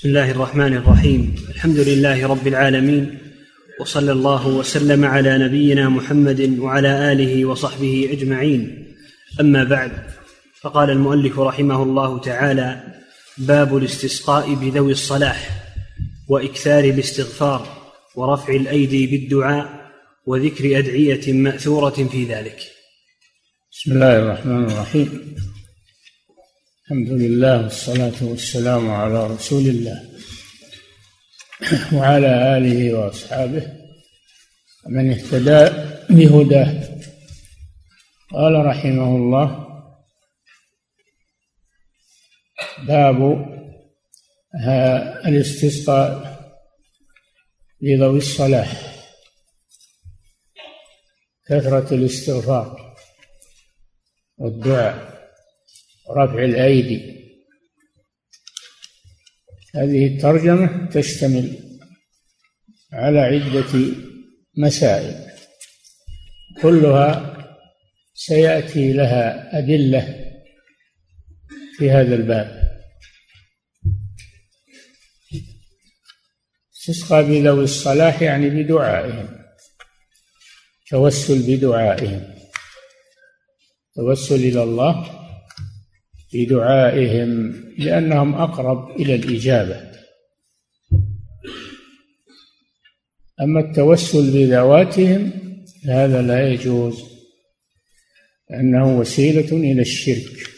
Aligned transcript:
بسم 0.00 0.08
الله 0.08 0.30
الرحمن 0.30 0.76
الرحيم. 0.76 1.34
الحمد 1.48 1.78
لله 1.78 2.26
رب 2.26 2.46
العالمين 2.46 3.18
وصلى 3.80 4.12
الله 4.12 4.48
وسلم 4.48 5.04
على 5.04 5.38
نبينا 5.38 5.88
محمد 5.88 6.58
وعلى 6.58 7.12
آله 7.12 7.44
وصحبه 7.44 8.08
أجمعين. 8.12 8.94
أما 9.40 9.64
بعد 9.64 9.92
فقال 10.60 10.90
المؤلف 10.90 11.38
رحمه 11.38 11.82
الله 11.82 12.20
تعالى 12.20 12.80
باب 13.38 13.76
الاستسقاء 13.76 14.54
بذوي 14.54 14.92
الصلاح 14.92 15.50
وإكثار 16.28 16.84
الاستغفار 16.84 17.92
ورفع 18.16 18.54
الأيدي 18.54 19.06
بالدعاء 19.06 19.90
وذكر 20.26 20.78
أدعية 20.78 21.32
مأثورة 21.32 22.08
في 22.12 22.24
ذلك. 22.24 22.58
بسم 23.72 23.92
الله 23.92 24.18
الرحمن 24.18 24.64
الرحيم. 24.64 25.08
الحمد 26.90 27.08
لله 27.08 27.62
والصلاة 27.62 28.22
والسلام 28.22 28.90
على 28.90 29.26
رسول 29.26 29.62
الله 29.68 30.10
وعلى 31.92 32.56
آله 32.56 32.94
وأصحابه 32.94 33.72
ومن 34.86 35.10
اهتدى 35.12 35.62
بهداه. 36.10 36.98
قال 38.30 38.66
رحمه 38.66 39.16
الله 39.16 39.66
باب 42.86 43.18
الاستسقاء 45.26 46.10
لذوي 47.80 48.18
الصلاح 48.18 48.70
كثرة 51.46 51.94
الاستغفار 51.94 52.96
والدعاء. 54.38 55.19
رفع 56.16 56.44
الأيدي. 56.44 57.20
هذه 59.74 60.06
الترجمة 60.06 60.88
تشتمل 60.88 61.58
على 62.92 63.18
عدة 63.18 63.94
مسائل. 64.56 65.30
كلها 66.62 67.36
سيأتي 68.14 68.92
لها 68.92 69.58
أدلة 69.58 70.34
في 71.78 71.90
هذا 71.90 72.14
الباب. 72.14 72.60
استسقى 76.74 77.22
بذوي 77.22 77.64
الصلاح 77.64 78.22
يعني 78.22 78.50
بدعائهم. 78.50 79.28
توسل 80.88 81.56
بدعائهم. 81.56 82.34
توسل 83.94 84.34
إلى 84.34 84.62
الله 84.62 85.19
بدعائهم 86.34 87.54
لأنهم 87.78 88.34
أقرب 88.34 89.00
إلى 89.00 89.14
الإجابة. 89.14 89.90
أما 93.40 93.60
التوسل 93.60 94.30
بذواتهم 94.30 95.32
هذا 95.84 96.22
لا 96.22 96.48
يجوز 96.48 97.04
لأنه 98.50 98.98
وسيلة 98.98 99.56
إلى 99.56 99.80
الشرك. 99.80 100.50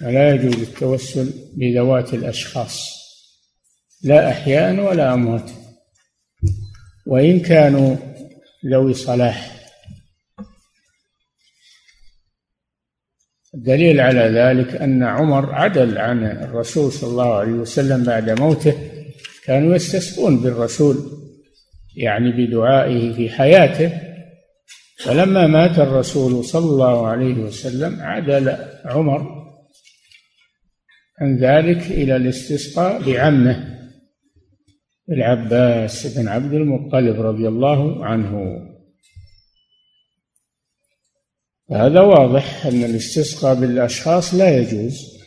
فلا 0.00 0.34
يجوز 0.34 0.54
التوسل 0.54 1.32
بذوات 1.56 2.14
الأشخاص 2.14 3.00
لا 4.02 4.30
أحياء 4.30 4.80
ولا 4.80 5.14
أموات. 5.14 5.50
وإن 7.06 7.40
كانوا 7.40 7.96
ذوي 8.66 8.94
صلاح 8.94 9.49
الدليل 13.60 14.00
على 14.00 14.20
ذلك 14.20 14.74
أن 14.74 15.02
عمر 15.02 15.54
عدل 15.54 15.98
عن 15.98 16.24
الرسول 16.24 16.92
صلى 16.92 17.10
الله 17.10 17.34
عليه 17.34 17.52
وسلم 17.52 18.04
بعد 18.04 18.40
موته 18.40 18.74
كانوا 19.44 19.74
يستسقون 19.74 20.36
بالرسول 20.36 20.96
يعني 21.96 22.32
بدعائه 22.32 23.12
في 23.12 23.30
حياته. 23.30 23.92
فلما 25.04 25.46
مات 25.46 25.78
الرسول 25.78 26.44
صلى 26.44 26.64
الله 26.64 27.06
عليه 27.06 27.34
وسلم 27.34 28.00
عدل 28.00 28.56
عمر 28.84 29.46
عن 31.20 31.36
ذلك 31.36 31.90
إلى 31.90 32.16
الاستسقاء 32.16 33.02
بعمه 33.02 33.64
العباس 35.10 36.18
بن 36.18 36.28
عبد 36.28 36.52
المطلب 36.52 37.20
رضي 37.20 37.48
الله 37.48 38.04
عنه. 38.04 38.60
هذا 41.72 42.00
واضح 42.00 42.66
أن 42.66 42.84
الاستسقاء 42.84 43.54
بالأشخاص 43.54 44.34
لا 44.34 44.56
يجوز 44.56 45.20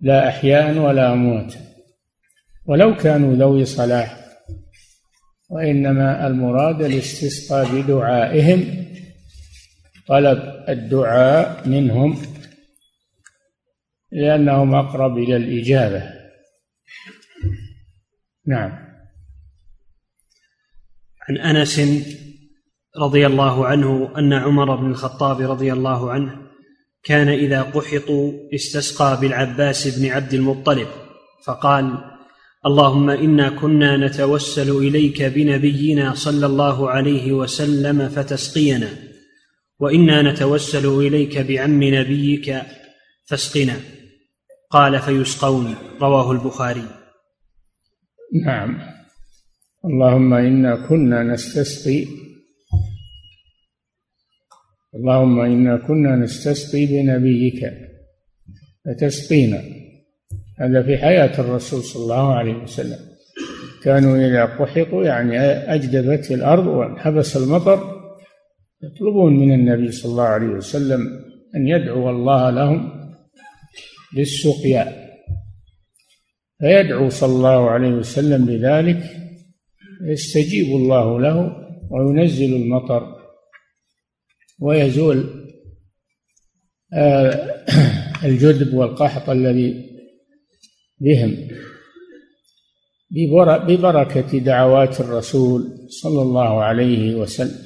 لا 0.00 0.28
أحياء 0.28 0.78
ولا 0.78 1.12
أموات. 1.12 1.54
ولو 2.66 2.96
كانوا 2.96 3.34
ذوي 3.34 3.64
صلاح 3.64 4.24
وإنما 5.50 6.26
المراد 6.26 6.82
الاستسقاء 6.82 7.82
بدعائهم 7.82 8.86
طلب 10.08 10.64
الدعاء 10.68 11.68
منهم 11.68 12.22
لأنهم 14.12 14.74
أقرب 14.74 15.18
إلى 15.18 15.36
الإجابة. 15.36 16.12
نعم. 18.46 18.84
عن 21.28 21.36
أنس 21.36 21.80
رضي 23.00 23.26
الله 23.26 23.66
عنه 23.66 24.12
أن 24.18 24.32
عمر 24.32 24.76
بن 24.76 24.90
الخطاب 24.90 25.50
رضي 25.50 25.72
الله 25.72 26.10
عنه 26.10 26.36
كان 27.04 27.28
إذا 27.28 27.62
قحطوا 27.62 28.32
استسقى 28.54 29.18
بالعباس 29.20 29.98
بن 29.98 30.06
عبد 30.06 30.34
المطلب 30.34 30.88
فقال 31.46 31.98
اللهم 32.66 33.10
إنا 33.10 33.50
كنا 33.50 33.96
نتوسل 33.96 34.70
إليك 34.70 35.22
بنبينا 35.22 36.14
صلى 36.14 36.46
الله 36.46 36.90
عليه 36.90 37.32
وسلم 37.32 38.08
فتسقينا 38.08 38.88
وإنا 39.80 40.32
نتوسل 40.32 40.86
إليك 40.86 41.38
بعم 41.38 41.82
نبيك 41.82 42.62
فاسقنا. 43.24 43.76
قال 44.70 45.00
فيسقون. 45.00 45.74
رواه 46.00 46.32
البخاري. 46.32 46.84
نعم. 48.46 48.78
اللهم 49.84 50.34
إنا 50.34 50.86
كنا 50.88 51.22
نستسقي 51.22 52.23
اللهم 54.94 55.40
إنا 55.40 55.76
كنا 55.76 56.16
نستسقي 56.16 56.86
بنبيك 56.86 57.70
فتسقينا. 58.84 59.62
هذا 60.60 60.82
في 60.82 60.98
حياة 60.98 61.40
الرسول 61.40 61.82
صلى 61.82 62.02
الله 62.02 62.34
عليه 62.34 62.54
وسلم. 62.54 62.98
كانوا 63.84 64.16
إذا 64.16 64.44
قحطوا 64.44 65.04
يعني 65.04 65.38
أجدبت 65.74 66.30
الأرض 66.30 66.66
وانحبس 66.66 67.36
المطر 67.36 67.94
يطلبون 68.82 69.36
من 69.36 69.52
النبي 69.52 69.92
صلى 69.92 70.12
الله 70.12 70.22
عليه 70.22 70.46
وسلم 70.46 71.00
أن 71.56 71.68
يدعو 71.68 72.10
الله 72.10 72.50
لهم 72.50 72.90
بالسقيا 74.16 75.04
فيدعو 76.60 77.08
صلى 77.08 77.32
الله 77.32 77.70
عليه 77.70 77.88
وسلم 77.88 78.46
بذلك 78.46 79.02
يستجيب 80.06 80.76
الله 80.76 81.20
له 81.20 81.56
وينزل 81.90 82.56
المطر. 82.56 83.13
ويزول 84.64 85.44
آه، 86.94 87.64
الجدب 88.24 88.74
والقحط 88.74 89.30
الذي 89.30 89.90
بهم. 91.00 91.48
ببركة 93.68 94.38
دعوات 94.38 95.00
الرسول 95.00 95.88
صلى 95.88 96.22
الله 96.22 96.62
عليه 96.62 97.14
وسلم. 97.14 97.58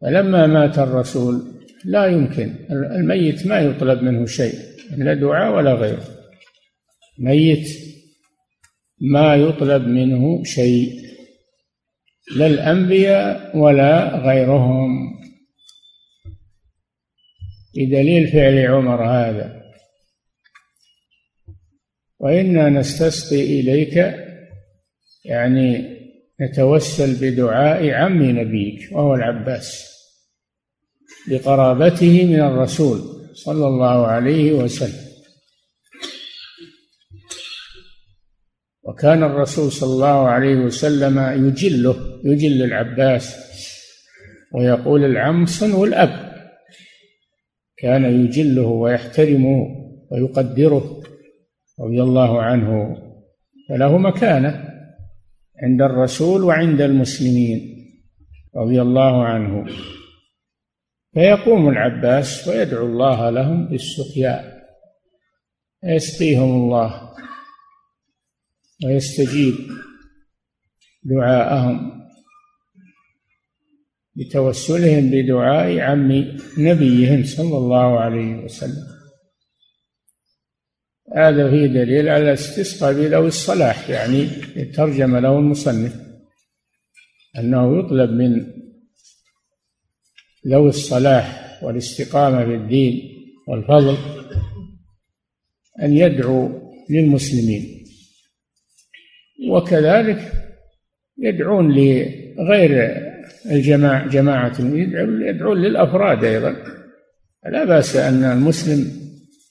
فلما 0.00 0.46
مات 0.46 0.78
الرسول 0.78 1.42
لا 1.84 2.06
يمكن 2.06 2.54
الميت 2.70 3.46
ما 3.46 3.60
يطلب 3.60 4.02
منه 4.02 4.26
شيء 4.26 4.54
لا 4.96 5.14
دعاء 5.14 5.56
ولا 5.56 5.74
غيره. 5.74 6.04
ميت 7.18 7.68
ما 9.00 9.36
يطلب 9.36 9.82
منه 9.82 10.44
شيء. 10.44 11.05
لا 12.34 12.46
الأنبياء 12.46 13.56
ولا 13.56 14.16
غيرهم. 14.16 15.16
بدليل 17.76 18.28
فعل 18.28 18.66
عمر 18.66 19.04
هذا. 19.04 19.62
وإنا 22.18 22.68
نستسقي 22.68 23.60
إليك 23.60 24.14
يعني 25.24 25.96
نتوسل 26.40 27.14
بدعاء 27.20 27.90
عم 27.90 28.22
نبيك 28.22 28.92
وهو 28.92 29.14
العباس 29.14 29.96
لقرابته 31.28 32.24
من 32.24 32.40
الرسول 32.40 32.98
صلى 33.34 33.66
الله 33.66 34.06
عليه 34.06 34.52
وسلم. 34.52 35.05
وكان 38.96 39.22
الرسول 39.22 39.72
صلى 39.72 39.92
الله 39.92 40.28
عليه 40.28 40.56
وسلم 40.56 41.46
يجله 41.46 41.96
يجل 42.24 42.62
العباس 42.62 43.36
ويقول 44.54 45.04
العم 45.04 45.46
صنو 45.46 45.84
الأب 45.84 46.32
كان 47.76 48.04
يجله 48.04 48.66
ويحترمه 48.66 49.66
ويقدره 50.10 51.02
رضي 51.80 52.02
الله 52.02 52.42
عنه 52.42 52.96
فله 53.68 53.98
مكانة 53.98 54.64
عند 55.62 55.82
الرسول 55.82 56.44
وعند 56.44 56.80
المسلمين 56.80 57.60
رضي 58.56 58.82
الله 58.82 59.24
عنه. 59.24 59.66
فيقوم 61.14 61.68
العباس 61.68 62.48
ويدعو 62.48 62.86
الله 62.86 63.30
لهم 63.30 63.68
بالسقيا 63.68 64.62
يسقيهم 65.84 66.50
الله. 66.62 67.16
ويستجيب 68.84 69.54
دعاءهم 71.02 72.06
بتوسلهم 74.14 75.10
بدعاء 75.10 75.78
عم 75.78 76.12
نبيهم 76.58 77.24
صلى 77.24 77.56
الله 77.56 78.00
عليه 78.00 78.44
وسلم. 78.44 78.96
هذا 81.16 81.50
فيه 81.50 81.66
دليل 81.66 82.08
على 82.08 82.22
الاستسقاء 82.22 82.92
بذوي 82.92 83.28
الصلاح 83.28 83.90
يعني 83.90 84.26
ترجم 84.64 85.16
له 85.16 85.38
المصنف 85.38 86.00
أنه 87.38 87.78
يطلب 87.78 88.10
من 88.10 88.46
ذوي 90.48 90.68
الصلاح 90.68 91.58
والاستقامة 91.62 92.44
بالدين 92.44 93.02
والفضل 93.48 93.96
أن 95.82 95.96
يدعو 95.96 96.72
للمسلمين. 96.90 97.75
وكذلك 99.50 100.32
يدعون 101.18 101.72
لغير 101.72 102.96
الجماعة 103.50 104.08
جماعة 104.08 104.54
يدعون 105.28 105.58
للأفراد 105.58 106.24
أيضا. 106.24 106.56
لا 107.46 107.64
بأس 107.64 107.96
أن 107.96 108.24
المسلم 108.24 108.92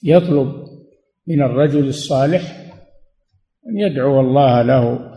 يطلب 0.02 0.66
من 1.26 1.42
الرجل 1.42 1.88
الصالح 1.88 2.72
أن 3.68 3.78
يدعو 3.78 4.20
الله 4.20 4.62
له. 4.62 5.12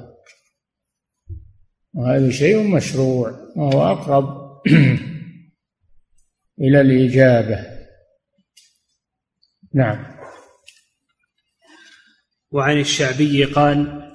وهذا 1.94 2.31
شيء 2.31 2.68
مشروع 2.68 3.31
وهو 3.56 3.92
أقرب 3.92 4.50
إلى 6.62 6.81
الإجابة. 6.81 7.66
نعم. 9.74 10.06
وعن 12.51 12.80
الشعبي 12.80 13.44
قال 13.44 14.09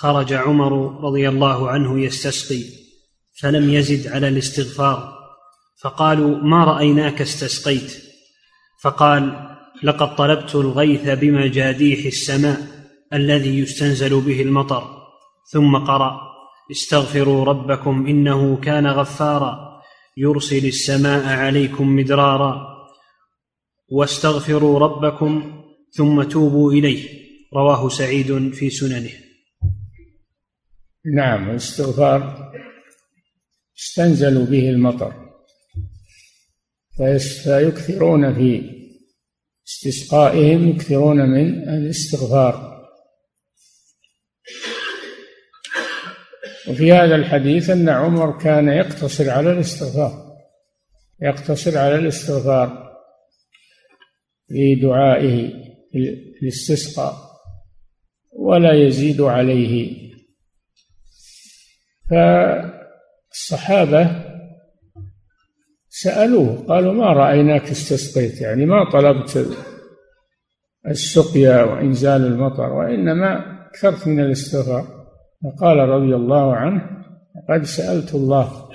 خرج 0.00 0.32
عمر 0.32 1.00
رضي 1.04 1.28
الله 1.28 1.70
عنه 1.70 2.00
يستسقي 2.00 2.62
فلم 3.40 3.70
يزد 3.70 4.06
على 4.06 4.28
الاستغفار. 4.28 5.18
فقالوا 5.82 6.36
ما 6.36 6.64
رأيناك 6.64 7.20
استسقيت؟ 7.20 7.92
فقال 8.82 9.48
لقد 9.82 10.16
طلبت 10.16 10.54
الغيث 10.54 11.08
بمجاديح 11.08 12.06
السماء 12.06 12.60
الذي 13.12 13.58
يستنزل 13.58 14.20
به 14.20 14.42
المطر 14.42 14.82
ثم 15.52 15.76
قرأ 15.76 16.20
استغفروا 16.70 17.44
ربكم 17.44 18.06
إنه 18.06 18.56
كان 18.56 18.86
غفارا 18.86 19.80
يرسل 20.16 20.66
السماء 20.66 21.26
عليكم 21.26 21.96
مدرارا 21.96 22.76
واستغفروا 23.88 24.78
ربكم 24.78 25.62
ثم 25.92 26.22
توبوا 26.22 26.72
إليه. 26.72 27.08
رواه 27.54 27.88
سعيد 27.88 28.54
في 28.54 28.70
سننه. 28.70 29.29
نعم 31.04 31.50
الاستغفار 31.50 32.52
استنزلوا 33.78 34.46
به 34.46 34.70
المطر. 34.70 35.30
فيكثرون 37.44 38.34
في 38.34 38.62
استسقائهم 39.68 40.68
يكثرون 40.68 41.16
من 41.16 41.68
الاستغفار. 41.68 42.70
وفي 46.68 46.92
هذا 46.92 47.14
الحديث 47.14 47.70
أن 47.70 47.88
عمر 47.88 48.38
كان 48.38 48.68
يقتصر 48.68 49.30
على 49.30 49.52
الاستغفار 49.52 50.30
يقتصر 51.22 51.78
على 51.78 51.94
الاستغفار 51.94 52.96
في 54.48 54.74
دعائه 54.74 55.52
الاستسقاء 56.42 57.14
ولا 58.32 58.86
يزيد 58.86 59.20
عليه 59.20 60.09
فالصحابة 62.10 64.24
سألوه 65.88 66.64
قالوا 66.68 66.92
ما 66.92 67.12
رأيناك 67.12 67.62
استسقيت؟ 67.62 68.40
يعني 68.40 68.66
ما 68.66 68.90
طلبت 68.90 69.46
السقيا 70.88 71.62
وإنزال 71.62 72.26
المطر 72.26 72.72
وإنما 72.72 73.60
أكثرت 73.66 74.08
من 74.08 74.20
الاستغفار. 74.20 75.00
فقال 75.44 75.78
رضي 75.78 76.14
الله 76.14 76.56
عنه 76.56 76.82
قد 77.48 77.62
سألت 77.62 78.14
الله 78.14 78.68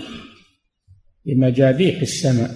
بمجاديح 1.25 2.01
السماء 2.01 2.51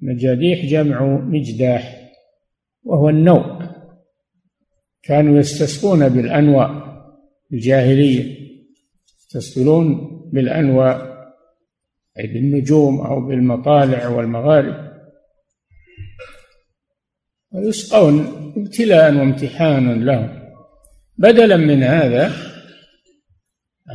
مجاديح 0.00 0.64
جمع 0.64 1.06
مجداح 1.06 2.10
وهو 2.84 3.08
النوء. 3.08 3.60
كانوا 5.02 5.38
يستسقون 5.38 6.08
بالأنواء 6.08 6.90
الجاهلية 7.52 8.49
يستسقون 9.34 10.10
بالأنواء 10.32 11.10
أي 12.18 12.26
بالنجوم 12.26 13.00
أو 13.00 13.26
بالمطالع 13.26 14.08
والمغارب. 14.08 14.90
ويسقون 17.52 18.26
ابتلاء 18.56 19.14
وامتحانا 19.14 19.92
لهم. 19.92 20.40
بدلا 21.18 21.56
من 21.56 21.82
هذا 21.82 22.32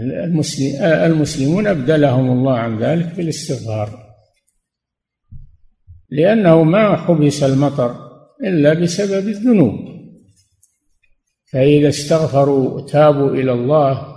المسلم 0.01 0.81
المسلمون 0.83 1.67
أبدلهم 1.67 2.31
الله 2.31 2.57
عن 2.57 2.79
ذلك 2.79 3.15
بالاستغفار. 3.15 4.05
لأنه 6.09 6.63
ما 6.63 6.95
حبس 6.95 7.43
المطر 7.43 7.95
إلا 8.43 8.73
بسبب 8.73 9.27
الذنوب. 9.27 9.95
فإذا 11.51 11.89
استغفروا 11.89 12.69
وتابوا 12.69 13.29
إلى 13.29 13.51
الله 13.51 14.14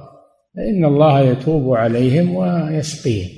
فإن 0.58 0.84
الله 0.84 1.20
يتوب 1.20 1.74
عليهم 1.76 2.36
ويسقيهم. 2.36 3.30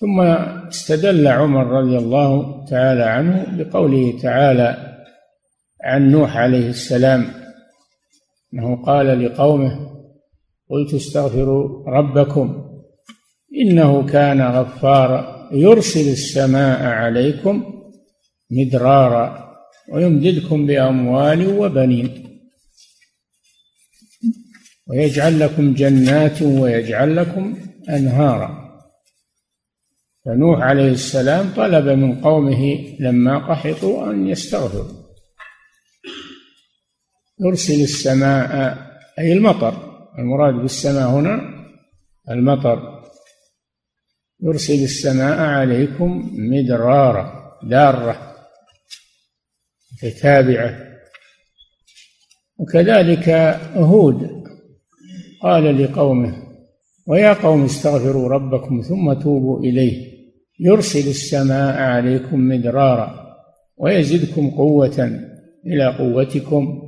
ثم 0.00 0.20
استدل 0.20 1.26
عمر 1.28 1.66
رضي 1.66 1.98
الله 1.98 2.64
تعالى 2.64 3.02
عنه 3.02 3.46
بقوله 3.56 4.18
تعالى 4.22 4.98
عن 5.84 6.10
نوح 6.10 6.36
عليه 6.36 6.68
السلام 6.68 7.26
أنه 8.54 8.82
قال 8.82 9.24
لقومه 9.24 9.92
قلت 10.70 10.94
استغفروا 10.94 11.90
ربكم 11.90 12.64
إنه 13.60 14.06
كان 14.06 14.42
غفارا 14.42 15.48
يرسل 15.52 16.08
السماء 16.12 16.82
عليكم 16.82 17.84
مدرارا 18.50 19.54
ويمددكم 19.92 20.66
بأموال 20.66 21.58
وبنين. 21.58 22.31
ويجعل 24.86 25.40
لكم 25.40 25.74
جنات 25.74 26.42
ويجعل 26.42 27.16
لكم 27.16 27.56
أنهارا. 27.88 28.62
فنوح 30.24 30.60
عليه 30.60 30.90
السلام 30.90 31.54
طلب 31.54 31.88
من 31.88 32.20
قومه 32.20 32.96
لما 33.00 33.38
قحطوا 33.38 34.10
أن 34.10 34.26
يستغفروا. 34.26 35.02
يرسل 37.40 37.82
السماء 37.82 38.78
أي 39.18 39.32
المطر 39.32 39.74
المراد 40.18 40.54
بالسماء 40.54 41.08
هنا 41.10 41.40
المطر. 42.30 43.02
يرسل 44.42 44.84
السماء 44.84 45.38
عليكم 45.38 46.30
مدرارا 46.34 47.42
دارة 47.62 48.36
تتابعة 50.02 50.78
وكذلك 52.58 53.28
هود 53.74 54.41
قال 55.42 55.82
لقومه 55.82 56.34
ويا 57.06 57.32
قوم 57.32 57.64
استغفروا 57.64 58.28
ربكم 58.28 58.80
ثم 58.80 59.12
توبوا 59.12 59.60
إليه 59.60 60.12
يرسل 60.60 61.10
السماء 61.10 61.82
عليكم 61.82 62.48
مدرارا 62.48 63.36
ويزدكم 63.76 64.50
قوة 64.50 65.28
إلى 65.66 65.86
قوتكم 65.98 66.82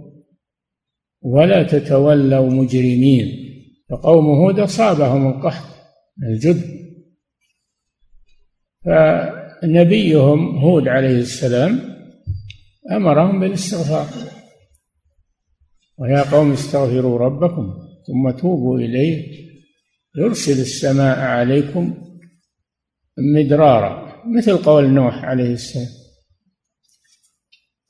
ولا 1.22 1.62
تتولوا 1.62 2.50
مجرمين. 2.50 3.26
فقوم 3.90 4.26
هود 4.26 4.58
أصابهم 4.58 5.26
القحط 5.26 5.74
الجد. 6.22 6.84
فنبيهم 8.84 10.58
هود 10.58 10.88
عليه 10.88 11.18
السلام 11.18 11.80
أمرهم 12.92 13.40
بالاستغفار 13.40 14.06
ويا 15.98 16.22
قوم 16.22 16.52
استغفروا 16.52 17.18
ربكم 17.18 17.83
ثم 18.06 18.30
توبوا 18.30 18.78
إليه 18.78 19.44
يرسل 20.16 20.60
السماء 20.60 21.18
عليكم 21.18 22.04
مدرارا 23.18 24.22
مثل 24.36 24.56
قول 24.56 24.88
نوح 24.88 25.24
عليه 25.24 25.52
السلام. 25.52 25.88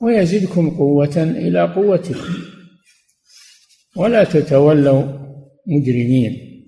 ويزدكم 0.01 0.69
قوة 0.69 1.23
إلى 1.23 1.73
قوتكم. 1.73 2.33
ولا 3.97 4.23
تتولوا 4.23 5.03
مجرمين. 5.67 6.65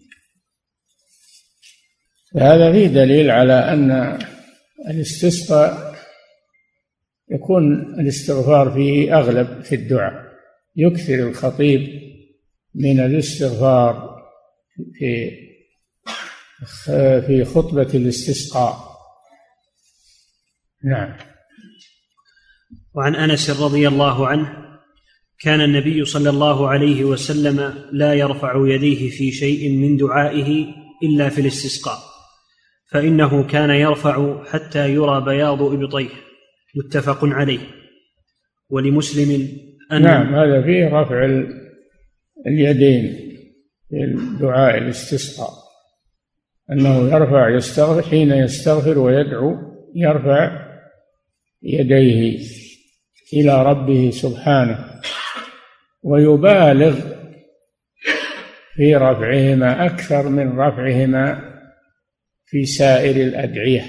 فهذا 2.33 2.71
فيه 2.71 2.87
دليل 2.87 3.31
على 3.31 3.53
أن 3.53 4.19
الاستسقاء 4.89 5.95
يكون 7.31 7.81
الاستغفار 7.99 8.71
فيه 8.71 9.17
أغلب 9.19 9.61
في 9.61 9.75
الدعاء. 9.75 10.27
يكثر 10.75 11.27
الخطيب 11.27 12.06
من 12.77 12.99
الاستغفار 12.99 14.17
في 14.93 15.31
في 17.27 17.45
خطبة 17.45 17.89
الاستسقاء. 17.93 18.75
نعم. 20.83 21.17
وعن 22.93 23.15
أنس 23.15 23.61
رضي 23.61 23.87
الله 23.87 24.27
عنه 24.27 24.67
كان 25.39 25.61
النبي 25.61 26.05
صلى 26.05 26.29
الله 26.29 26.69
عليه 26.69 27.03
وسلم 27.03 27.73
لا 27.91 28.13
يرفع 28.13 28.67
يديه 28.67 29.09
في 29.09 29.31
شيء 29.31 29.69
من 29.69 29.97
دعائه 29.97 30.65
إلا 31.03 31.29
في 31.29 31.41
الاستسقاء 31.41 31.97
فإنه 32.91 33.47
كان 33.47 33.69
يرفع 33.69 34.43
حتى 34.43 34.93
يرى 34.93 35.21
بياض 35.21 35.61
إبطيه 35.61 36.09
متفق 36.75 37.25
عليه. 37.25 37.59
ولمسلم 38.69 39.47
أن 39.91 40.01
نعم 40.01 40.35
هذا 40.35 40.61
فيه 40.61 40.87
رفع 40.87 41.25
اليدين 42.47 43.27
في 43.89 44.03
الدعاء 44.03 44.77
الاستسقاء 44.77 45.67
أنه 46.71 47.09
يرفع 47.09 47.49
يستغفر 47.49 48.09
حين 48.09 48.31
يستغفر 48.31 48.99
ويدعو 48.99 49.55
يرفع 49.95 50.67
يديه 51.63 52.39
إلى 53.33 53.63
ربه 53.63 54.09
سبحانه 54.09 55.01
ويبالغ 56.03 56.99
في 58.75 58.95
رفعهما 58.95 59.85
أكثر 59.85 60.29
من 60.29 60.59
رفعهما 60.59 61.53
في 62.45 62.65
سائر 62.65 63.27
الأدعية. 63.27 63.83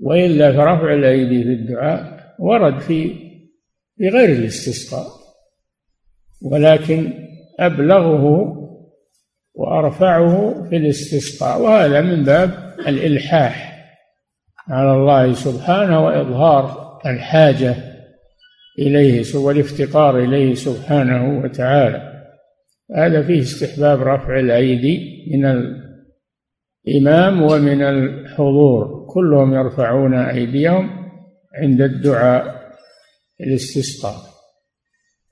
وإلا 0.00 0.52
فرفع 0.52 0.94
الأيدي 0.94 1.42
في 1.42 1.48
الدعاء 1.48 2.34
ورد 2.38 2.80
في 2.80 3.14
في 3.96 4.08
غير 4.08 4.28
الاستسقاء. 4.28 5.21
ولكن 6.44 7.12
أبلغه 7.60 8.56
وأرفعه 9.54 10.64
في 10.68 10.76
الاستسقاء 10.76 11.62
وهذا 11.62 12.00
من 12.00 12.24
باب 12.24 12.74
الإلحاح. 12.88 13.72
على 14.68 14.92
الله 14.92 15.32
سبحانه 15.32 16.04
وإظهار 16.04 16.98
الحاجة 17.06 17.74
إليه 18.78 19.36
والافتقار 19.36 20.18
إليه 20.18 20.54
سبحانه 20.54 21.38
وتعالى. 21.44 22.22
هذا 22.96 23.22
فيه 23.22 23.40
استحباب 23.40 24.00
رفع 24.02 24.40
الأيدي 24.40 25.26
من 25.32 25.44
الإمام 26.86 27.42
ومن 27.42 27.82
الحضور. 27.82 29.06
كلهم 29.08 29.54
يرفعون 29.54 30.14
أيديهم 30.14 30.90
عند 31.62 31.80
الدعاء 31.80 32.72
الاستسقاء. 33.40 34.16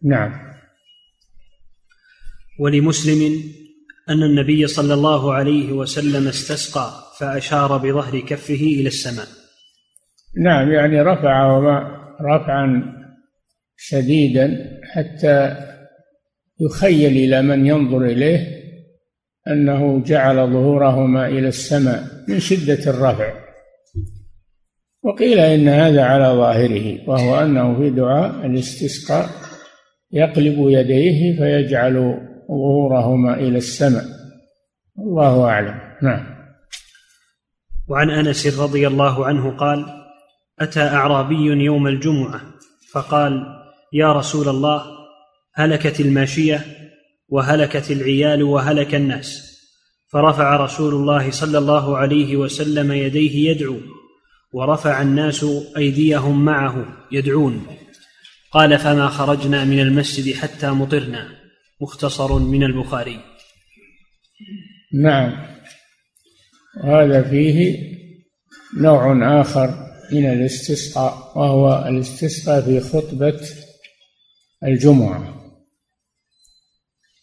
نعم. 0.03 0.50
ولمسلم 2.61 3.43
أن 4.09 4.23
النبي 4.23 4.67
صلى 4.67 4.95
الله 4.95 5.35
عليه 5.35 5.73
وسلم 5.73 6.29
استسقى 6.29 6.91
فأشار 7.19 7.77
بظهر 7.77 8.21
كفه 8.21 8.55
إلى 8.55 8.87
السماء. 8.87 9.27
نعم 10.45 10.73
يعني 10.73 11.03
رفعهما 11.03 12.01
رفعا 12.21 12.83
شديدا 13.77 14.79
حتى 14.85 15.57
يخيل 16.61 17.13
إلى 17.13 17.43
من 17.43 17.67
ينظر 17.67 18.05
إليه 18.05 18.61
أنه 19.49 20.03
جعل 20.05 20.37
ظهورهما 20.37 21.29
إلى 21.29 21.49
السماء 21.49 22.05
من 22.29 22.41
شدة 22.41 22.91
الرفع. 22.91 23.35
وقيل 25.03 25.39
إن 25.39 25.69
هذا 25.69 26.03
على 26.03 26.25
ظاهره 26.25 27.09
وهو 27.09 27.41
أنه 27.41 27.79
في 27.79 27.91
دعاء 27.91 28.47
الاستسقاء 28.47 29.29
يقلب 30.13 30.57
يديه 30.59 31.39
فيجعل 31.39 32.30
ظهورهما 32.51 33.35
إلى 33.35 33.59
السماء. 33.59 34.05
الله 34.99 35.45
أعلم. 35.45 35.81
نعم. 36.03 36.27
وعن 37.89 38.11
أنس 38.11 38.59
رضي 38.59 38.87
الله 38.87 39.27
عنه 39.27 39.51
قال 39.57 39.87
أتى 40.61 40.81
أعرابي 40.81 41.65
يوم 41.65 41.87
الجمعة 41.87 42.41
فقال 42.93 43.47
يا 43.93 44.13
رسول 44.13 44.49
الله 44.49 44.83
هلكت 45.55 46.01
الماشية 46.01 46.65
وهلكت 47.29 47.91
العيال 47.91 48.43
وهلك 48.43 48.95
الناس. 48.95 49.51
فرفع 50.09 50.57
رسول 50.57 50.95
الله 50.95 51.31
صلى 51.31 51.59
الله 51.59 51.97
عليه 51.97 52.37
وسلم 52.37 52.93
يديه 52.93 53.51
يدعو 53.51 53.77
ورفع 54.53 55.03
الناس 55.03 55.47
أيديهم 55.77 56.45
معه 56.45 56.87
يدعون. 57.13 57.67
قال 58.53 58.79
فما 58.79 59.09
خرجنا 59.09 59.65
من 59.65 59.81
المسجد 59.81 60.35
حتى 60.35 60.71
مطرنا. 60.71 61.40
مختصر 61.81 62.39
من 62.39 62.63
البخاري. 62.63 63.21
نعم. 64.95 65.47
هذا 66.85 67.23
فيه 67.23 67.91
نوع 68.77 69.41
آخر 69.41 69.91
من 70.13 70.27
الاستسقاء 70.27 71.39
وهو 71.39 71.89
الاستسقاء 71.89 72.61
في 72.61 72.81
خطبة 72.81 73.41
الجمعة. 74.65 75.41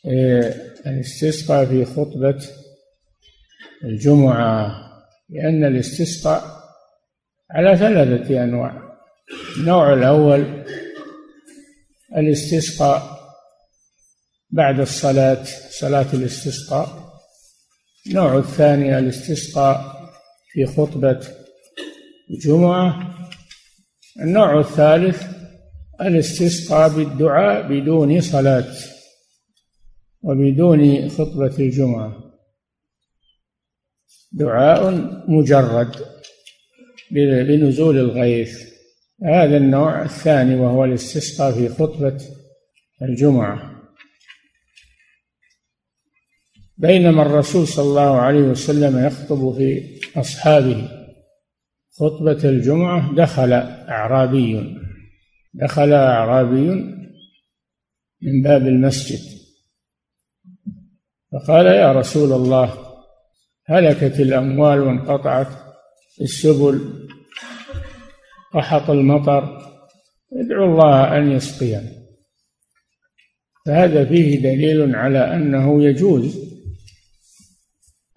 إيه، 0.05 0.73
الاستسقاء 0.85 1.65
في 1.65 1.85
خطبة 1.85 2.45
الجمعة 3.83 4.71
لأن 5.29 5.63
الاستسقاء 5.65 6.43
على 7.51 7.77
ثلاثة 7.77 8.43
أنواع. 8.43 8.97
النوع 9.57 9.93
الأول 9.93 10.65
الاستسقاء 12.17 13.16
بعد 14.49 14.79
الصلاة 14.79 15.43
صلاة 15.69 16.13
الاستسقاء. 16.13 17.07
النوع 18.07 18.37
الثاني 18.37 18.99
الاستسقاء 18.99 19.97
في 20.51 20.65
خطبة 20.65 21.19
الجمعة. 22.29 23.15
النوع 24.21 24.59
الثالث 24.59 25.23
الاستسقاء 26.01 26.89
بالدعاء 26.89 27.67
بدون 27.67 28.21
صلاة 28.21 28.73
وبدون 30.21 31.09
خطبة 31.09 31.55
الجمعة. 31.59 32.23
دعاء 34.31 34.91
مجرد 35.27 35.95
بنزول 37.11 37.97
الغيث. 37.97 38.67
هذا 39.23 39.57
النوع 39.57 40.01
الثاني 40.03 40.55
وهو 40.55 40.85
الاستسقاء 40.85 41.51
في 41.51 41.69
خطبة 41.69 42.21
الجمعة. 43.01 43.76
بينما 46.77 47.22
الرسول 47.22 47.67
صلى 47.67 47.86
الله 47.86 48.17
عليه 48.22 48.41
وسلم 48.41 49.05
يخطب 49.05 49.53
في 49.57 50.00
أصحابه. 50.15 50.89
خطبة 52.00 52.50
الجمعة 52.50 53.15
دخل 53.15 53.53
أعرابي. 53.53 54.75
دخل 55.53 55.93
أعرابي 55.93 56.69
من 58.22 58.41
باب 58.43 58.67
المسجد. 58.67 59.38
فقال 61.31 61.65
يا 61.65 61.91
رسول 61.91 62.34
الله 62.34 62.74
هلكت 63.65 64.19
الأموال 64.19 64.79
وانقطعت 64.79 65.48
السبل 66.22 67.07
قحط 68.53 68.89
المطر 68.89 69.62
ادعو 70.34 70.65
الله 70.65 71.17
أن 71.17 71.31
يسقينا 71.31 71.91
فهذا 73.65 74.05
فيه 74.05 74.39
دليل 74.39 74.96
على 74.96 75.36
أنه 75.36 75.84
يجوز 75.84 76.46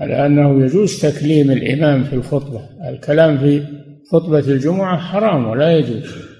على 0.01 0.27
أنه 0.27 0.65
يجوز 0.65 1.01
تكليم 1.03 1.51
الإمام 1.51 2.05
في 2.05 2.13
الخطبة. 2.13 2.69
الكلام 2.89 3.39
في 3.39 3.67
خطبة 4.13 4.39
الجمعة 4.39 4.99
حرام 4.99 5.47
ولا 5.47 5.77
يجوز. 5.77 6.31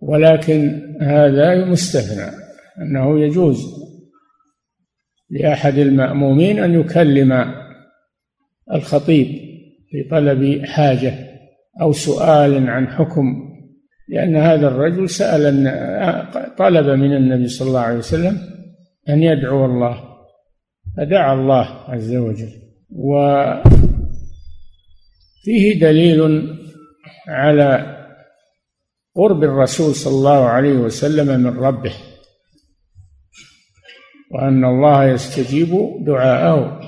ولكن 0.00 0.82
هذا 1.00 1.64
مستثنى 1.64 2.30
أنه 2.78 3.20
يجوز 3.20 3.82
لأحد 5.30 5.78
المأمومين 5.78 6.58
أن 6.58 6.80
يكلم 6.80 7.54
الخطيب 8.72 9.26
في 9.90 10.08
طلب 10.10 10.64
حاجة 10.64 11.14
أو 11.80 11.92
سؤال 11.92 12.68
عن 12.68 12.88
حكم 12.88 13.24
لأن 14.08 14.36
هذا 14.36 14.68
الرجل 14.68 15.10
سأل 15.10 15.54
طلب 16.58 16.86
من 16.86 17.16
النبي 17.16 17.48
صلى 17.48 17.68
الله 17.68 17.80
عليه 17.80 17.98
وسلم 17.98 18.38
أن 19.08 19.22
يدعو 19.22 19.64
الله. 19.64 20.11
فدعا 20.96 21.34
الله 21.34 21.64
عز 21.88 22.14
وجل. 22.14 22.52
وفيه 22.90 23.64
دليل 25.80 26.48
على 27.28 27.98
قرب 29.16 29.44
الرسول 29.44 29.94
صلى 29.94 30.14
الله 30.14 30.44
عليه 30.44 30.72
وسلم 30.72 31.40
من 31.40 31.58
ربه 31.58 31.94
وأن 34.30 34.64
الله 34.64 35.04
يستجيب 35.04 35.68
دعاءه. 36.04 36.80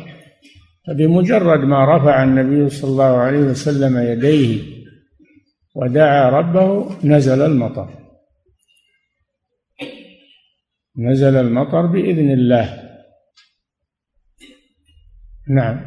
فبمجرد 0.86 1.60
ما 1.60 1.96
رفع 1.96 2.22
النبي 2.22 2.68
صلى 2.70 2.90
الله 2.90 3.16
عليه 3.16 3.38
وسلم 3.38 3.98
يديه 3.98 4.62
ودعا 5.74 6.30
ربه 6.30 6.90
نزل 7.04 7.42
المطر. 7.42 7.88
نزل 10.98 11.36
المطر 11.36 11.86
بإذن 11.86 12.30
الله. 12.30 12.83
نعم. 15.48 15.80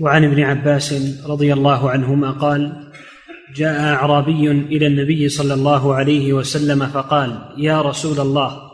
وعن 0.00 0.24
ابن 0.24 0.42
عباس 0.42 0.94
رضي 1.26 1.52
الله 1.52 1.90
عنهما 1.90 2.30
قال 2.30 2.90
جاء 3.56 3.80
أعرابي 3.80 4.50
إلى 4.50 4.86
النبي 4.86 5.28
صلى 5.28 5.54
الله 5.54 5.94
عليه 5.94 6.32
وسلم 6.32 6.86
فقال 6.86 7.54
يا 7.58 7.82
رسول 7.82 8.20
الله 8.20 8.70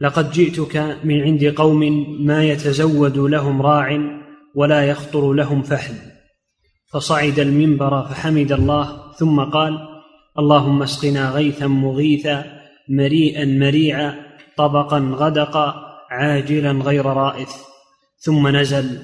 لقد 0.00 0.30
جئتك 0.30 0.98
من 1.04 1.22
عند 1.22 1.44
قوم 1.56 2.06
ما 2.26 2.44
يتزود 2.44 3.18
لهم 3.18 3.62
راع 3.62 3.98
ولا 4.54 4.84
يخطر 4.84 5.32
لهم 5.32 5.62
فحل. 5.62 5.94
فصعد 6.92 7.38
المنبر 7.38 8.02
فحمد 8.02 8.52
الله 8.52 9.12
ثم 9.12 9.40
قال 9.40 9.78
اللهم 10.38 10.82
اسقنا 10.82 11.30
غيثا 11.30 11.66
مغيثا 11.66 12.44
مريئا 12.88 13.44
مريعا 13.44 14.14
طبقا 14.56 14.98
غدقا 14.98 15.83
عاجلا 16.14 16.72
غير 16.72 17.06
رائث 17.06 17.50
ثم 18.18 18.56
نزل 18.56 18.98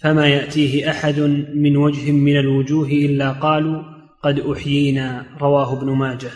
فما 0.00 0.26
يأتيه 0.28 0.90
أحد 0.90 1.18
من 1.54 1.76
وجه 1.76 2.12
من 2.12 2.36
الوجوه 2.36 2.88
إلا 2.88 3.32
قالوا 3.32 3.82
قد 4.22 4.38
أحيينا 4.38 5.26
رواه 5.40 5.78
ابن 5.78 5.90
ماجه. 5.90 6.30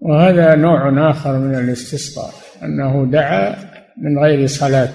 وهذا 0.00 0.54
نوع 0.54 1.10
آخر 1.10 1.38
من 1.38 1.54
الاستسقاء 1.54 2.34
أنه 2.62 3.10
دعا 3.10 3.56
من 3.98 4.18
غير 4.18 4.46
صلاة 4.46 4.94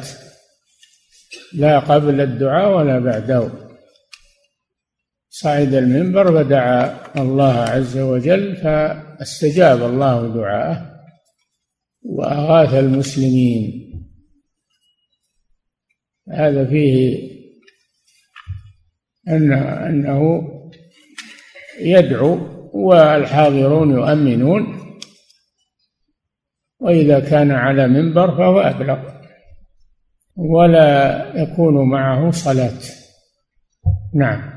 لا 1.53 1.79
قبل 1.79 2.21
الدعاء 2.21 2.77
ولا 2.77 2.99
بعده. 2.99 3.49
صعد 5.29 5.73
المنبر 5.73 6.31
ودعا 6.31 6.97
الله 7.17 7.53
عز 7.53 7.97
وجل 7.97 8.55
فاستجاب 8.55 9.83
الله 9.83 10.27
دعاءه 10.27 10.91
وأغاث 12.03 12.73
المسلمين. 12.73 13.84
هذا 16.33 16.65
فيه 16.65 17.17
أن 19.27 19.53
أنه 19.53 20.51
يدعو 21.79 22.39
والحاضرون 22.73 23.91
يؤمنون 23.91 24.85
وإذا 26.79 27.19
كان 27.19 27.51
على 27.51 27.87
منبر 27.87 28.37
فهو 28.37 28.59
أبلغ 28.59 29.15
ولا 30.35 31.31
يكون 31.35 31.89
معه 31.89 32.31
صلاة. 32.31 32.79
نعم. 34.15 34.55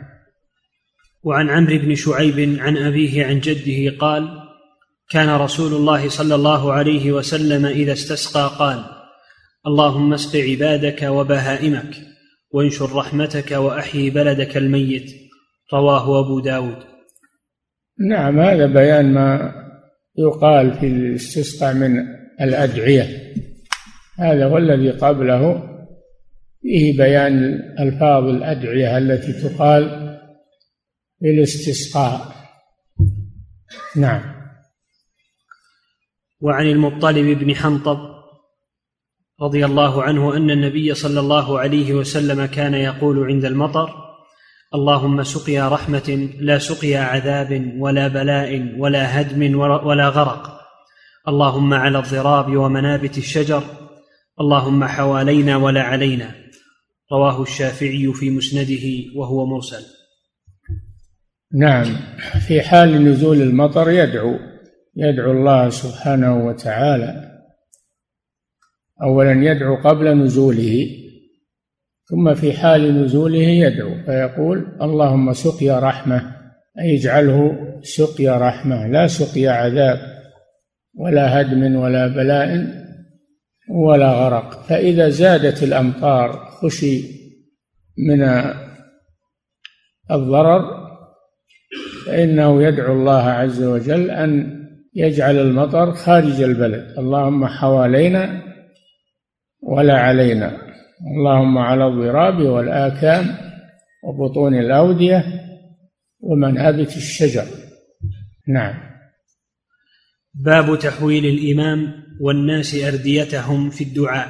وعن 1.22 1.50
عمرو 1.50 1.78
بن 1.78 1.94
شعيب 1.94 2.58
عن 2.60 2.76
أبيه 2.76 3.26
عن 3.26 3.40
جده 3.40 3.98
قال 3.98 4.28
كان 5.10 5.28
رسول 5.28 5.74
الله 5.74 6.08
صلى 6.08 6.34
الله 6.34 6.72
عليه 6.72 7.12
وسلم 7.12 7.66
إذا 7.66 7.92
استسقى 7.92 8.50
قال 8.58 8.97
اللهم 9.68 10.12
اسق 10.12 10.36
عبادك 10.36 11.02
وبهائمك 11.02 11.94
وانشر 12.50 12.92
رحمتك 12.92 13.52
وأحيي 13.52 14.10
بلدك 14.10 14.56
الميت. 14.56 15.10
رواه 15.72 16.20
أبو 16.20 16.40
داود. 16.40 16.78
نعم 18.08 18.40
هذا 18.40 18.66
بيان 18.66 19.14
ما 19.14 19.52
يقال 20.18 20.74
في 20.80 20.86
الاستسقاء 20.86 21.74
من 21.74 21.90
الأدعية. 22.40 23.34
هذا 24.18 24.46
والذي 24.46 24.90
قبله 24.90 25.62
فيه 26.62 26.96
بيان 26.96 27.34
ألفاظ 27.80 28.24
الأدعية 28.24 28.98
التي 28.98 29.32
تقال 29.32 29.84
في 31.20 31.30
الاستسقاء. 31.30 32.20
نعم. 33.96 34.22
وعن 36.40 36.66
المطلب 36.66 37.38
بن 37.38 37.54
حنطب 37.54 38.17
رضي 39.42 39.64
الله 39.64 40.02
عنه 40.02 40.36
أن 40.36 40.50
النبي 40.50 40.94
صلى 40.94 41.20
الله 41.20 41.58
عليه 41.58 41.94
وسلم 41.94 42.46
كان 42.46 42.74
يقول 42.74 43.26
عند 43.26 43.44
المطر 43.44 44.08
اللهم 44.74 45.22
سقيا 45.22 45.68
رحمة 45.68 46.28
لا 46.40 46.58
سقيا 46.58 47.00
عذاب 47.00 47.72
ولا 47.78 48.08
بلاء 48.08 48.74
ولا 48.78 49.20
هدم 49.20 49.58
ولا 49.58 50.08
غرق. 50.08 50.60
اللهم 51.28 51.74
على 51.74 51.98
الضراب 51.98 52.56
ومنابت 52.56 53.18
الشجر 53.18 53.62
اللهم 54.40 54.84
حوالينا 54.84 55.56
ولا 55.56 55.82
علينا. 55.82 56.34
رواه 57.12 57.42
الشافعي 57.42 58.12
في 58.12 58.30
مسنده 58.30 59.16
وهو 59.16 59.46
مرسل. 59.46 59.84
نعم 61.54 61.96
في 62.46 62.60
حال 62.60 63.04
نزول 63.04 63.42
المطر 63.42 63.90
يدعو 63.90 64.38
يدعو 64.96 65.30
الله 65.32 65.68
سبحانه 65.68 66.46
وتعالى 66.46 67.27
أولا 69.02 69.32
يدعو 69.32 69.76
قبل 69.76 70.18
نزوله 70.18 70.86
ثم 72.04 72.34
في 72.34 72.52
حال 72.52 73.04
نزوله 73.04 73.38
يدعو 73.38 73.94
فيقول 74.06 74.66
اللهم 74.82 75.32
سقيا 75.32 75.78
رحمة 75.78 76.36
أي 76.80 76.96
اجعله 76.96 77.56
سقيا 77.82 78.38
رحمة 78.38 78.86
لا 78.86 79.06
سقيا 79.06 79.50
عذاب 79.50 79.98
ولا 80.94 81.40
هدم 81.40 81.76
ولا 81.76 82.06
بلاء 82.06 82.66
ولا 83.70 84.12
غرق. 84.12 84.62
فإذا 84.62 85.08
زادت 85.08 85.62
الأمطار 85.62 86.32
خشي 86.32 87.02
من 87.98 88.22
الضرر 90.10 90.88
فإنه 92.06 92.62
يدعو 92.62 92.92
الله 92.92 93.22
عز 93.22 93.62
وجل 93.62 94.10
أن 94.10 94.58
يجعل 94.94 95.38
المطر 95.38 95.92
خارج 95.92 96.42
البلد. 96.42 96.98
اللهم 96.98 97.46
حوالينا 97.46 98.47
ولا 99.62 99.98
علينا. 99.98 100.58
اللهم 101.16 101.58
على 101.58 101.86
الضراب 101.86 102.42
والآكام 102.42 103.36
وبطون 104.04 104.54
الأودية 104.54 105.24
ومنابت 106.20 106.96
الشجر. 106.96 107.44
نعم. 108.48 108.74
باب 110.34 110.78
تحويل 110.78 111.26
الإمام 111.26 111.94
والناس 112.20 112.74
أرديتهم 112.74 113.70
في 113.70 113.84
الدعاء 113.84 114.28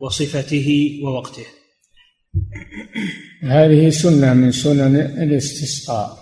وصفته 0.00 1.00
ووقته. 1.04 1.46
هذه 3.42 3.88
سنة 3.88 4.34
من 4.34 4.50
سنن 4.50 4.96
الاستسقاء 4.96 6.18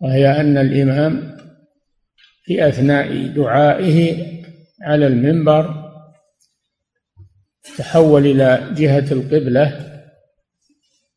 وهي 0.00 0.40
أن 0.40 0.58
الإمام 0.58 1.36
في 2.44 2.68
أثناء 2.68 3.26
دعائه 3.26 4.26
على 4.82 5.06
المنبر 5.06 5.77
تحول 7.76 8.26
إلى 8.26 8.74
جهة 8.74 9.12
القبلة 9.12 9.88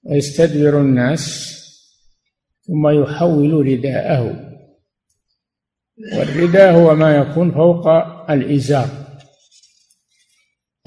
ويستدبر 0.04 0.82
الناس 0.82 1.52
ثم 2.68 2.88
يحول 2.88 3.68
رداءه. 3.68 4.52
والرداء 6.18 6.74
هو 6.74 6.96
ما 6.96 7.16
يكون 7.16 7.52
فوق 7.52 7.88
الإزار. 8.32 8.90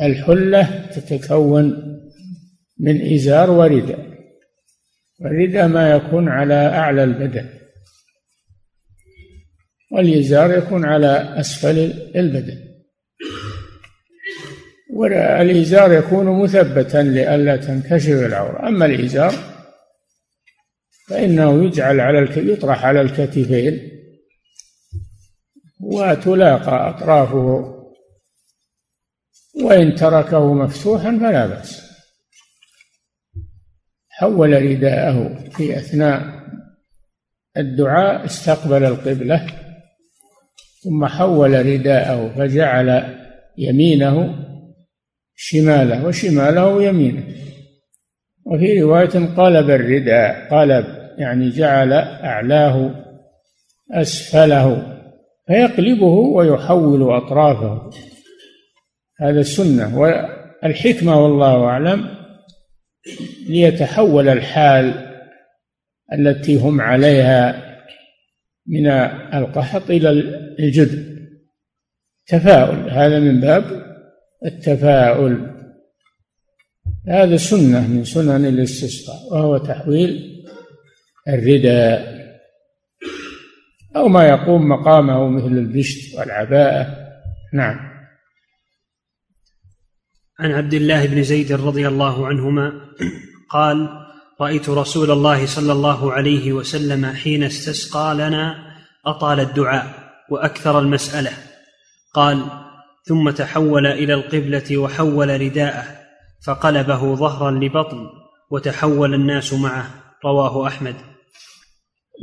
الحلة 0.01 0.87
تتكون 0.87 1.65
من 2.79 3.15
إزار 3.15 3.51
ورداء. 3.51 4.15
والرداء 5.21 5.69
ما 5.69 5.91
يكون 5.91 6.29
على 6.29 6.55
أعلى 6.55 7.05
البدن. 7.05 7.49
والإزار 9.93 10.59
يكون 10.59 10.85
على 10.85 11.41
أسفل 11.41 11.79
البدن. 12.17 12.74
والإزار 14.95 15.93
يكون 15.93 16.43
مثبتا 16.43 16.99
لئلا 16.99 17.57
تنكشف 17.57 18.13
العورة. 18.13 18.69
أما 18.69 18.87
الإزار 18.87 19.35
فإنه 21.09 21.65
يجعل 21.65 22.01
على 22.01 22.53
يطرح 22.53 22.85
على 22.85 23.01
الكتفين 23.01 23.91
وتلاقى 25.81 26.89
أطرافه. 26.89 27.71
وإن 29.65 29.95
تركه 29.95 30.55
مفتوحا 30.55 31.19
فلا 31.19 31.47
بأس. 31.47 31.85
حول 34.09 34.63
رداءه 34.63 35.49
في 35.51 35.77
أثناء 35.77 36.45
الدعاء 37.57 38.25
استقبل 38.25 38.85
القبلة 38.85 39.47
ثم 40.81 41.07
حول 41.07 41.67
رداءه 41.67 42.35
فجعل 42.37 43.19
يمينه 43.59 44.45
شماله 45.37 46.07
وشماله 46.07 46.83
يمينه 46.83 47.25
وفي 48.47 48.81
رواية 48.81 49.35
قلب 49.37 49.71
الرداء 49.71 50.49
قلب 50.51 50.87
يعني 51.19 51.51
جعل 51.51 51.93
أعلاه 51.93 53.05
أسفله 53.93 54.95
فيقلبه 55.47 56.05
ويحول 56.07 57.13
أطرافه. 57.13 57.91
هذا 59.21 59.41
السنة. 59.41 59.99
والحكمة 59.99 61.23
والله 61.23 61.65
أعلم 61.65 62.09
ليتحول 63.49 64.29
الحال 64.29 64.95
التي 66.13 66.57
هم 66.57 66.81
عليها 66.81 67.65
من 68.67 68.87
القحط 69.35 69.91
إلى 69.91 70.11
الجدب 70.59 71.15
تفاؤل. 72.27 72.91
هذا 72.91 73.19
من 73.19 73.41
باب 73.41 73.84
التفاؤل. 74.45 75.55
هذا 77.09 77.37
سنة 77.37 77.89
من 77.89 78.05
سنن 78.05 78.47
الاستسقاء 78.47 79.33
وهو 79.33 79.59
تحويل 79.59 80.45
الرداء 81.29 82.15
أو 83.97 84.09
ما 84.09 84.27
يقوم 84.27 84.69
مقامه 84.69 85.29
مثل 85.29 85.47
البشت 85.47 86.15
والعباءة. 86.19 86.97
نعم. 87.53 87.95
عن 90.41 90.51
عبد 90.51 90.75
الله 90.75 91.07
بن 91.07 91.23
زيد 91.23 91.53
رضي 91.53 91.89
الله 91.89 92.27
عنهما 92.27 92.73
قال 93.51 93.89
رأيت 94.41 94.69
رسول 94.69 95.11
الله 95.11 95.47
صلى 95.47 95.73
الله 95.73 96.13
عليه 96.13 96.53
وسلم 96.53 97.07
حين 97.07 97.43
استسقى 97.43 98.15
لنا 98.15 98.55
أطال 99.07 99.41
الدعاء 99.41 99.87
وأكثر 100.31 100.79
المسألة. 100.79 101.31
قال 102.15 102.64
ثم 103.07 103.31
تحول 103.31 103.87
إلى 103.87 104.15
القبلة 104.15 104.79
وحول 104.79 105.41
رداءه 105.41 105.85
فقلبه 106.47 107.15
ظهرا 107.15 107.51
لبطن 107.51 108.07
وتحول 108.51 109.15
الناس 109.15 109.55
معه. 109.55 109.87
رواه 110.25 110.67
أحمد. 110.67 110.95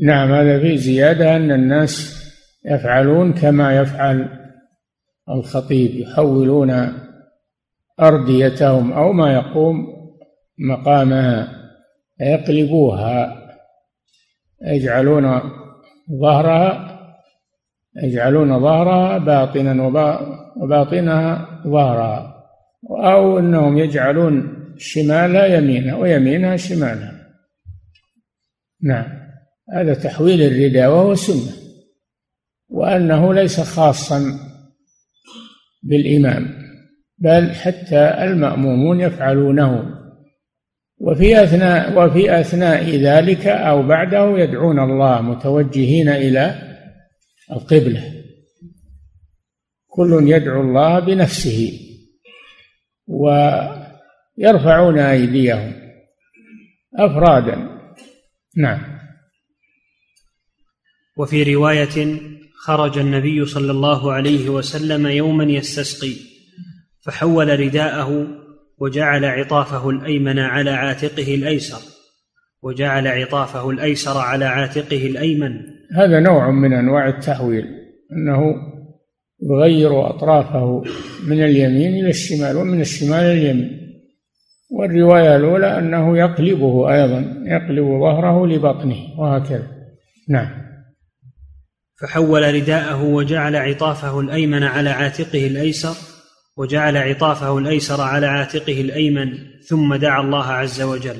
نعم 0.03 0.31
هذا 0.31 0.59
فيه 0.59 0.75
زيادة 0.75 1.35
أن 1.35 1.51
الناس 1.51 2.21
يفعلون 2.65 3.33
كما 3.33 3.77
يفعل 3.77 4.29
الخطيب 5.29 5.91
يحولون 5.95 6.93
أرديتهم 7.99 8.91
أو 8.91 9.13
ما 9.13 9.33
يقوم 9.33 9.75
مقامها 10.59 11.47
يقلبوها 12.21 13.37
يجعلون 14.61 15.41
ظهرها 16.21 16.90
يجعلون 17.95 18.59
ظهرها 18.59 19.17
باطنا 19.17 19.83
وباطنها 20.55 21.61
ظهرها 21.67 22.45
أو 22.89 23.39
أنهم 23.39 23.77
يجعلون 23.77 24.61
شمالها 24.77 25.45
يمينها 25.45 25.95
ويمينها 25.95 26.55
شمالها 26.55 27.21
نعم. 28.83 29.05
هذا 29.73 29.93
تحويل 29.93 30.41
الرداء 30.41 30.89
وهو 30.89 31.15
سنة. 31.15 31.51
وأنه 32.69 33.33
ليس 33.33 33.59
خاصا 33.59 34.39
بالإمام 35.83 36.47
بل 37.17 37.51
حتى 37.51 38.23
المأمومون 38.23 39.01
يفعلونه. 39.01 39.97
وفي 40.97 41.43
أثناء 41.43 42.05
وفي 42.05 42.39
أثناء 42.39 42.95
ذلك 42.95 43.47
أو 43.47 43.83
بعده 43.87 44.39
يدعون 44.39 44.79
الله 44.79 45.21
متوجهين 45.21 46.09
إلى 46.09 46.70
القبلة. 47.51 48.23
كل 49.87 50.27
يدعو 50.27 50.61
الله 50.61 50.99
بنفسه 50.99 51.79
ويرفعون 53.07 54.99
أيديهم 54.99 55.73
أفرادا. 56.95 57.81
نعم. 58.57 58.99
وفي 61.17 61.55
رواية 61.55 62.19
خرج 62.55 62.97
النبي 62.97 63.45
صلى 63.45 63.71
الله 63.71 64.13
عليه 64.13 64.49
وسلم 64.49 65.07
يوما 65.07 65.43
يستسقي 65.43 66.13
فحول 67.01 67.59
رداءه 67.59 68.27
وجعل 68.77 69.25
عطافه 69.25 69.89
الأيمن 69.89 70.39
على 70.39 70.71
عاتقه 70.71 71.35
الأيسر 71.35 71.81
وجعل 72.61 73.07
عطافه 73.07 73.69
الأيسر 73.69 74.17
على 74.17 74.45
عاتقه 74.45 75.05
الأيمن 75.05 75.61
هذا 75.95 76.19
نوع 76.19 76.51
من 76.51 76.73
أنواع 76.73 77.07
التحويل 77.07 77.65
أنه 78.11 78.55
يغير 79.43 80.09
أطرافه 80.09 80.83
من 81.27 81.43
اليمين 81.43 81.93
إلى 81.93 82.09
الشمال 82.09 82.57
ومن 82.57 82.81
الشمال 82.81 83.19
إلى 83.19 83.31
اليمين. 83.31 83.81
والرواية 84.71 85.35
الأولى 85.35 85.77
أنه 85.77 86.17
يقلبه 86.17 86.93
أيضا 86.93 87.43
يقلب 87.45 87.85
ظهره 87.85 88.47
لبطنه 88.47 89.19
وهكذا. 89.19 89.67
نعم. 90.29 90.61
فحول 92.01 92.55
رداءه 92.55 93.03
وجعل 93.03 93.55
عطافه 93.55 94.19
الأيمن 94.19 94.63
على 94.63 94.89
عاتقه 94.89 95.47
الأيسر 95.47 95.95
وجعل 96.57 96.97
عطافه 96.97 97.57
الأيسر 97.57 98.01
على 98.01 98.25
عاتقه 98.25 98.81
الأيمن 98.81 99.37
ثم 99.67 99.95
دعا 99.95 100.21
الله 100.21 100.45
عز 100.45 100.81
وجل. 100.81 101.17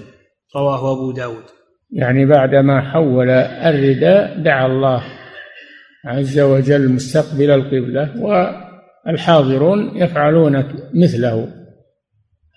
رواه 0.56 0.92
أبو 0.94 1.12
داود. 1.12 1.61
يعني 1.92 2.26
بعدما 2.26 2.82
حول 2.82 3.30
الرداء 3.30 4.40
دعا 4.40 4.66
الله 4.66 5.04
عز 6.06 6.40
وجل 6.40 6.90
مستقبل 6.90 7.52
القبلة 7.52 8.22
والحاضرون 9.06 9.98
يفعلون 9.98 10.64
مثله 10.94 11.62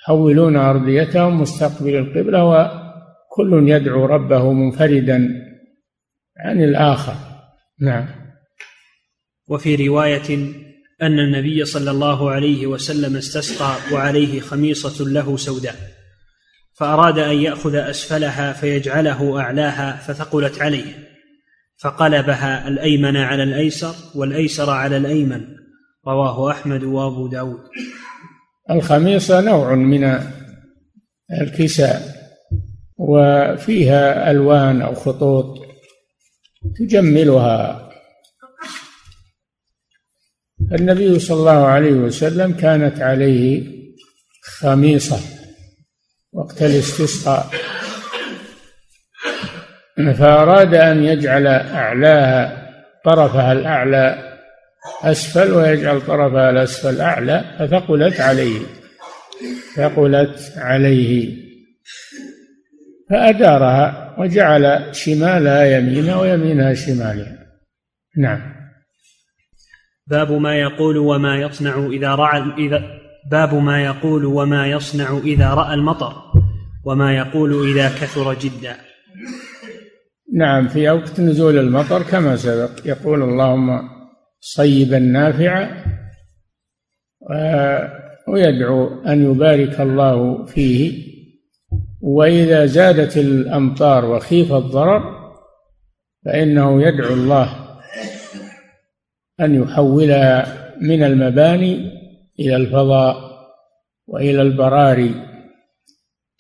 يحولون 0.05 0.57
أرضيتهم 0.57 1.41
مستقبل 1.41 1.97
القبلة 1.97 2.45
وكل 2.45 3.69
يدعو 3.69 4.07
ربه 4.07 4.53
منفردا 4.53 5.29
عن 6.39 6.65
الآخر. 6.65 7.15
نعم. 7.81 8.07
وفي 9.49 9.89
رواية 9.89 10.35
أن 11.03 11.19
النبي 11.19 11.65
صلى 11.65 11.91
الله 11.91 12.31
عليه 12.31 12.67
وسلم 12.67 13.17
استسقى 13.17 13.95
وعليه 13.95 14.41
خميصة 14.41 15.05
له 15.05 15.37
سوداء. 15.37 15.75
فأراد 16.75 17.19
أن 17.19 17.37
يأخذ 17.37 17.75
أسفلها 17.75 18.53
فيجعله 18.53 19.41
أعلاها 19.41 19.97
فثقلت 19.97 20.63
عليه 20.63 21.05
فقلبها 21.77 22.69
الأيمن 22.69 23.17
على 23.17 23.43
الأيسر 23.43 23.95
والأيسر 24.15 24.71
على 24.71 24.97
الأيمن 24.97 25.45
رواه 26.07 26.51
أحمد 26.51 26.85
وأبو 26.85 27.27
داود. 27.27 27.61
الخميصه 28.71 29.41
نوع 29.41 29.75
من 29.75 30.21
الكساء 31.41 32.03
وفيها 32.97 34.31
ألوان 34.31 34.83
أو 34.83 34.95
خطوط 34.95 35.59
تجملها. 36.79 37.91
النبي 40.73 41.19
صلى 41.19 41.37
الله 41.37 41.67
عليه 41.67 41.93
وسلم 41.93 42.53
كانت 42.53 43.01
عليه 43.01 43.67
خميصة. 44.43 45.34
وقت 46.35 46.63
الاستسقاء. 46.63 47.47
فأراد 49.97 50.75
أن 50.75 51.05
يجعل 51.05 51.47
أعلاها 51.47 52.65
طرفها 53.05 53.53
الأعلى 53.53 54.39
أسفل 55.03 55.53
ويجعل 55.53 56.01
طرفها 56.01 56.51
الأسفل 56.51 57.01
أعلى 57.01 57.45
فثقلت 57.59 58.21
عليه. 58.21 58.61
ثقلت 59.77 60.53
عليه. 60.57 61.45
فأدارها 63.11 64.15
وجعل 64.19 64.95
شمالها 64.95 65.65
يمينا 65.65 66.21
ويمينها 66.21 66.75
شمالها 66.75 67.47
نعم. 68.17 68.55
باب 70.07 70.33
ما 70.33 70.57
يقول 70.57 70.99
وما 70.99 71.37
يصنع 71.37 71.87
إذا 71.87 72.15
رأى 72.15 72.67
إذا 72.67 73.04
باب 73.31 73.55
ما 73.55 73.85
يقول 73.85 74.25
وما 74.25 74.67
يصنع 74.67 75.19
إذا 75.25 75.55
رأى 75.55 75.75
المطر 75.75 76.13
وما 76.85 77.17
يقول 77.17 77.69
إذا 77.71 77.89
كثر 77.89 78.35
جدا. 78.35 78.77
نعم 80.35 80.69
في 80.69 80.91
وقت 80.91 81.21
نزول 81.21 81.59
المطر 81.59 82.03
كما 82.03 82.37
سبق 82.37 82.71
يقول 82.85 83.23
اللهم 83.23 83.81
صيبا 84.41 84.99
نافعا 84.99 85.85
ويدعو 88.29 89.03
أن 89.03 89.31
يبارك 89.31 89.81
الله 89.81 90.45
فيه. 90.47 91.05
وإذا 92.01 92.67
زادت 92.67 93.17
الأمطار 93.17 94.05
وخيف 94.05 94.53
الضرر 94.53 95.03
فإنه 96.25 96.83
يدعو 96.83 97.15
الله 97.15 97.79
أن 99.41 99.63
يحولها 99.63 100.65
من 100.81 101.03
المباني 101.03 102.04
إلى 102.41 102.57
الفضاء 102.57 103.35
وإلى 104.07 104.43
البراري 104.43 105.15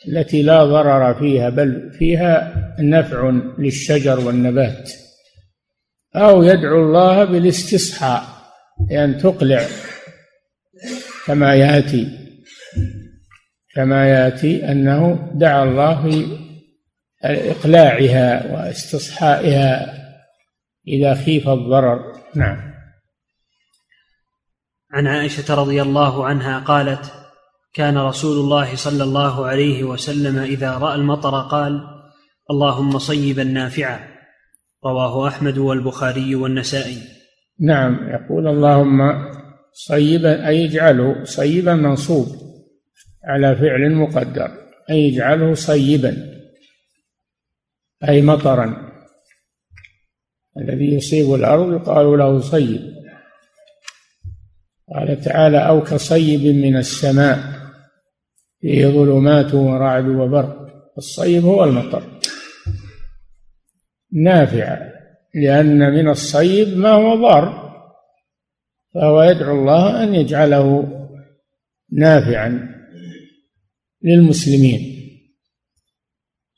التي 0.08 0.42
لا 0.42 0.64
ضرر 0.64 1.14
فيها 1.14 1.50
بل 1.50 1.90
فيها 1.98 2.54
نفع 2.78 3.30
للشجر 3.58 4.20
والنبات. 4.20 4.92
أو 6.16 6.42
يدعو 6.42 6.82
الله 6.82 7.24
بالاستصحاء 7.24 8.22
لأن 8.90 9.18
تقلع 9.18 9.66
كما 11.26 11.54
يأتي 11.54 12.08
كما 13.74 14.08
يأتي 14.08 14.72
أنه 14.72 15.30
دعا 15.34 15.64
الله 15.64 16.02
في 16.02 16.38
إقلاعها 17.24 18.52
واستصحائها 18.52 19.94
إذا 20.88 21.14
خيف 21.14 21.48
الضرر. 21.48 22.12
نعم. 22.34 22.73
عن 24.94 25.06
عائشة 25.06 25.54
رضي 25.54 25.82
الله 25.82 26.26
عنها 26.26 26.58
قالت 26.58 27.12
كان 27.74 27.98
رسول 27.98 28.36
الله 28.36 28.76
صلى 28.76 29.02
الله 29.04 29.46
عليه 29.46 29.84
وسلم 29.84 30.38
إذا 30.38 30.78
رأى 30.78 30.94
المطر 30.94 31.40
قال 31.40 31.80
اللهم 32.50 32.98
صيبا 32.98 33.44
نافعا. 33.44 33.98
رواه 34.86 35.28
أحمد 35.28 35.58
والبخاري 35.58 36.34
والنسائي. 36.34 36.98
نعم 37.60 38.08
يقول 38.08 38.48
اللهم 38.48 38.98
صيبا 39.72 40.48
أي 40.48 40.64
اجعله 40.64 41.24
صيبا 41.24 41.74
منصوب 41.74 42.26
على 43.24 43.56
فعل 43.56 43.94
مقدر. 43.94 44.50
أي 44.90 45.08
اجعله 45.08 45.54
صيبا 45.54 46.16
أي 48.08 48.22
مطرا. 48.22 48.92
الذي 50.58 50.94
يصيب 50.94 51.34
الأرض 51.34 51.72
يقال 51.72 52.18
له 52.18 52.40
صيب. 52.40 52.94
قال 54.92 55.20
تعالى 55.20 55.68
أو 55.68 55.82
كصيب 55.82 56.56
من 56.56 56.76
السماء 56.76 57.38
فيه 58.60 58.86
ظلمات 58.86 59.54
ورعد 59.54 60.08
وبرق. 60.08 60.64
الصيب 60.98 61.44
هو 61.44 61.64
المطر. 61.64 62.20
نافع 64.12 64.78
لأن 65.34 65.92
من 65.92 66.08
الصيب 66.08 66.68
ما 66.76 66.90
هو 66.90 67.14
ضار 67.14 67.64
فهو 68.94 69.22
يدعو 69.22 69.60
الله 69.60 70.02
أن 70.02 70.14
يجعله 70.14 70.90
نافعا 71.92 72.68
للمسلمين. 74.02 74.80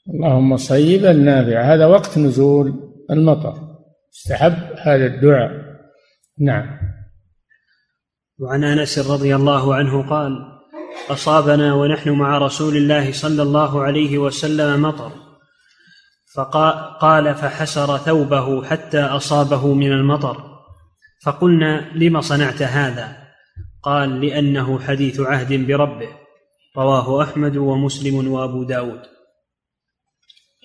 اللهم 0.09 0.57
صيبا 0.57 1.13
نافعا 1.13 1.75
هذا 1.75 1.87
وقت 1.87 2.19
نزول 2.19 2.95
المطر. 3.11 3.77
استحب 4.15 4.77
هذا 4.79 5.07
الدعاء. 5.07 5.51
نعم. 6.39 6.96
وعن 8.39 8.65
أنس 8.65 8.99
رضي 8.99 9.37
الله 9.37 9.75
عنه 9.75 10.09
قال 10.09 10.33
أصابنا 11.11 11.75
ونحن 11.75 12.11
مع 12.11 12.39
رسول 12.39 12.77
الله 12.77 13.13
صلى 13.13 13.43
الله 13.43 13.83
عليه 13.83 14.19
وسلم 14.19 14.83
مطر 14.83 15.13
فقال 16.37 17.35
فحسر 17.35 17.99
ثوبه 17.99 18.65
حتى 18.65 19.01
أصابه 19.01 19.75
من 19.75 19.93
المطر. 19.93 20.37
فقلنا 21.23 21.91
لم 21.95 22.21
صنعت 22.21 22.63
هذا؟ 22.63 23.17
قال 23.83 24.27
لأنه 24.27 24.79
حديث 24.79 25.21
عهد 25.21 25.67
بربه. 25.67 26.09
رواه 26.77 27.23
أحمد 27.23 27.57
ومسلم 27.57 28.33
وأبو 28.33 28.63
داود. 28.63 29.01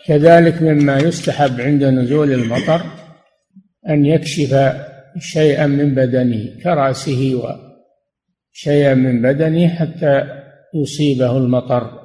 كذلك 0.08 0.62
مما 0.62 1.00
يستحب 1.00 1.62
عند 1.62 1.84
نزول 1.84 2.32
المطر 2.32 2.82
أن 3.90 4.06
يكشف 4.06 4.54
شيئا 5.20 5.68
من 5.68 5.96
بدنه 5.96 6.62
كرأسه 6.64 7.42
وشيئا 7.44 8.94
من 8.94 9.22
بدنه 9.22 9.68
حتى 9.68 10.24
يصيبه 10.76 11.38
المطر. 11.38 12.02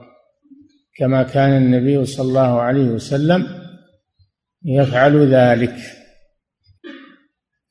كما 0.97 1.23
كان 1.23 1.63
النبي 1.63 2.05
صلى 2.05 2.29
الله 2.29 2.61
عليه 2.61 2.85
وسلم 2.85 3.47
يفعل 4.65 5.35
ذلك. 5.35 5.77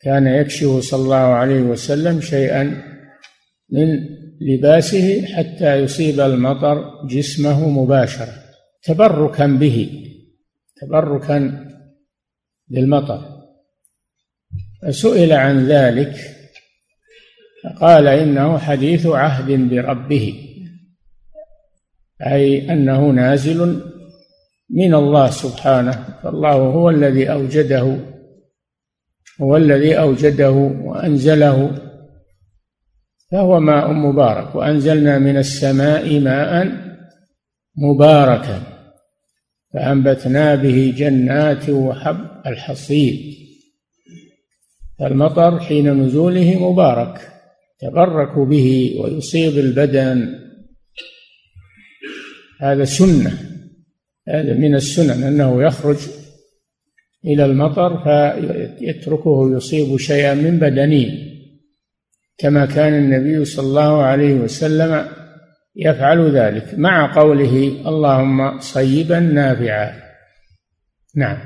كان 0.02 0.28
يكشف 0.28 0.80
صلى 0.80 1.04
الله 1.04 1.16
عليه 1.16 1.62
وسلم 1.62 2.22
شيئا 2.22 2.84
من 3.70 3.88
لباسه 4.42 5.26
حتى 5.26 5.76
يصيب 5.76 6.20
المطر 6.20 7.06
جسمه 7.08 7.70
مباشرة 7.70 8.34
تبركا 8.84 9.48
به 9.48 9.90
تبركا 10.82 11.68
بالمطر 12.68 13.35
فسئل 14.86 15.34
عن 15.34 15.68
ذلك 15.68 16.16
فقال 17.64 18.08
إنه 18.08 18.58
حديث 18.58 19.08
عهد 19.08 19.52
بربه 19.52 20.34
أي 22.22 22.72
أنه 22.74 23.10
نازل 23.10 23.82
من 24.70 24.94
الله 24.96 25.30
سبحانه 25.30 26.20
فالله 26.24 26.54
هو 26.54 26.90
الذي 26.90 27.32
أوجده 27.32 27.98
هو 29.42 29.58
الذي 29.58 30.00
أوجده 30.00 30.52
وأنزله 30.84 31.72
فهو 33.32 33.60
ماء 33.60 33.92
مبارك 33.92 34.56
وأنزلنا 34.56 35.20
من 35.20 35.38
السماء 35.38 36.20
ماء 36.20 36.72
مباركا 37.78 38.62
فأنبتنا 39.74 40.56
به 40.56 40.94
جنات 40.98 41.70
وحب 41.70 42.18
الحصيد. 42.46 43.45
المطر 45.02 45.60
حين 45.60 46.04
نزوله 46.04 46.72
مبارك 46.72 47.32
تبرك 47.80 48.40
به 48.40 48.96
ويصيب 49.00 49.58
البدن. 49.58 50.40
هذا 52.62 52.84
سنة 52.84 53.40
هذا 54.28 54.54
من 54.54 54.76
السنن 54.76 55.24
أنه 55.24 55.64
يخرج 55.64 55.98
إلى 57.26 57.46
المطر 57.46 58.04
فيتركه 58.04 59.56
يصيب 59.56 59.98
شيئا 59.98 60.34
من 60.34 60.60
بدنه 60.60 61.06
كما 62.38 62.66
كان 62.66 62.94
النبي 62.94 63.46
صلى 63.46 63.66
الله 63.68 64.04
عليه 64.04 64.34
وسلم 64.34 65.08
يفعل 65.76 66.38
ذلك 66.38 66.80
مع 66.80 67.16
قوله 67.16 67.82
اللهم 67.88 68.60
صيبا 68.60 69.20
نافعا 69.20 69.94
نعم. 71.16 71.38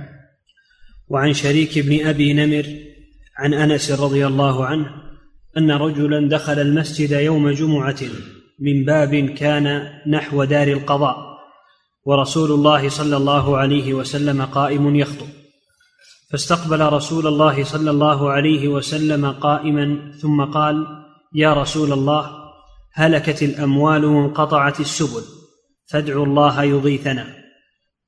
وعن 1.07 1.33
شريك 1.33 1.79
بن 1.79 2.07
أبي 2.07 2.33
نمر 2.33 2.88
عن 3.39 3.53
أنس 3.53 3.91
رضي 3.91 4.27
الله 4.27 4.65
عنه 4.65 4.85
أن 5.57 5.71
رجلا 5.71 6.29
دخل 6.29 6.59
المسجد 6.59 7.11
يوم 7.11 7.49
جمعة 7.49 7.99
من 8.59 8.85
باب 8.85 9.15
كان 9.15 9.89
نحو 10.07 10.43
دار 10.43 10.67
القضاء 10.67 11.17
ورسول 12.05 12.51
الله 12.51 12.89
صلى 12.89 13.17
الله 13.17 13.57
عليه 13.57 13.93
وسلم 13.93 14.41
قائم 14.41 14.95
يخطب. 14.95 15.27
فاستقبل 16.31 16.81
رسول 16.93 17.27
الله 17.27 17.63
صلى 17.63 17.89
الله 17.89 18.29
عليه 18.29 18.67
وسلم 18.67 19.31
قائما 19.31 20.11
ثم 20.21 20.43
قال 20.43 20.87
يا 21.35 21.53
رسول 21.53 21.93
الله 21.93 22.31
هلكت 22.93 23.43
الأموال 23.43 24.05
وانقطعت 24.05 24.79
السبل 24.79 25.23
فادعوا 25.91 26.25
الله 26.25 26.63
يغيثنا. 26.63 27.25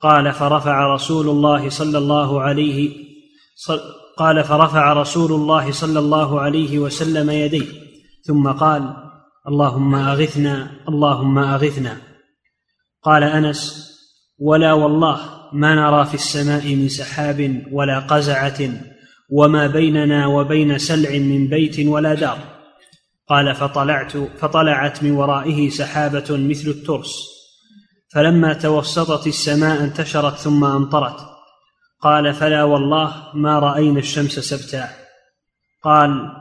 قال 0.01 0.33
فرفع 0.33 0.93
رسول 0.93 1.29
الله 1.29 1.69
صلى 1.69 1.97
الله 1.97 2.41
عليه 2.41 2.89
قال 4.21 4.43
فرفع 4.43 4.93
رسول 4.93 5.31
الله 5.31 5.71
صلى 5.71 5.99
الله 5.99 6.41
عليه 6.41 6.79
وسلم 6.79 7.29
يديه 7.29 7.65
ثم 8.23 8.51
قال 8.51 8.93
اللهم 9.47 9.95
أغثنا 9.95 10.71
اللهم 10.89 11.37
أغثنا. 11.37 11.97
قال 13.03 13.23
أنس 13.23 13.91
ولا 14.39 14.73
والله 14.73 15.19
ما 15.53 15.75
نرى 15.75 16.05
في 16.05 16.13
السماء 16.13 16.75
من 16.75 16.89
سحاب 16.89 17.63
ولا 17.71 17.99
قزعة 17.99 18.69
وما 19.29 19.67
بيننا 19.67 20.27
وبين 20.27 20.77
سلع 20.77 21.11
من 21.11 21.47
بيت 21.47 21.87
ولا 21.87 22.13
دار. 22.13 22.37
قال 23.29 23.55
فطلعت 23.55 24.17
فطلعت 24.17 25.03
من 25.03 25.11
ورائه 25.11 25.69
سحابة 25.69 26.25
مثل 26.29 26.67
الترس. 26.69 27.13
فلما 28.13 28.53
توسطت 28.53 29.27
السماء 29.27 29.83
انتشرت 29.83 30.35
ثم 30.35 30.63
أمطرت. 30.63 31.40
قال 32.01 32.33
فلا 32.33 32.63
والله 32.63 33.13
ما 33.33 33.59
رأينا 33.59 33.99
الشمس 33.99 34.39
سبتا. 34.39 34.89
قال 35.83 36.31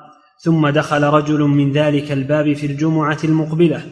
ثم 0.45 0.69
دخل 0.69 1.03
رجل 1.03 1.41
من 1.41 1.73
ذلك 1.73 2.13
الباب 2.13 2.53
في 2.53 2.67
الجمعة 2.67 3.19
المقبلة 3.25 3.83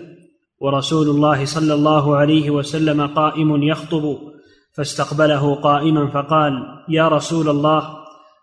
ورسول 0.60 1.08
الله 1.08 1.44
صلى 1.44 1.74
الله 1.74 2.16
عليه 2.16 2.50
وسلم 2.50 3.06
قائم 3.06 3.62
يخطب 3.62 4.18
فاستقبله 4.72 5.54
قائما 5.54 6.10
فقال 6.10 6.52
يا 6.88 7.08
رسول 7.08 7.48
الله 7.48 7.96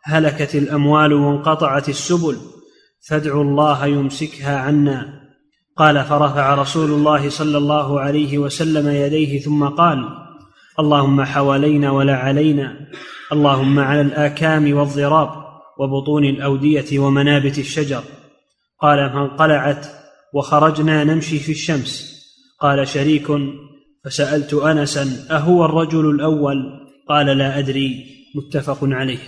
هلكت 0.04 0.56
الأموال 0.56 1.14
وانقطعت 1.14 1.90
السبل 1.90 2.38
فادعوا 3.10 3.44
الله 3.44 3.86
يمسكها 3.86 4.60
عنا. 4.60 5.22
قال 5.78 6.04
فرفع 6.04 6.54
رسول 6.54 6.92
الله 6.92 7.30
صلى 7.30 7.58
الله 7.58 8.00
عليه 8.00 8.38
وسلم 8.38 8.88
يديه 8.88 9.40
ثم 9.40 9.68
قال 9.68 10.25
اللهم 10.80 11.24
حوالينا 11.24 11.92
ولا 11.92 12.16
علينا 12.16 12.88
اللهم 13.32 13.80
على 13.80 14.02
الآكام 14.02 14.78
والضراب 14.78 15.30
وبطون 15.80 16.26
الأودية 16.26 17.00
ومنابت 17.00 17.58
الشجر. 17.60 18.04
قال 18.80 19.10
فانقلعت 19.10 19.88
وخرجنا 20.34 21.04
نمشي 21.04 21.40
في 21.40 21.52
الشمس. 21.52 22.16
قال 22.60 22.88
شريك 22.88 23.28
فسألت 24.06 24.54
انسا 24.54 25.28
أهو 25.32 25.66
الرجل 25.66 26.10
الأول؟ 26.10 26.88
قال 27.10 27.38
لا 27.38 27.60
أدري. 27.60 28.06
متفق 28.36 28.80
عليه. 28.82 29.20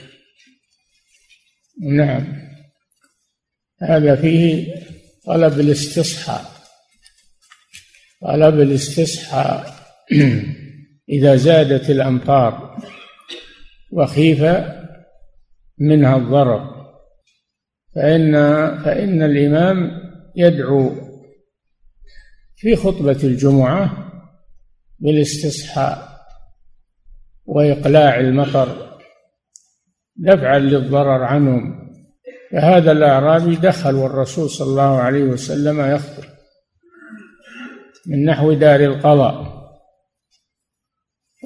نعم. 1.98 2.48
هذا 3.82 4.16
فيه 4.16 4.68
طلب 5.26 5.60
الاستصحاء 5.60 6.52
طلب 8.22 8.60
الاستصحاء 8.60 9.76
إذا 11.10 11.36
زادت 11.36 11.90
الأمطار 11.90 12.78
وخيف 13.92 14.44
منها 15.78 16.18
الضرر 16.18 16.78
فإن 17.96 18.34
فإن 18.84 19.24
الإمام 19.24 19.92
يدعو 20.36 20.92
في 22.56 22.76
خطبة 22.76 23.20
الجمعة 23.24 24.12
بالاستصحاء 25.00 26.18
وإقلاع 27.46 28.20
المطر 28.20 28.98
دفعا 30.16 30.60
للضرر 30.60 31.24
عنهم. 31.24 31.88
فهذا 32.52 32.92
الأعرابي 32.92 33.56
دخل 33.56 33.96
والرسول 33.96 34.50
صلى 34.50 34.68
الله 34.70 34.98
عليه 34.98 35.24
وسلم 35.24 35.82
يخطب 35.82 36.24
من 38.08 38.26
نحو 38.26 38.54
دار 38.54 38.80
القضاء. 38.80 39.57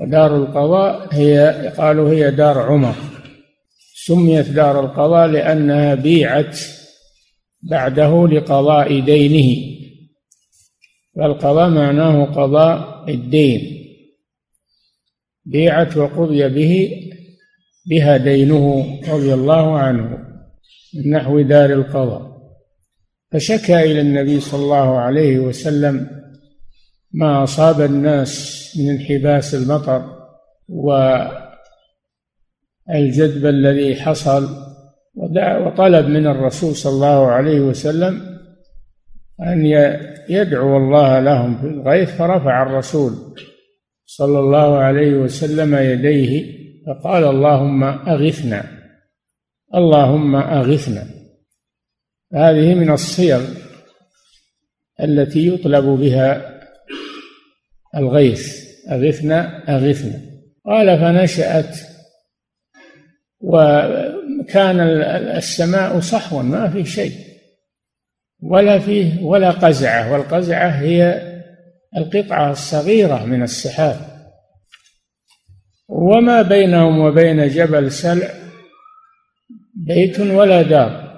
ودار 0.02 0.36
القضاء 0.36 1.08
هي 1.12 1.74
قالوا 1.78 2.10
هي 2.10 2.32
دار 2.32 2.60
عمر. 2.60 2.96
سميت 4.06 4.50
دار 4.50 4.86
القضاء 4.86 5.28
لأنها 5.28 5.96
بيعت 5.96 6.60
بعده 7.62 8.28
لقضاء 8.28 9.00
دينه. 9.00 9.72
فالقضاء 11.16 11.70
معناه 11.70 12.26
قضاء 12.26 13.06
الدين. 13.10 13.62
بيعت 15.46 15.98
وقضي 15.98 16.50
به 16.50 16.92
بها 17.90 18.18
دينه 18.18 18.86
رضي 19.08 19.34
الله 19.34 19.78
عنه 19.78 20.18
من 20.94 21.12
نحو 21.12 21.42
دار 21.42 21.74
القضاء. 21.74 22.32
فشكى 23.32 23.80
إلى 23.80 24.02
النبي 24.02 24.40
صلى 24.40 24.64
الله 24.64 24.98
عليه 25.00 25.40
وسلم 25.40 26.08
ما 27.12 27.44
أصاب 27.44 27.82
الناس 27.82 28.61
من 28.78 28.90
انحباس 28.90 29.56
المطر 29.56 30.04
والجدب 32.88 33.46
الذي 33.46 33.96
حصل 33.96 34.50
وطلب 35.66 36.06
من 36.06 36.28
الرسول 36.28 36.76
صلى 36.76 36.94
الله 36.94 37.28
عليه 37.28 37.60
وسلم 37.60 38.40
أن 39.42 39.66
يدعو 40.30 40.78
الله 40.78 41.20
لهم 41.20 41.62
في 41.62 41.68
الغيث 41.68 42.10
فرفع 42.10 42.64
الرسول 42.64 43.36
صلى 44.06 44.40
الله 44.40 44.78
عليه 44.78 45.12
وسلم 45.12 45.76
يديه 45.76 46.62
فقال 46.88 47.24
اللهم 47.24 47.84
أغثنا 47.84 48.82
اللهم 49.76 50.36
أغثنا. 50.36 51.08
هذه 52.34 52.74
من 52.74 52.92
الصيغ 52.92 53.42
التي 55.02 55.48
يطلب 55.48 55.86
بها 55.86 56.60
الغيث. 57.96 58.61
أغثنا 58.90 59.64
أغثنا 59.76 60.22
قال 60.66 61.00
فنشأت 61.00 61.78
وكان 63.40 64.80
السماء 65.38 66.00
صحوا 66.00 66.42
ما 66.42 66.70
في 66.70 66.86
شيء. 66.86 67.32
ولا 68.42 68.80
فيه 68.80 69.24
ولا 69.24 69.52
قزعة. 69.52 70.12
والقزعة 70.12 70.70
هي 70.70 71.22
القطعة 71.98 72.52
الصغيرة 72.52 73.26
من 73.26 73.44
السحاب. 73.44 73.98
وما 75.90 76.42
بينهم 76.42 77.00
وبين 77.00 77.48
جبل 77.48 77.92
سلع 77.92 78.30
بيت 79.76 80.20
ولا 80.20 80.62
دار. 80.62 81.12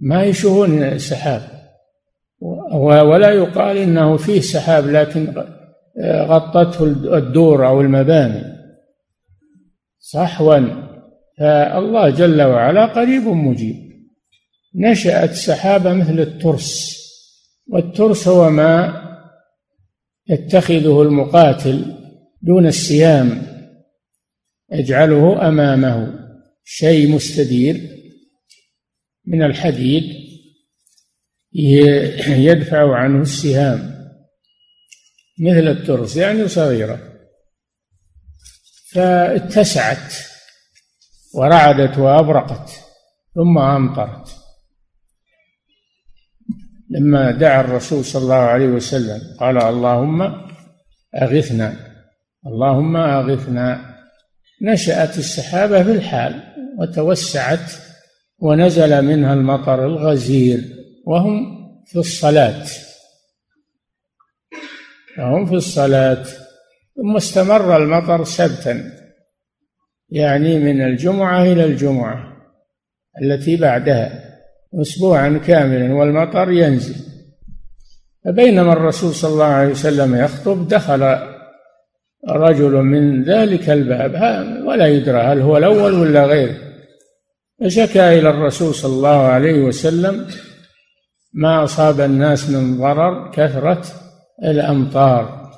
ما 0.00 0.24
يشوفون 0.24 0.98
سحاب. 0.98 1.55
ولا 2.74 3.30
يقال 3.30 3.76
إنه 3.76 4.16
فيه 4.16 4.40
سحاب 4.40 4.86
لكن 4.86 5.44
غطته 6.04 6.84
الدور 7.18 7.66
أو 7.66 7.80
المباني. 7.80 8.56
صحوا. 9.98 10.86
فالله 11.38 12.10
جل 12.10 12.42
وعلا 12.42 12.86
قريب 12.86 13.22
مجيب. 13.22 13.76
نشأت 14.74 15.32
سحابة 15.32 15.92
مثل 15.92 16.20
الترس. 16.20 16.96
والترس 17.68 18.28
هو 18.28 18.50
ما 18.50 19.02
يتخذه 20.28 21.02
المقاتل 21.02 21.84
دون 22.42 22.66
السيام 22.66 23.42
يجعله 24.72 25.48
أمامه. 25.48 26.26
شيء 26.64 27.14
مستدير 27.14 27.80
من 29.26 29.42
الحديد. 29.42 30.25
يدفع 32.28 32.96
عنه 32.96 33.22
السهام 33.22 33.96
مثل 35.40 35.68
الترس 35.68 36.16
يعني 36.16 36.48
صغيرة. 36.48 36.98
فاتسعت 38.92 40.14
ورعدت 41.34 41.98
وأبرقت 41.98 42.70
ثم 43.34 43.58
أمطرت. 43.58 44.36
لما 46.90 47.30
دعا 47.30 47.60
الرسول 47.60 48.04
صلى 48.04 48.22
الله 48.22 48.34
عليه 48.34 48.66
وسلم 48.66 49.20
قال 49.40 49.62
اللهم 49.62 50.22
أغثنا 51.22 51.76
اللهم 52.46 52.96
أغثنا. 52.96 53.96
نشأت 54.62 55.18
السحابة 55.18 55.82
في 55.82 55.90
الحال 55.90 56.42
وتوسعت 56.78 57.72
ونزل 58.38 59.02
منها 59.04 59.34
المطر 59.34 59.86
الغزير. 59.86 60.75
وهم 61.06 61.56
في 61.86 61.98
الصلاة. 61.98 62.64
وهم 65.18 65.46
في 65.46 65.52
الصلاة. 65.52 66.24
ثم 66.96 67.16
استمر 67.16 67.76
المطر 67.76 68.24
سبتا 68.24 68.92
يعني 70.10 70.58
من 70.58 70.82
الجمعة 70.82 71.42
إلى 71.42 71.64
الجمعة 71.64 72.36
التي 73.22 73.56
بعدها 73.56 74.38
أسبوعا 74.80 75.40
كاملا 75.46 75.94
والمطر 75.94 76.50
ينزل. 76.50 76.96
فبينما 78.24 78.72
الرسول 78.72 79.14
صلى 79.14 79.32
الله 79.32 79.44
عليه 79.44 79.70
وسلم 79.70 80.14
يخطب 80.14 80.68
دخل 80.68 81.18
رجل 82.28 82.72
من 82.72 83.22
ذلك 83.22 83.70
الباب 83.70 84.14
ولا 84.66 84.86
يدرى 84.86 85.18
هل 85.18 85.40
هو 85.40 85.56
الأول 85.56 85.94
ولا 85.94 86.24
غيره. 86.24 86.56
فشكى 87.60 88.18
إلى 88.18 88.30
الرسول 88.30 88.74
صلى 88.74 88.92
الله 88.92 89.26
عليه 89.26 89.62
وسلم 89.62 90.26
ما 91.36 91.64
أصاب 91.64 92.00
الناس 92.00 92.50
من 92.50 92.78
ضرر 92.78 93.30
كثرة 93.30 93.84
الأمطار. 94.44 95.52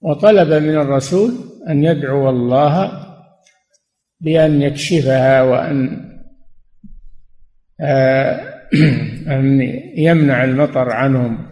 وطلب 0.00 0.62
من 0.62 0.76
الرسول 0.76 1.34
أن 1.68 1.84
يدعو 1.84 2.30
الله 2.30 3.04
بأن 4.20 4.62
يكشفها 4.62 5.42
وأن 5.42 6.08
آه، 7.80 8.40
أن 9.36 9.60
يمنع 9.96 10.44
المطر 10.44 10.92
عنهم. 10.92 11.46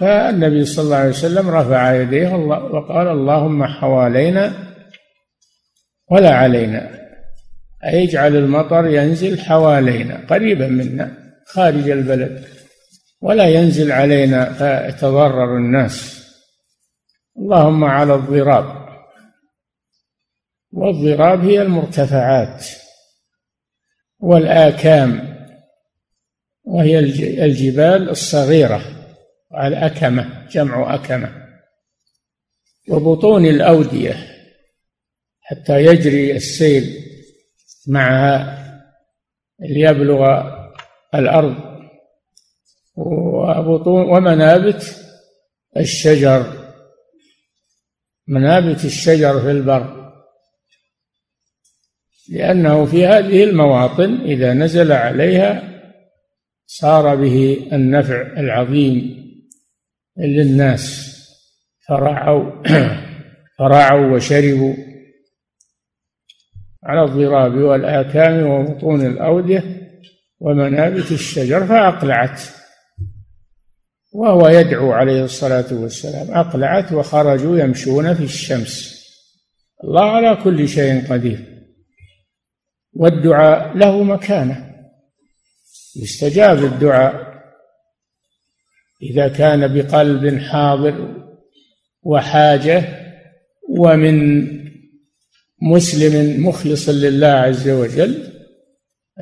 فالنبي 0.00 0.64
صلى 0.64 0.84
الله 0.84 0.96
عليه 0.96 1.10
وسلم 1.10 1.48
رفع 1.48 1.94
يديه 1.94 2.34
وقال 2.36 3.08
اللهم 3.08 3.64
حوالينا 3.64 4.52
ولا 6.10 6.34
علينا. 6.34 6.90
أي 7.84 8.04
اجعل 8.04 8.36
المطر 8.36 8.86
ينزل 8.86 9.40
حوالينا 9.40 10.26
قريبا 10.30 10.68
منا. 10.68 11.21
خارج 11.46 11.90
البلد 11.90 12.44
ولا 13.20 13.48
ينزل 13.48 13.92
علينا 13.92 14.52
فيتضرر 14.52 15.56
الناس. 15.56 16.22
اللهم 17.36 17.84
على 17.84 18.14
الضراب. 18.14 18.82
والضراب 20.72 21.44
هي 21.44 21.62
المرتفعات 21.62 22.66
والآكام 24.20 25.32
وهي 26.64 26.98
الجبال 27.44 28.10
الصغيرة 28.10 28.82
الأكمة 29.54 30.46
جمع 30.50 30.94
أكمة 30.94 31.42
وبطون 32.88 33.46
الأودية 33.46 34.16
حتى 35.40 35.84
يجري 35.84 36.36
السيل 36.36 37.04
معها 37.86 38.58
ليبلغ 39.60 40.51
الأرض. 41.14 41.54
وبطون 42.96 44.02
ومنابت 44.02 44.96
الشجر. 45.76 46.46
منابت 48.28 48.84
الشجر 48.84 49.40
في 49.40 49.50
البر. 49.50 50.12
لأنه 52.30 52.84
في 52.84 53.06
هذه 53.06 53.44
المواطن 53.44 54.20
إذا 54.20 54.54
نزل 54.54 54.92
عليها 54.92 55.62
صار 56.66 57.14
به 57.14 57.68
النفع 57.72 58.20
العظيم 58.20 59.22
للناس. 60.18 61.12
فرعوا 61.88 62.62
فرعوا 63.58 64.16
وشربوا 64.16 64.74
على 66.84 67.04
الضراب 67.04 67.54
والآكام 67.54 68.46
وبطون 68.46 69.06
الأودية. 69.06 69.81
ومنابت 70.42 71.12
الشجر 71.12 71.66
فأقلعت. 71.66 72.40
وهو 74.12 74.48
يدعو 74.48 74.92
عليه 74.92 75.24
الصلاة 75.24 75.72
والسلام. 75.72 76.30
أقلعت 76.30 76.92
وخرجوا 76.92 77.58
يمشون 77.58 78.14
في 78.14 78.24
الشمس. 78.24 79.02
الله 79.84 80.10
على 80.10 80.36
كل 80.44 80.68
شيء 80.68 81.12
قدير. 81.12 81.66
والدعاء 82.92 83.76
له 83.76 84.02
مكانة. 84.02 84.74
يستجاب 85.96 86.64
الدعاء. 86.64 87.32
إذا 89.02 89.28
كان 89.28 89.74
بقلب 89.74 90.38
حاضر 90.38 91.26
وحاجة 92.02 92.84
ومن 93.68 94.46
مسلم 95.62 96.46
مخلص 96.46 96.88
لله 96.88 97.26
عز 97.26 97.68
وجل 97.68 98.31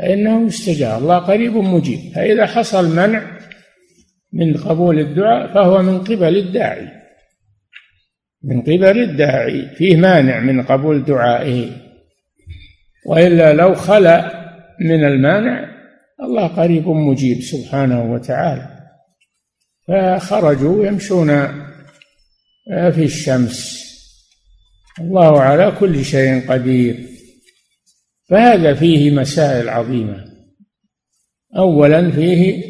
فإنه 0.00 0.46
يستجاب 0.46 1.02
الله 1.02 1.18
قريب 1.18 1.56
مجيب. 1.56 2.12
فإذا 2.14 2.46
حصل 2.46 2.96
منع 2.96 3.38
من 4.32 4.56
قبول 4.56 4.98
الدعاء 4.98 5.54
فهو 5.54 5.82
من 5.82 5.98
قبل 5.98 6.36
الداعي. 6.36 6.88
من 8.44 8.60
قبل 8.62 9.02
الداعي. 9.02 9.68
فيه 9.76 9.96
مانع 9.96 10.40
من 10.40 10.62
قبول 10.62 11.04
دعائه. 11.04 11.70
وإلا 13.06 13.52
لو 13.52 13.74
خلا 13.74 14.40
من 14.80 15.04
المانع 15.04 15.70
الله 16.22 16.46
قريب 16.46 16.88
مجيب 16.88 17.40
سبحانه 17.40 18.12
وتعالى. 18.12 18.68
فخرجوا 19.88 20.86
يمشون 20.86 21.46
في 22.66 23.04
الشمس. 23.04 23.80
الله 25.00 25.40
على 25.40 25.72
كل 25.80 26.04
شيء 26.04 26.52
قدير. 26.52 27.19
فهذا 28.30 28.74
فيه 28.74 29.10
مسائل 29.10 29.68
عظيمة. 29.68 30.24
اولا 31.56 32.10
فيه 32.10 32.64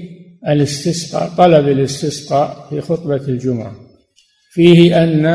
الاستسقاء 0.49 1.29
طلب 1.29 1.69
الاستسقاء 1.69 2.69
في 2.71 2.81
خطبة 2.81 3.17
الجمعة. 3.29 3.73
فيه 4.53 5.05
أن 5.05 5.27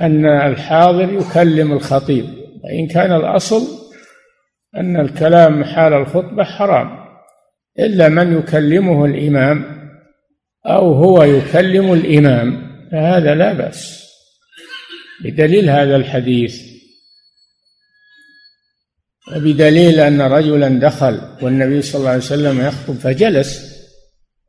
أن 0.00 0.26
الحاضر 0.26 1.12
يكلم 1.12 1.72
الخطيب. 1.72 2.24
وإن 2.64 2.86
كان 2.86 3.12
الأصل 3.12 3.62
أن 4.76 5.00
الكلام 5.00 5.64
حال 5.64 5.92
الخطبة 5.92 6.44
حرام. 6.44 7.00
إلا 7.78 8.08
من 8.08 8.38
يكلمه 8.38 9.04
الإمام 9.04 9.64
أو 10.66 10.92
هو 10.92 11.22
يكلم 11.22 11.92
الإمام 11.92 12.70
فهذا 12.92 13.34
لا 13.34 13.52
بأس. 13.52 14.10
بدليل 15.24 15.70
هذا 15.70 15.96
الحديث 15.96 16.69
وبدليل 19.36 20.00
أن 20.00 20.20
رجلا 20.20 20.68
دخل 20.68 21.20
والنبي 21.42 21.82
صلى 21.82 21.98
الله 21.98 22.10
عليه 22.10 22.20
وسلم 22.20 22.60
يخطب 22.60 22.94
فجلس. 22.94 23.80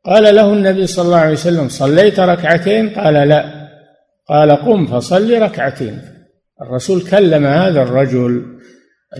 قال 0.04 0.34
له 0.34 0.52
النبي 0.52 0.86
صلى 0.86 1.04
الله 1.04 1.16
عليه 1.16 1.32
وسلم 1.32 1.68
صليت 1.68 2.20
ركعتين؟ 2.20 2.88
قال 2.88 3.14
لا. 3.14 3.68
قال 4.28 4.50
قم 4.50 4.86
فصل 4.86 5.42
ركعتين. 5.42 6.02
الرسول 6.62 7.02
كلم 7.10 7.44
هذا 7.44 7.82
الرجل 7.82 8.60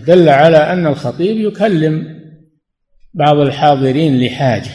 دل 0.07 0.29
على 0.29 0.57
أن 0.57 0.87
الخطيب 0.87 1.37
يكلم 1.37 2.19
بعض 3.13 3.37
الحاضرين 3.37 4.25
لحاجة. 4.25 4.71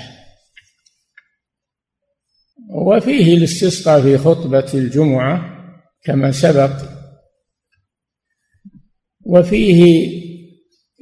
وفيه 2.71 3.37
الاستسقاء 3.37 4.03
في 4.03 4.19
خطبة 4.19 4.67
الجمعة 4.75 5.59
كما 6.05 6.33
سبق. 6.33 6.71
وفيه 9.25 10.28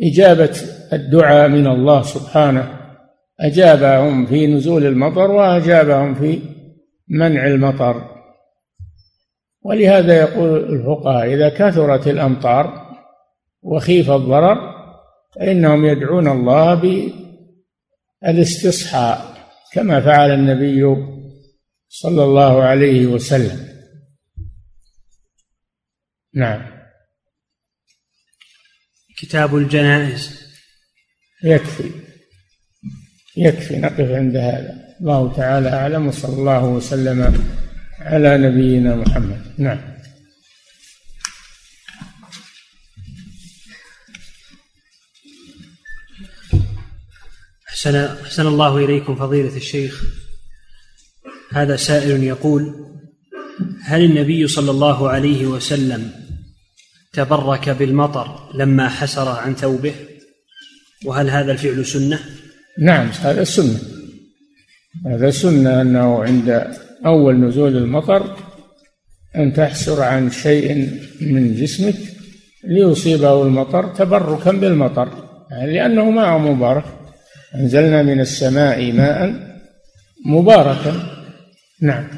إجابة 0.03 0.57
الدعاء 0.93 1.49
من 1.49 1.67
الله 1.67 2.03
سبحانه 2.03 2.81
أجابهم 3.41 4.27
في 4.27 4.47
نزول 4.47 4.87
المطر 4.87 5.31
وأجابهم 5.31 6.15
في 6.15 6.41
منع 7.09 7.47
المطر. 7.47 8.17
ولهذا 9.63 10.21
يقول 10.21 10.75
الفقهاء 10.75 11.35
إذا 11.35 11.49
كثرت 11.49 12.09
الأمطار 12.09 12.87
وخيف 13.63 14.11
الضرر 14.11 14.77
فإنهم 15.35 15.85
يدعون 15.85 16.29
الله 16.29 16.75
بالاستصحاء 18.23 19.37
كما 19.73 20.01
فعل 20.01 20.31
النبي 20.31 20.97
صلى 21.89 22.25
الله 22.25 22.63
عليه 22.63 23.07
وسلم. 23.07 23.67
نعم. 26.35 26.76
كتاب 29.17 29.57
الجنائز. 29.57 30.31
يكفي. 31.45 31.91
يكفي 33.37 33.77
نقف 33.77 34.11
عند 34.11 34.37
هذا. 34.37 34.97
الله 35.01 35.35
تعالى 35.37 35.69
أعلم 35.69 36.07
وصلى 36.07 36.33
الله 36.33 36.65
وسلم 36.65 37.45
على 38.01 38.39
نبينا 38.39 38.97
محمد. 38.97 39.55
نعم. 39.59 39.97
أحسن 47.69 47.97
أحسن 47.97 48.47
الله 48.47 48.79
إليكم 48.79 49.17
فضيلة 49.17 49.57
الشيخ. 49.57 50.03
هذا 51.53 51.77
سائل 51.77 52.23
يقول 52.23 52.87
هل 53.83 54.05
النبي 54.05 54.47
صلى 54.47 54.71
الله 54.71 55.11
عليه 55.11 55.47
وسلم 55.47 56.26
تبرك 57.17 57.69
بالمطر 57.71 58.27
لما 58.55 58.89
حسر 58.89 59.29
عن 59.29 59.55
ثوبه؟ 59.55 59.95
وهل 61.05 61.31
هذا 61.31 61.53
الفعل 61.53 61.87
سنة؟ 61.87 62.19
نعم 62.79 63.07
هذا 63.07 63.45
سنة. 63.45 63.79
هذا 65.07 65.31
سنة 65.31 65.81
أنه 65.81 66.25
عند 66.25 66.67
أول 67.07 67.41
نزول 67.41 67.77
المطر 67.77 68.37
أن 69.37 69.53
تحسر 69.53 70.03
عن 70.03 70.31
شيء 70.31 70.91
من 71.21 71.55
جسمك 71.55 71.97
ليصيبه 72.65 73.43
المطر 73.43 73.95
تبركا 73.95 74.53
بالمطر. 74.53 75.09
يعني 75.51 75.73
لأنه 75.73 76.11
ماء 76.11 76.39
مبارك. 76.39 76.85
أنزلنا 77.55 78.03
من 78.03 78.21
السماء 78.21 78.93
ماء 78.93 79.35
مباركا. 80.27 80.93
نعم. 81.83 82.09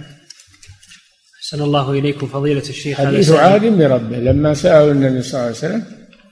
أحسن 1.49 1.63
الله 1.63 1.91
إليكم 1.91 2.27
فضيلة 2.27 2.61
الشيخ 2.61 2.99
حديث 2.99 3.31
عهد 3.31 3.79
بربه. 3.79 4.19
لما 4.19 4.55
سألوا 4.55 4.93
النبي 4.93 5.23
صلى 5.23 5.35
الله 5.35 5.47
عليه 5.47 5.57
وسلم 5.57 5.83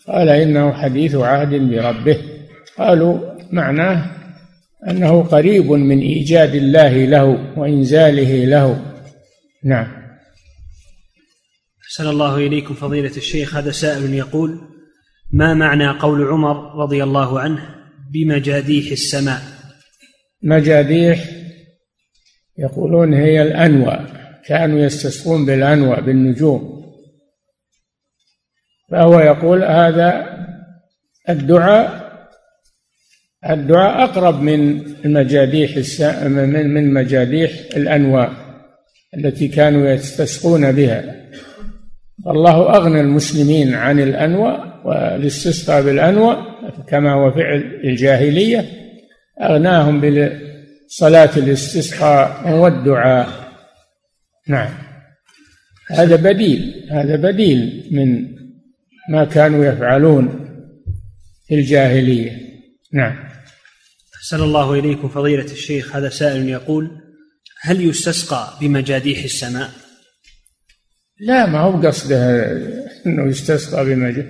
قال 0.06 0.28
إنه 0.28 0.72
حديث 0.72 1.14
عهد 1.14 1.54
بربه. 1.54 2.18
قالوا 2.78 3.18
معناه 3.52 4.10
أنه 4.88 5.22
قريب 5.22 5.70
من 5.70 5.98
إيجاد 5.98 6.54
الله 6.54 7.04
له 7.04 7.24
وإنزاله 7.58 8.44
له. 8.44 8.82
نعم. 9.64 9.86
أحسن 11.84 12.06
الله 12.08 12.36
إليكم 12.36 12.74
فضيلة 12.74 13.16
الشيخ. 13.16 13.56
هذا 13.56 13.70
سائل 13.70 14.14
يقول 14.14 14.60
ما 15.32 15.54
معنى 15.54 15.88
قول 15.88 16.28
عمر 16.28 16.82
رضي 16.82 17.02
الله 17.04 17.40
عنه 17.40 17.74
بمجاديح 18.12 18.92
السماء؟ 18.92 19.40
مجاديح 20.42 21.24
يقولون 22.58 23.14
هي 23.14 23.42
الأنوى 23.42 24.15
كانوا 24.46 24.80
يستسقون 24.80 25.46
بالأنوى 25.46 25.96
بالنجوم. 25.96 26.76
فهو 28.90 29.20
يقول 29.20 29.64
هذا 29.64 30.36
الدعاء 31.28 32.06
الدعاء 33.50 34.04
أقرب 34.04 34.42
من 34.42 34.80
المجاديح 35.04 35.76
من 36.26 36.74
من 36.74 36.94
مجاديح 36.94 37.50
الأنواء 37.76 38.32
التي 39.16 39.48
كانوا 39.48 39.90
يستسقون 39.90 40.72
بها. 40.72 41.14
الله 42.26 42.76
أغنى 42.76 43.00
المسلمين 43.00 43.74
عن 43.74 44.00
الأنواء 44.00 44.80
والاستسقاء 44.84 45.82
بالأنواء 45.82 46.46
كما 46.88 47.12
هو 47.12 47.30
فعل 47.30 47.80
الجاهلية 47.84 48.64
أغناهم 49.42 50.00
بصلاة 50.00 51.30
الاستسقاء 51.36 52.52
والدعاء. 52.52 53.45
نعم. 54.48 54.74
هذا 55.90 56.16
بديل 56.16 56.88
هذا 56.90 57.16
بديل 57.16 57.88
من 57.92 58.36
ما 59.10 59.24
كانوا 59.24 59.64
يفعلون 59.64 60.46
في 61.48 61.54
الجاهلية. 61.54 62.32
نعم. 62.92 63.16
أحسن 64.16 64.42
الله 64.42 64.74
إليكم 64.74 65.08
فضيلة 65.08 65.44
الشيخ 65.44 65.96
هذا 65.96 66.08
سائل 66.08 66.48
يقول 66.48 66.90
هل 67.60 67.88
يستسقى 67.88 68.58
بمجاديح 68.60 69.24
السماء؟ 69.24 69.70
لا 71.20 71.46
ما 71.46 71.60
هو 71.60 71.80
قصده 71.80 72.52
أنه 73.06 73.28
يستسقى 73.28 73.84
بمجاديح 73.84 74.26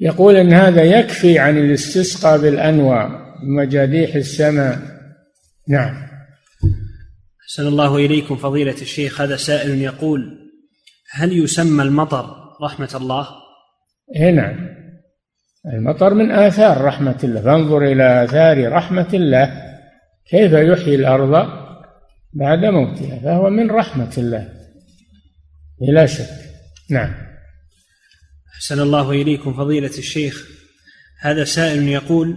يقول 0.00 0.36
أن 0.36 0.52
هذا 0.52 0.82
يكفي 0.82 1.38
عن 1.38 1.58
الاستسقاء 1.58 2.38
بالأنواع 2.38 3.34
بمجاديح 3.42 4.14
السماء. 4.14 4.78
نعم. 5.68 6.11
أحسن 7.52 7.66
الله 7.66 7.96
إليكم 7.96 8.36
فضيلة 8.36 8.82
الشيخ. 8.82 9.20
هذا 9.20 9.36
سائل 9.36 9.82
يقول 9.82 10.50
هل 11.10 11.32
يسمى 11.32 11.82
المطر 11.82 12.36
رحمة 12.62 12.90
الله؟ 12.94 13.28
إيه 14.16 14.30
نعم. 14.30 14.68
المطر 15.74 16.14
من 16.14 16.30
آثار 16.30 16.84
رحمة 16.84 17.18
الله. 17.24 17.42
فانظر 17.42 17.84
إلى 17.84 18.24
آثار 18.24 18.72
رحمة 18.72 19.08
الله. 19.14 19.62
كيف 20.30 20.52
يحيي 20.52 20.94
الأرض 20.94 21.48
بعد 22.32 22.58
موتها؟ 22.58 23.18
فهو 23.18 23.50
من 23.50 23.70
رحمة 23.70 24.12
الله. 24.18 24.48
بلا 25.80 26.06
شك. 26.06 26.28
نعم. 26.90 27.14
أحسن 28.54 28.80
الله 28.80 29.10
إليكم 29.10 29.54
فضيلة 29.54 29.98
الشيخ. 29.98 30.48
هذا 31.20 31.44
سائل 31.44 31.88
يقول 31.88 32.36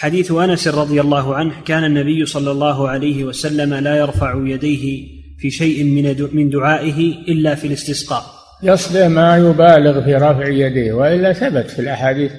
حديث 0.00 0.32
أنس 0.32 0.68
رضي 0.68 1.00
الله 1.00 1.34
عنه 1.34 1.52
كان 1.64 1.84
النبي 1.84 2.26
صلى 2.26 2.50
الله 2.50 2.88
عليه 2.88 3.24
وسلم 3.24 3.74
لا 3.74 3.96
يرفع 3.96 4.34
يديه 4.46 5.06
في 5.38 5.50
شيء 5.50 5.84
من 5.84 6.28
من 6.32 6.50
دعائه 6.50 7.14
إلا 7.28 7.54
في 7.54 7.66
الاستسقاء. 7.66 8.22
يصله 8.62 9.08
ما 9.08 9.36
يبالغ 9.36 10.04
في 10.04 10.14
رفع 10.14 10.48
يديه 10.48 10.92
وإلا 10.92 11.32
ثبت 11.32 11.70
في 11.70 11.78
الأحاديث 11.78 12.32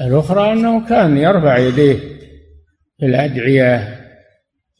الأخرى 0.00 0.52
أنه 0.52 0.88
كان 0.88 1.18
يرفع 1.18 1.58
يديه 1.58 1.98
في 3.00 3.06
الأدعية 3.06 4.00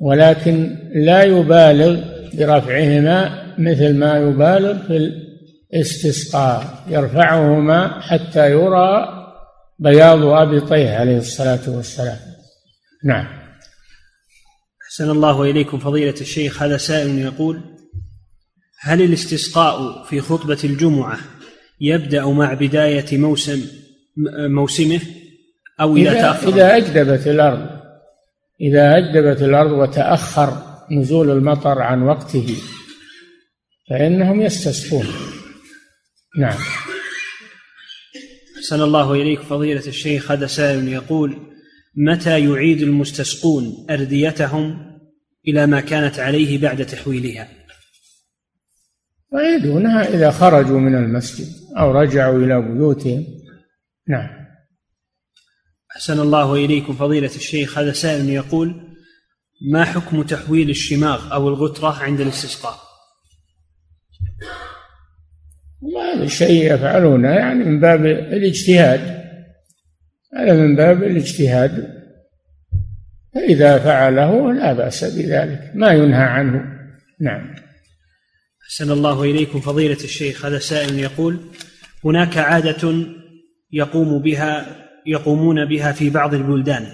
ولكن 0.01 0.77
لا 0.95 1.23
يبالغ 1.23 2.01
برفعهما 2.35 3.43
مثل 3.59 3.95
ما 3.95 4.18
يبالغ 4.18 4.79
في 4.87 5.12
الاستسقاء 5.73 6.64
يرفعهما 6.89 8.01
حتى 8.01 8.51
يرى 8.51 9.22
بياض 9.83 10.22
أبطيه 10.22 10.91
عليه 10.91 11.18
الصلاة 11.18 11.70
والسلام. 11.70 12.18
نعم. 13.05 13.26
أحسن 14.87 15.11
الله 15.11 15.43
إليكم 15.43 15.78
فضيلة 15.78 16.14
الشيخ. 16.20 16.62
هذا 16.62 16.76
سائل 16.76 17.18
يقول 17.18 17.61
هل 18.80 19.03
الاستسقاء 19.03 20.05
في 20.05 20.20
خطبة 20.20 20.59
الجمعة 20.64 21.18
يبدأ 21.80 22.26
مع 22.26 22.55
بداية 22.55 23.18
موسم 23.18 23.61
موسمه 24.39 25.01
أو 25.80 25.97
إذا, 25.97 26.11
إذا 26.11 26.20
تأخر؟ 26.20 26.49
إذا 26.49 26.76
أجدبت 26.76 27.26
الأرض. 27.26 27.66
إذا 28.61 28.99
أجدبت 28.99 29.43
الأرض 29.43 29.70
وتأخر 29.70 30.62
نزول 30.91 31.30
المطر 31.30 31.83
عن 31.83 32.03
وقته 32.03 32.57
فإنهم 33.91 34.41
يستسقون. 34.41 35.07
نعم. 36.39 36.59
أحسن 38.63 38.83
الله 38.83 39.13
إليك 39.13 39.41
فضيلة 39.41 39.87
الشيخ. 39.87 40.31
هذا 40.31 40.47
سائل 40.47 40.89
يقول 40.89 41.37
متى 41.97 42.49
يعيد 42.49 42.83
المستسقون 42.83 43.87
أرديتهم 43.91 44.93
إلى 45.49 45.67
ما 45.67 45.81
كانت 45.81 46.19
عليه 46.19 46.59
بعد 46.59 46.87
تحويلها؟ 46.87 47.49
يعيدونها 49.33 50.15
إذا 50.15 50.31
خرجوا 50.31 50.81
من 50.81 50.95
المسجد 50.95 51.47
أو 51.79 51.91
رجعوا 51.91 52.39
إلى 52.39 52.63
بيوتهم. 52.63 53.27
نعم. 54.09 54.29
أحسن 55.97 56.21
الله 56.21 56.55
إليكم 56.55 56.93
فضيلة 56.93 57.35
الشيخ. 57.37 57.79
هذا 57.79 57.93
سائل 57.93 58.29
يقول 58.29 58.97
ما 59.73 59.85
حكم 59.85 60.23
تحويل 60.23 60.71
الشماغ 60.71 61.33
أو 61.33 61.49
الغترة 61.49 62.03
عند 62.03 62.21
الاستسقاء؟ 62.21 62.79
هذا 65.83 66.24
الشيء 66.24 66.74
يفعلونه 66.74 67.28
يعني 67.28 67.64
من 67.64 67.80
باب 67.80 68.07
الاجتهاد. 68.07 69.22
هذا 70.37 70.53
من 70.53 70.76
باب 70.76 71.03
الاجتهاد. 71.03 72.03
فإذا 73.35 73.78
فعله 73.78 74.53
لا 74.53 74.72
بأس 74.72 75.05
بذلك. 75.05 75.70
ما 75.74 75.93
ينهى 75.93 76.22
عنه. 76.22 76.64
نعم. 77.20 77.55
أحسن 78.64 78.91
الله 78.91 79.22
إليكم 79.22 79.61
فضيلة 79.61 80.05
الشيخ. 80.05 80.47
هذا 80.47 80.59
سائل 80.59 80.99
يقول 80.99 81.41
هناك 82.05 82.39
عادة 82.39 83.07
يقوم 83.72 84.22
بها 84.22 84.66
يقومون 85.07 85.68
بها 85.68 85.93
في 85.93 86.11
بعض 86.11 86.35
البلدان 86.35 86.87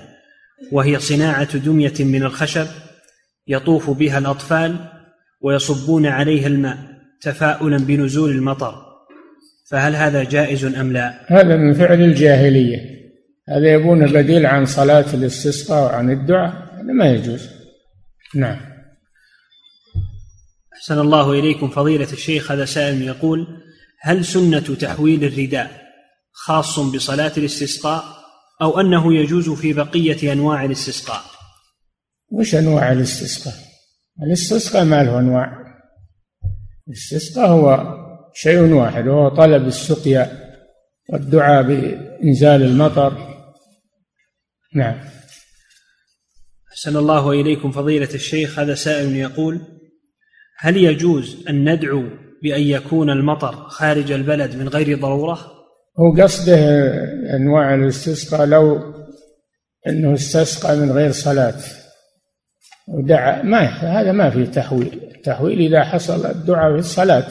وهي 0.73 0.99
صناعة 0.99 1.57
دمية 1.57 1.95
من 2.01 2.23
الخشب 2.23 2.67
يطوف 3.47 3.91
بها 3.91 4.19
الأطفال 4.19 4.77
ويصبون 5.41 6.07
عليها 6.07 6.47
الماء. 6.47 6.98
تفاؤلا 7.21 7.79
بنزول 7.79 8.31
المطر 8.31 8.89
فهل 9.71 9.97
هذا 9.97 10.25
جائز 10.25 10.65
أم 10.65 10.93
لا؟ 10.93 11.27
هذا 11.29 11.57
من 11.57 11.75
فعل 11.75 12.01
الجاهلية. 12.01 12.99
هذا 13.49 13.73
يبون 13.73 14.07
بديل 14.07 14.47
عن 14.47 14.65
صلاة 14.65 15.15
الاستسقاء 15.15 15.85
وعن 15.85 16.11
الدعاء 16.11 16.53
هذا 16.53 16.93
ما 16.93 17.11
يجوز. 17.11 17.49
نعم. 18.35 18.61
أحسن 20.75 20.99
الله 20.99 21.33
إليكم. 21.33 21.69
فضيلة 21.69 22.13
الشيخ 22.13 22.53
هذا 22.53 22.65
سائل 22.65 23.03
يقول 23.03 23.47
هل 24.01 24.25
سنة 24.25 24.75
تحويل 24.81 25.25
الرداء 25.25 25.89
خاص 26.33 26.79
بصلاة 26.79 27.33
الاستسقاء 27.37 28.05
أو 28.63 28.81
أنه 28.81 29.15
يجوز 29.15 29.51
في 29.51 29.73
بقية 29.73 30.33
أنواع 30.33 30.65
الاستسقاء؟ 30.65 31.23
وش 32.31 32.55
أنواع 32.55 32.93
الاستسقاء؟ 32.93 33.55
الاستسقاء 34.23 34.85
ما 34.85 35.03
له 35.03 35.19
أنواع. 35.19 35.68
الاستسقاء 36.89 37.49
هو 37.49 37.99
شيء 38.35 38.73
واحد 38.73 39.07
وهو 39.07 39.29
طلب 39.29 39.67
السقيا 39.67 40.31
والدعاء 41.09 41.63
بإنزال 41.63 42.63
المطر. 42.63 43.13
نعم. 44.75 45.01
أحسن 46.73 46.97
الله 46.97 47.31
إليكم 47.31 47.73
فضيلة 47.73 48.15
الشيخ 48.15 48.59
هذا 48.59 48.75
سائل 48.75 49.17
يقول 49.17 49.61
هل 50.59 50.77
يجوز 50.77 51.45
أن 51.49 51.73
ندعو 51.73 52.05
بأن 52.43 52.63
يكون 52.63 53.11
المطر 53.11 53.69
خارج 53.69 54.13
البلد 54.13 54.57
من 54.57 54.69
غير 54.69 55.01
ضرورة؟ 55.01 55.39
هو 55.99 56.23
قصده 56.23 56.59
أنواع 57.37 57.75
الاستسقاء 57.75 58.47
لو 58.47 58.95
أنه 59.87 60.15
استسقى 60.15 60.77
من 60.77 60.93
غير 60.93 61.13
صلاة 61.13 61.61
ودعا 62.89 63.43
ما 63.43 63.61
هذا 63.61 64.13
ما 64.13 64.31
فيه 64.31 64.45
تحويل. 64.45 65.08
التحويل 65.29 65.61
إذا 65.61 65.85
حصل 65.85 66.27
الدعاء 66.27 66.73
في 66.73 66.79
الصلاة 66.79 67.27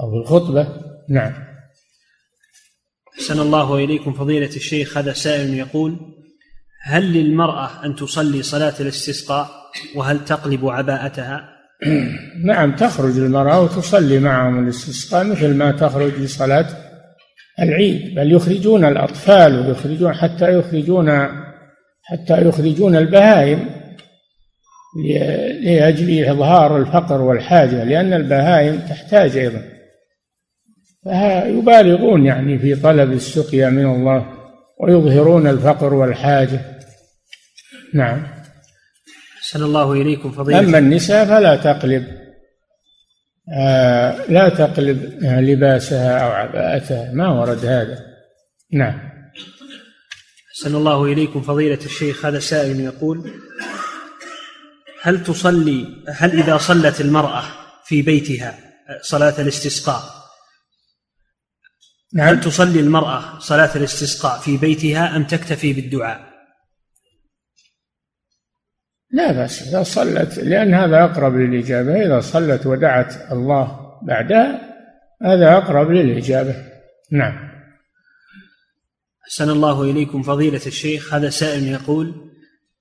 أو 0.00 0.10
في 0.10 0.16
الخطبة. 0.16 0.68
نعم. 1.08 1.32
أحسن 3.14 3.40
الله 3.40 3.76
إليكم 3.76 4.12
فضيلة 4.12 4.56
الشيخ. 4.56 4.98
هذا 4.98 5.12
سائل 5.12 5.54
يقول 5.54 5.96
هل 6.84 7.12
للمرأة 7.12 7.84
أن 7.84 7.96
تصلي 7.96 8.42
صلاة 8.42 8.74
الاستسقاء 8.80 9.50
وهل 9.96 10.24
تقلب 10.24 10.68
عباءتها؟ 10.68 11.48
نعم 12.44 12.76
تخرج 12.76 13.18
المرأة 13.18 13.60
وتصلي 13.60 14.18
معهم 14.18 14.64
الاستسقاء 14.64 15.24
مثل 15.24 15.54
ما 15.54 15.72
تخرج 15.72 16.12
لصلاة 16.12 16.66
العيد. 17.60 18.14
بل 18.14 18.32
يخرجون 18.32 18.84
الأطفال 18.84 19.66
ويخرجون 19.66 20.14
حتى 20.14 20.58
يخرجون 20.58 21.10
حتى 22.02 22.48
يخرجون 22.48 22.96
البهائم 22.96 23.82
لأجل 25.62 26.24
إظهار 26.24 26.76
الفقر 26.76 27.20
والحاجة 27.20 27.84
لأن 27.84 28.12
البهائم 28.12 28.78
تحتاج 28.78 29.36
أيضا. 29.36 29.62
فيبالغون 31.04 32.26
يعني 32.26 32.58
في 32.58 32.74
طلب 32.74 33.12
السقيا 33.12 33.70
من 33.70 33.86
الله 33.86 34.26
ويظهرون 34.80 35.46
الفقر 35.46 35.94
والحاجة. 35.94 36.60
نعم. 37.94 38.26
أحسن 39.38 39.62
الله 39.62 39.92
إليكم 39.92 40.30
فضيلة. 40.30 40.58
أما 40.58 40.78
النساء 40.78 41.24
فلا 41.24 41.56
تقلب 41.56 42.06
آه 43.58 44.26
لا 44.28 44.48
تقلب 44.48 45.18
لباسها 45.22 46.18
أو 46.18 46.30
عباءتها. 46.30 47.12
ما 47.12 47.40
ورد 47.40 47.66
هذا؟ 47.66 47.98
نعم. 48.72 49.12
أحسن 50.50 50.74
الله 50.74 51.04
إليكم 51.04 51.40
فضيلة 51.40 51.78
الشيخ. 51.84 52.26
هذا 52.26 52.38
سائل 52.38 52.80
يقول 52.80 53.30
هل 55.02 55.24
تصلي 55.24 56.04
هل 56.08 56.42
إذا 56.42 56.56
صلت 56.58 57.00
المرأة 57.00 57.44
في 57.84 58.02
بيتها 58.02 58.58
صلاة 59.02 59.34
الاستسقاء؟ 59.40 60.02
نعم. 62.14 62.28
هل 62.28 62.40
تصلي 62.40 62.80
المرأة 62.80 63.38
صلاة 63.38 63.76
الاستسقاء 63.76 64.40
في 64.40 64.56
بيتها 64.56 65.16
أم 65.16 65.24
تكتفي 65.24 65.72
بالدعاء؟ 65.72 66.32
لا 69.10 69.32
بأس. 69.32 69.68
إذا 69.68 69.82
صلت 69.82 70.38
لأن 70.38 70.74
هذا 70.74 71.04
أقرب 71.04 71.36
للإجابة. 71.36 72.06
إذا 72.06 72.20
صلت 72.20 72.66
ودعت 72.66 73.32
الله 73.32 73.98
بعدها 74.02 74.60
هذا 75.22 75.56
أقرب 75.56 75.90
للإجابة. 75.90 76.54
نعم. 77.12 77.52
أحسن 79.24 79.50
الله 79.50 79.82
إليكم 79.82 80.22
فضيلة 80.22 80.66
الشيخ. 80.66 81.14
هذا 81.14 81.30
سائل 81.30 81.68
يقول 81.68 82.31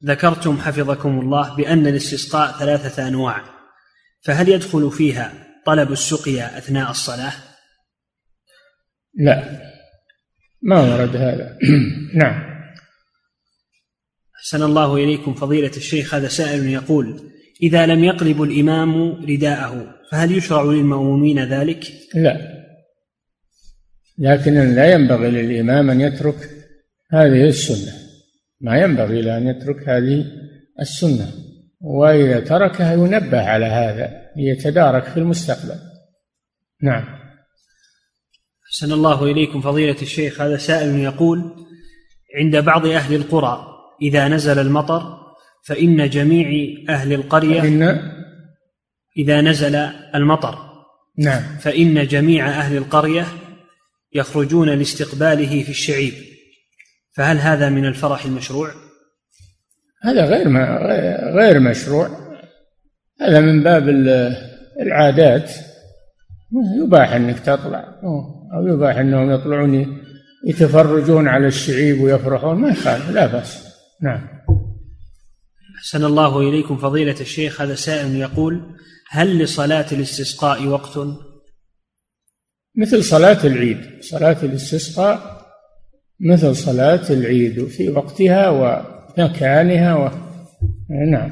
ذكرتم 0.06 0.58
حفظكم 0.58 1.20
الله 1.20 1.56
بأن 1.56 1.88
الاستسقاء 1.88 2.60
ثلاثة 2.60 3.08
أنواع. 3.08 3.44
فهل 4.22 4.50
يدخل 4.50 4.92
فيها 4.92 5.34
طلب 5.66 5.92
السقيا 5.92 6.58
أثناء 6.58 6.92
الصلاة؟ 6.92 7.34
لا. 9.16 9.62
ما 10.62 10.80
ورد 10.82 11.16
هذا. 11.16 11.58
نعم. 12.22 12.52
أحسن 14.40 14.64
الله 14.64 14.96
إليكم 14.96 15.34
فضيلة 15.34 15.72
الشيخ. 15.78 16.14
هذا 16.16 16.28
سائل 16.28 16.68
يقول 16.68 17.32
إذا 17.64 17.86
لم 17.86 18.04
يقلب 18.04 18.42
الإمام 18.42 19.12
رداءه 19.26 19.96
فهل 20.12 20.32
يشرع 20.32 20.64
للمأمومين 20.64 21.44
ذلك؟ 21.44 21.88
لا. 22.16 22.62
لكن 24.18 24.76
لا 24.76 24.94
ينبغي 24.94 25.32
للإمام 25.32 25.90
أن 25.90 26.02
يترك 26.02 26.50
هذه 27.12 27.48
السنة. 27.48 28.01
ما 28.62 28.78
ينبغي 28.78 29.22
له 29.22 29.38
أن 29.38 29.48
يترك 29.48 29.90
هذه 29.90 30.26
السنة. 30.80 31.32
وإذا 31.82 32.40
تركها 32.40 32.94
ينبه 32.94 33.42
على 33.42 33.66
هذا 33.66 34.22
ليتدارك 34.36 35.04
في 35.04 35.18
المستقبل. 35.18 35.80
نعم. 36.84 37.04
أحسن 38.68 38.92
الله 38.92 39.24
إليكم 39.24 39.62
فضيلة 39.62 40.02
الشيخ. 40.02 40.42
هذا 40.42 40.58
سائل 40.58 40.96
يقول 40.96 41.66
عند 42.36 42.58
بعض 42.58 42.86
أهل 42.86 43.16
القرى 43.16 43.68
إذا 44.02 44.28
نزل 44.28 44.60
المطر 44.60 45.18
فإن 45.66 46.10
جميع 46.10 46.76
أهل 46.90 47.14
القرية 47.14 47.62
إن 47.62 48.12
إذا 49.18 49.42
نزل 49.42 49.76
المطر. 50.16 50.58
نعم. 51.18 51.58
فإن 51.58 52.08
جميع 52.08 52.50
أهل 52.50 52.78
القرية 52.78 53.28
يخرجون 54.14 54.70
لاستقباله 54.70 55.64
في 55.64 55.70
الشعيب. 55.70 56.14
فهل 57.16 57.38
هذا 57.38 57.70
من 57.70 57.86
الفرح 57.86 58.26
المشروع؟ 58.26 58.72
هذا 60.04 60.26
غير 60.26 60.50
ما 60.50 60.78
غير 61.34 61.60
مشروع. 61.60 62.10
هذا 63.22 63.40
من 63.40 63.64
باب 63.64 63.90
العادات. 64.82 65.52
يباح 66.84 67.12
أنك 67.12 67.40
تطلع. 67.40 68.00
أو 68.54 68.68
يباح 68.68 68.98
أنهم 68.98 69.32
يطلعون 69.32 70.02
يتفرجون 70.48 71.28
على 71.28 71.48
الشعيب 71.48 72.02
ويفرحون. 72.02 72.58
ما 72.58 72.70
يخالف 72.70 73.10
لا 73.10 73.26
بأس. 73.26 73.68
نعم. 74.02 74.28
أحسن 75.78 76.06
الله 76.06 76.40
إليكم 76.40 76.78
فضيلة 76.78 77.22
الشيخ. 77.22 77.62
هذا 77.62 77.76
سائل 77.76 78.16
يقول 78.16 78.78
هل 79.10 79.40
لصلاة 79.40 79.86
الاستسقاء 79.92 80.68
وقت؟ 80.68 80.98
مثل 82.76 83.04
صلاة 83.04 83.48
العيد. 83.48 84.02
صلاة 84.02 84.38
الاستسقاء 84.44 85.41
مثل 86.22 86.56
صلاة 86.56 87.10
العيد 87.10 87.68
في 87.68 87.90
وقتها 87.90 88.50
ومكانها 88.50 89.96
و... 89.96 90.12
نعم. 91.12 91.32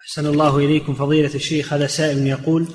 أحسن 0.00 0.26
الله 0.26 0.58
إليكم 0.58 0.94
فضيلة 0.94 1.34
الشيخ 1.34 1.72
هذا 1.72 1.86
سائل 1.86 2.26
يقول 2.26 2.66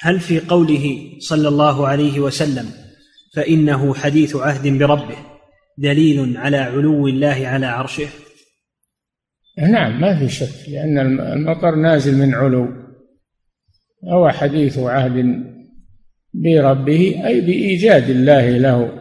هل 0.00 0.20
في 0.20 0.40
قوله 0.40 1.12
صلى 1.18 1.48
الله 1.48 1.88
عليه 1.88 2.20
وسلم 2.20 2.70
فإنه 3.34 3.94
حديث 3.94 4.36
عهد 4.36 4.78
بربه 4.78 5.16
دليل 5.78 6.36
على 6.36 6.56
علو 6.56 7.08
الله 7.08 7.46
على 7.46 7.66
عرشه؟ 7.66 8.08
نعم 9.58 10.00
ما 10.00 10.18
في 10.18 10.28
شك 10.28 10.68
لأن 10.68 10.98
المطر 11.20 11.74
نازل 11.74 12.16
من 12.16 12.34
علو. 12.34 12.68
هو 14.12 14.28
حديث 14.28 14.78
عهد 14.78 15.44
بربه 16.34 17.26
أي 17.26 17.40
بإيجاد 17.40 18.10
الله 18.10 18.50
له 18.50 19.00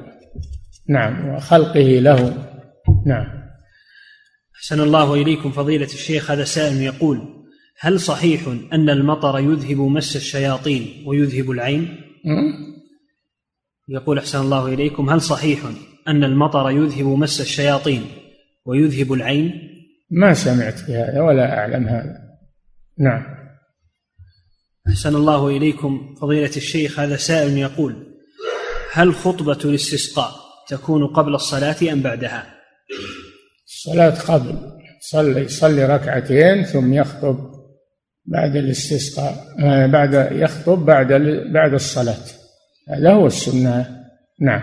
نعم 0.90 1.30
وخلقه 1.30 2.00
له. 2.00 2.48
نعم. 3.06 3.40
أحسن 4.56 4.80
الله 4.82 5.14
إليكم 5.14 5.52
فضيلة 5.52 5.86
الشيخ 5.86 6.32
هذا 6.32 6.44
سائل 6.44 6.82
يقول 6.82 7.40
هل 7.80 8.00
صحيح 8.00 8.48
أن 8.74 8.90
المطر 8.90 9.40
يذهب 9.40 9.82
مس 9.82 10.16
الشياطين 10.16 11.04
ويذهب 11.08 11.52
العين؟ 11.52 11.98
يقول 13.90 14.18
أحسن 14.18 14.42
الله 14.42 14.74
إليكم 14.74 15.10
هل 15.10 15.22
صحيح 15.22 15.60
أن 16.08 16.24
المطر 16.24 16.70
يذهب 16.70 17.06
مس 17.06 17.42
الشياطين 17.42 18.04
ويذهب 18.66 19.14
العين؟ 19.14 19.54
ما 20.12 20.34
سمعت 20.34 20.88
بهذا 20.88 21.22
ولا 21.22 21.60
أعلم 21.60 21.88
هذا. 21.88 22.16
نعم. 23.00 23.26
أحسن 24.90 25.16
الله 25.16 25.48
إليكم 25.48 26.16
فضيلة 26.22 26.56
الشيخ 26.58 27.00
هذا 27.00 27.16
سائل 27.16 27.58
يقول 27.58 27.96
هل 28.94 29.14
خطبة 29.14 29.60
الاستسقاء 29.66 30.39
تكون 30.70 31.07
قبل 31.07 31.36
الصلاة 31.36 31.93
أم 31.93 32.01
بعدها؟ 32.01 32.55
الصلاة 33.65 34.34
قبل. 34.34 34.55
صلي 35.01 35.41
يصلي 35.41 35.86
ركعتين 35.86 36.63
ثم 36.63 36.93
يخطب 36.93 37.38
بعد 38.26 38.55
الاستسقاء 38.55 39.34
آه، 39.59 39.86
بعد 39.86 40.30
يخطب 40.32 40.86
بعد 40.86 41.07
بعد 41.53 41.74
الصلاة. 41.74 42.26
هذا 42.89 43.13
هو 43.13 43.28
السنة. 43.28 44.05
نعم. 44.41 44.61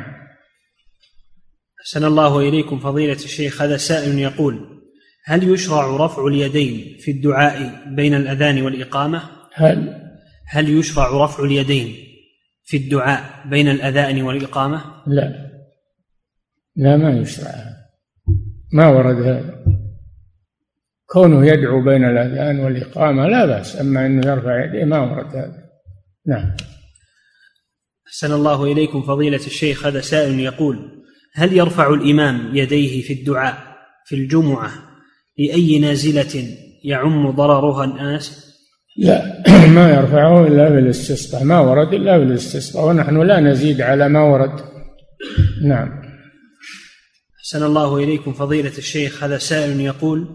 أحسن 1.80 2.04
الله 2.04 2.40
إليكم 2.40 2.78
فضيلة 2.78 3.12
الشيخ. 3.12 3.62
هذا 3.62 3.76
سائل 3.76 4.18
يقول 4.18 4.76
هل 5.24 5.52
يشرع 5.52 5.96
رفع 5.96 6.26
اليدين 6.26 6.96
في 7.00 7.10
الدعاء 7.10 7.84
بين 7.94 8.14
الأذان 8.14 8.62
والإقامة؟ 8.62 9.22
هل؟ 9.54 10.02
هل 10.48 10.78
يشرع 10.78 11.24
رفع 11.24 11.44
اليدين 11.44 11.96
في 12.64 12.76
الدعاء 12.76 13.48
بين 13.48 13.68
الأذان 13.68 14.22
والإقامة؟ 14.22 14.84
لا. 15.06 15.45
لا 16.76 16.96
ما 16.96 17.10
يشرع. 17.10 17.54
ما 18.72 18.88
ورد 18.88 19.16
هذا. 19.16 19.64
كونه 21.06 21.46
يدعو 21.46 21.84
بين 21.84 22.04
الأذان 22.04 22.60
والإقامة 22.60 23.26
لا 23.26 23.46
بأس 23.46 23.80
أما 23.80 24.06
أنه 24.06 24.26
يرفع 24.26 24.64
يديه 24.64 24.84
ما 24.84 25.00
ورد 25.00 25.36
هذا. 25.36 25.66
نعم. 26.26 26.56
أحسن 28.08 28.32
الله 28.32 28.72
إليكم 28.72 29.02
فضيلة 29.02 29.46
الشيخ 29.46 29.86
هذا 29.86 30.00
سائل 30.00 30.40
يقول 30.40 30.96
هل 31.34 31.52
يرفع 31.52 31.94
الإمام 31.94 32.56
يديه 32.56 33.02
في 33.02 33.12
الدعاء 33.12 33.56
في 34.06 34.14
الجمعة 34.14 34.70
لأي 35.38 35.78
نازلة 35.78 36.56
يعم 36.84 37.30
ضررها 37.30 37.84
الناس؟ 37.84 38.46
لا 38.96 39.42
ما 39.76 39.90
يرفعه 39.90 40.46
إلا 40.46 40.68
بالاستسقاء 40.68 41.44
ما 41.44 41.60
ورد 41.60 41.94
إلا 41.94 42.18
بالاستسقاء 42.18 42.88
ونحن 42.88 43.22
لا 43.22 43.40
نزيد 43.40 43.80
على 43.80 44.08
ما 44.08 44.22
ورد. 44.22 44.60
نعم. 45.64 46.05
أحسن 47.46 47.62
الله 47.62 47.96
إليكم 47.96 48.32
فضيلة 48.32 48.78
الشيخ. 48.78 49.24
هذا 49.24 49.38
سائل 49.38 49.80
يقول 49.80 50.26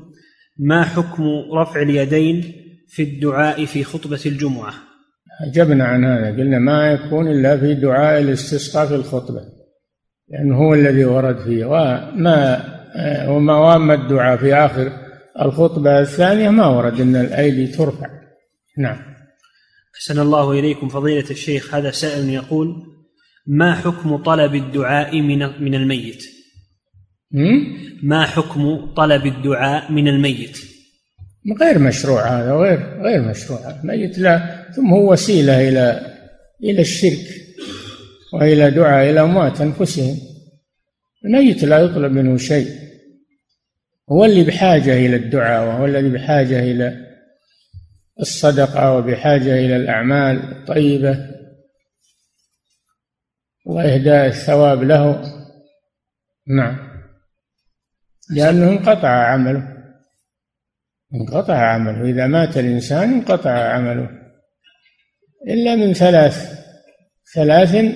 ما 0.59 0.83
حكم 0.83 1.23
رفع 1.53 1.81
اليدين 1.81 2.53
في 2.87 3.03
الدعاء 3.03 3.65
في 3.65 3.83
خطبة 3.83 4.19
الجمعة؟ 4.25 4.73
أجبنا 5.47 5.85
عن 5.85 6.05
هذا. 6.05 6.31
قلنا 6.31 6.59
ما 6.59 6.91
يكون 6.91 7.27
إلا 7.27 7.57
في 7.57 7.73
دعاء 7.73 8.21
الاستسقاء 8.21 8.87
في 8.87 8.95
الخطبة 8.95 9.41
لأنه 10.29 10.57
هو 10.57 10.73
الذي 10.73 11.05
ورد 11.05 11.39
فيه. 11.39 11.65
وما 11.65 12.63
وموام 13.29 13.91
الدعاء 13.91 14.37
في 14.37 14.55
آخر 14.55 14.91
الخطبة 15.41 15.99
الثانية 15.99 16.49
ما 16.49 16.67
ورد 16.67 17.01
أن 17.01 17.15
الأيدي 17.15 17.67
ترفع. 17.67 18.07
نعم. 18.77 18.97
أحسن 19.95 20.19
الله 20.19 20.51
إليكم 20.51 20.89
فضيلة 20.89 21.29
الشيخ. 21.29 21.75
هذا 21.75 21.91
سائل 21.91 22.29
يقول 22.29 22.75
ما 23.47 23.75
حكم 23.75 24.17
طلب 24.17 24.55
الدعاء 24.55 25.21
من 25.21 25.63
من 25.63 25.75
الميت؟ 25.75 26.40
ما 28.03 28.25
حكم 28.25 28.93
طلب 28.93 29.25
الدعاء 29.25 29.91
من 29.91 30.07
الميت؟ 30.07 30.57
غير 31.61 31.79
مشروع 31.79 32.27
هذا 32.27 32.51
غير 32.51 33.01
غير 33.01 33.21
مشروع. 33.21 33.59
الميت 33.69 34.19
لا 34.19 34.65
ثم 34.75 34.93
هو 34.93 35.11
وسيلة 35.11 35.69
إلى 35.69 36.15
إلى 36.63 36.81
الشرك 36.81 37.27
وإلى 38.33 38.71
دعاء 38.71 39.09
إلى 39.09 39.21
أموات 39.21 39.61
أنفسهم. 39.61 40.17
الميت 41.25 41.63
لا 41.63 41.79
يطلب 41.79 42.11
منه 42.11 42.37
شيء. 42.37 42.67
هو 44.11 44.25
اللي 44.25 44.43
بحاجة 44.43 44.93
إلى 44.93 45.15
الدعاء 45.15 45.67
وهو 45.67 45.85
الذي 45.85 46.09
بحاجة 46.09 46.59
إلى 46.59 47.11
الصدقة 48.19 48.95
وبحاجة 48.97 49.65
إلى 49.65 49.75
الأعمال 49.75 50.51
الطيبة 50.51 51.27
وإهداء 53.65 54.27
الثواب 54.27 54.83
له. 54.83 55.21
نعم. 56.47 56.90
لأنه 58.31 58.69
انقطع 58.69 59.09
عمله. 59.09 59.77
انقطع 61.13 61.57
عمله. 61.57 62.09
إذا 62.09 62.27
مات 62.27 62.57
الإنسان 62.57 63.13
انقطع 63.13 63.51
عمله. 63.51 64.09
إلا 65.47 65.75
من 65.75 65.93
ثلاث. 65.93 66.61
ثلاث 67.35 67.95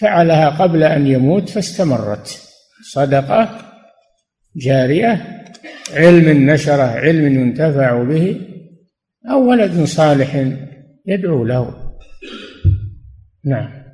فعلها 0.00 0.48
قبل 0.50 0.82
أن 0.82 1.06
يموت 1.06 1.48
فاستمرت. 1.48 2.40
صدقة 2.92 3.58
جارية 4.56 5.44
علم 5.92 6.50
نشرة 6.50 6.82
علم 6.82 7.40
ينتفع 7.40 8.02
به 8.02 8.40
أو 9.30 9.50
ولد 9.50 9.84
صالح 9.84 10.54
يدعو 11.06 11.44
له. 11.44 11.94
نعم. 13.44 13.84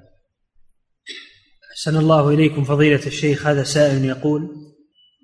أحسن 1.72 1.96
الله 1.96 2.28
إليكم 2.28 2.64
فضيلة 2.64 3.06
الشيخ 3.06 3.46
هذا 3.46 3.62
سائل 3.62 4.04
يقول 4.04 4.69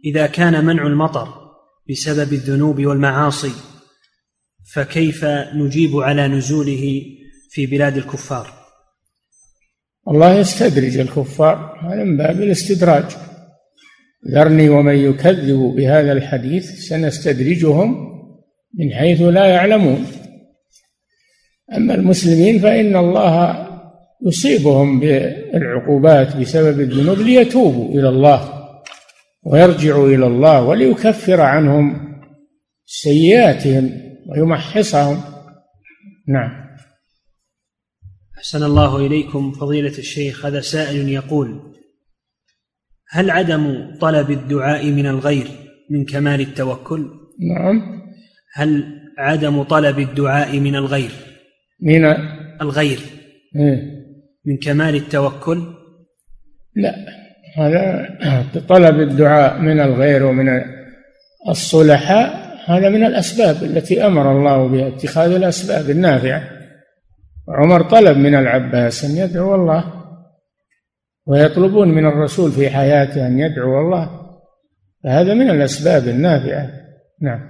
إذا 0.04 0.26
كان 0.26 0.64
منع 0.64 0.86
المطر 0.86 1.28
بسبب 1.90 2.32
الذنوب 2.32 2.86
والمعاصي 2.86 3.52
فكيف 4.74 5.24
نجيب 5.54 5.96
على 5.96 6.28
نزوله 6.28 7.02
في 7.50 7.66
بلاد 7.66 7.96
الكفار؟ 7.96 8.52
الله 10.08 10.38
يستدرج 10.38 10.98
الكفار 10.98 11.80
من 11.82 12.16
باب 12.16 12.42
الاستدراج. 12.42 13.04
ذرني 14.30 14.68
ومن 14.68 14.94
يكذب 14.94 15.58
بهذا 15.76 16.12
الحديث 16.12 16.64
سنستدرجهم 16.64 17.96
من 18.74 18.92
حيث 18.92 19.22
لا 19.22 19.44
يعلمون. 19.46 20.06
أما 21.76 21.94
المسلمين 21.94 22.58
فإن 22.58 22.96
الله 22.96 23.66
يصيبهم 24.26 25.00
بالعقوبات 25.00 26.36
بسبب 26.36 26.80
الذنوب 26.80 27.18
ليتوبوا 27.18 27.98
إلى 27.98 28.08
الله. 28.08 28.55
ويرجعوا 29.46 30.08
إلى 30.08 30.26
الله 30.26 30.62
وليكفر 30.62 31.40
عنهم 31.40 32.16
سيئاتهم 32.84 33.90
ويمحصهم 34.28 35.20
نعم 36.28 36.66
أحسن 38.38 38.62
الله 38.62 39.06
إليكم 39.06 39.52
فضيلة 39.52 39.98
الشيخ 39.98 40.46
هذا 40.46 40.60
سائل 40.60 41.08
يقول 41.08 41.74
هل 43.08 43.30
عدم 43.30 43.94
طلب 44.00 44.30
الدعاء 44.30 44.86
من 44.86 45.06
الغير 45.06 45.48
من 45.90 46.04
كمال 46.04 46.40
التوكل؟ 46.40 47.10
نعم 47.40 48.02
هل 48.54 48.84
عدم 49.18 49.62
طلب 49.62 49.98
الدعاء 49.98 50.60
من 50.60 50.76
الغير 50.76 51.10
من 51.80 52.04
الغير 52.62 52.98
إيه؟ 53.56 53.96
من 54.44 54.56
كمال 54.56 54.94
التوكل؟ 54.94 55.62
لا 56.76 56.94
هذا 57.56 58.08
طلب 58.68 59.00
الدعاء 59.00 59.58
من 59.58 59.80
الغير 59.80 60.24
ومن 60.26 60.62
الصلحاء 61.48 62.46
هذا 62.66 62.88
من 62.88 63.04
الأسباب 63.04 63.62
التي 63.62 64.06
أمر 64.06 64.32
الله 64.32 64.68
بها 64.68 64.88
اتخاذ 64.88 65.32
الأسباب 65.32 65.90
النافعة. 65.90 66.50
عمر 67.48 67.82
طلب 67.82 68.16
من 68.16 68.34
العباس 68.34 69.04
أن 69.04 69.10
يدعو 69.10 69.54
الله 69.54 69.92
ويطلبون 71.26 71.88
من 71.88 72.06
الرسول 72.06 72.52
في 72.52 72.70
حياته 72.70 73.26
أن 73.26 73.38
يدعو 73.38 73.80
الله 73.80 74.26
فهذا 75.04 75.34
من 75.34 75.50
الأسباب 75.50 76.08
النافعة. 76.08 76.70
نعم. 77.22 77.40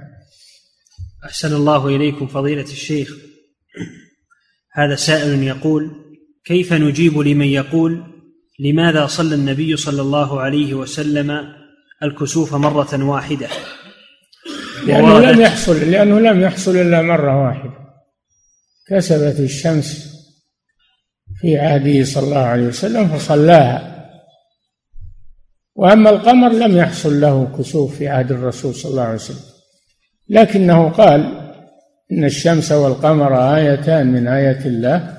أحسن 1.24 1.56
الله 1.56 1.86
إليكم 1.86 2.26
فضيلة 2.26 2.62
الشيخ. 2.62 3.08
هذا 4.72 4.94
سائل 4.94 5.42
يقول 5.42 5.90
كيف 6.44 6.72
نجيب 6.72 7.18
لمن 7.18 7.46
يقول 7.46 8.15
لماذا 8.58 9.06
صلى 9.06 9.34
النبي 9.34 9.76
صلى 9.76 10.02
الله 10.02 10.40
عليه 10.40 10.74
وسلم 10.74 11.52
الكسوف 12.02 12.54
مرة 12.54 13.04
واحدة؟ 13.04 13.48
لأنه 14.86 15.18
لم 15.18 15.40
يحصل 15.40 15.90
لأنه 15.90 16.20
لم 16.20 16.40
يحصل 16.40 16.76
إلا 16.76 17.02
مرة 17.02 17.46
واحدة. 17.46 17.72
كسبت 18.88 19.40
الشمس 19.40 20.16
في 21.40 21.58
عهده 21.58 22.04
صلى 22.04 22.24
الله 22.24 22.38
عليه 22.38 22.66
وسلم 22.66 23.08
فصلاها. 23.08 23.96
وأما 25.74 26.10
القمر 26.10 26.52
لم 26.52 26.76
يحصل 26.76 27.20
له 27.20 27.56
كسوف 27.58 27.96
في 27.96 28.08
عهد 28.08 28.32
الرسول 28.32 28.74
صلى 28.74 28.90
الله 28.90 29.02
عليه 29.02 29.14
وسلم. 29.14 29.56
لكنه 30.28 30.88
قال 30.88 31.52
إن 32.12 32.24
الشمس 32.24 32.72
والقمر 32.72 33.56
آيتان 33.56 34.12
من 34.12 34.28
آيات 34.28 34.66
الله 34.66 35.15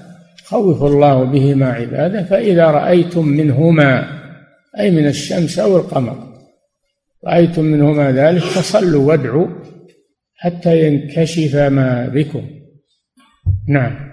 خوف 0.50 0.84
الله 0.84 1.24
بهما 1.24 1.66
عباده 1.66 2.24
فإذا 2.24 2.66
رأيتم 2.66 3.28
منهما 3.28 4.20
أي 4.80 4.92
من 4.92 5.08
الشمس 5.08 5.60
أو 5.60 5.78
القمر 5.78 6.28
رأيتم 7.26 7.64
منهما 7.64 8.12
ذلك 8.12 8.42
فصلوا 8.42 9.08
وادعوا 9.08 9.48
حتى 10.36 10.88
ينكشف 10.88 11.56
ما 11.56 12.08
بكم. 12.08 12.50
نعم. 13.70 14.10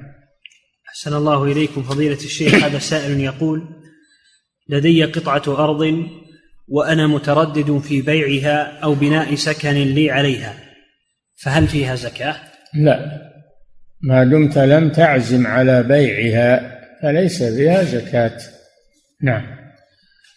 أحسن 0.89 1.16
الله 1.16 1.45
إليكم 1.45 1.82
فضيلة 1.82 2.14
الشيخ. 2.14 2.55
هذا 2.55 2.78
سائل 2.78 3.20
يقول 3.20 3.62
لدي 4.68 5.05
قطعة 5.05 5.64
أرض 5.64 6.09
وأنا 6.68 7.07
متردد 7.07 7.78
في 7.78 8.03
بيعها 8.03 8.78
أو 8.78 8.95
بناء 8.95 9.35
سكن 9.35 9.70
لي 9.70 10.11
عليها 10.11 10.55
فهل 11.37 11.68
فيها 11.68 11.95
زكاة؟ 11.95 12.37
لا. 12.74 13.34
ما 14.07 14.24
دمت 14.24 14.59
لم 14.59 14.90
تعزم 14.90 15.46
على 15.46 15.82
بيعها 15.82 16.80
فليس 17.02 17.42
فيها 17.42 17.82
زكاة. 17.82 18.38
نعم. 19.22 19.44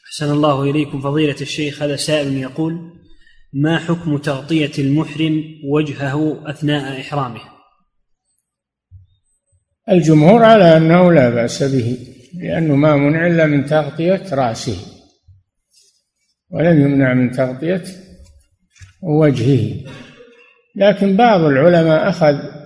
أحسن 0.08 0.32
الله 0.32 0.64
إليكم. 0.64 1.02
فضيلة 1.02 1.36
الشيخ 1.42 1.84
هذا 1.84 1.96
سائل 1.96 2.38
يقول 2.38 2.98
ما 3.54 3.80
حكم 3.80 4.18
تغطية 4.18 4.72
المحرم 4.80 5.44
وجهه 5.64 6.50
أثناء 6.50 7.02
إحرامه؟ 7.02 7.42
الجمهور 9.90 10.44
على 10.44 10.78
أنه 10.78 11.14
لا 11.14 11.30
بأس 11.30 11.64
به 11.64 11.98
لأنه 12.42 12.76
ما 12.76 12.96
منع 12.96 13.28
إلا 13.28 13.46
من 13.46 13.66
تغطية 13.66 14.24
رأسه 14.32 14.78
ولم 16.50 16.82
يمنع 16.82 17.14
من 17.14 17.32
تغطية 17.32 17.84
وجهه. 19.04 19.86
لكن 20.76 21.18
بعض 21.18 21.42
العلماء 21.42 22.10
أخذ 22.10 22.57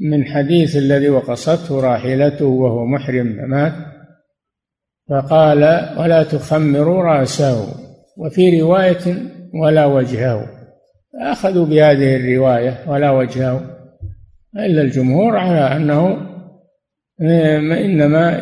من 0.00 0.24
حديث 0.24 0.76
الذي 0.76 1.08
وقصته 1.08 1.80
راحلته 1.80 2.46
وهو 2.46 2.86
محرم 2.86 3.36
فمات 3.40 3.72
فقال 5.10 5.58
ولا 5.98 6.22
تخمروا 6.22 7.02
رأسه 7.02 7.66
وفي 8.16 8.60
رواية 8.60 9.14
ولا 9.54 9.84
وجهه 9.84 10.46
أخذوا 11.20 11.66
بهذه 11.66 12.16
الرواية 12.16 12.78
ولا 12.86 13.10
وجهه 13.10 13.60
إلا 14.56 14.82
الجمهور 14.82 15.36
على 15.36 15.76
أنه 15.76 16.28
إنما 17.84 18.40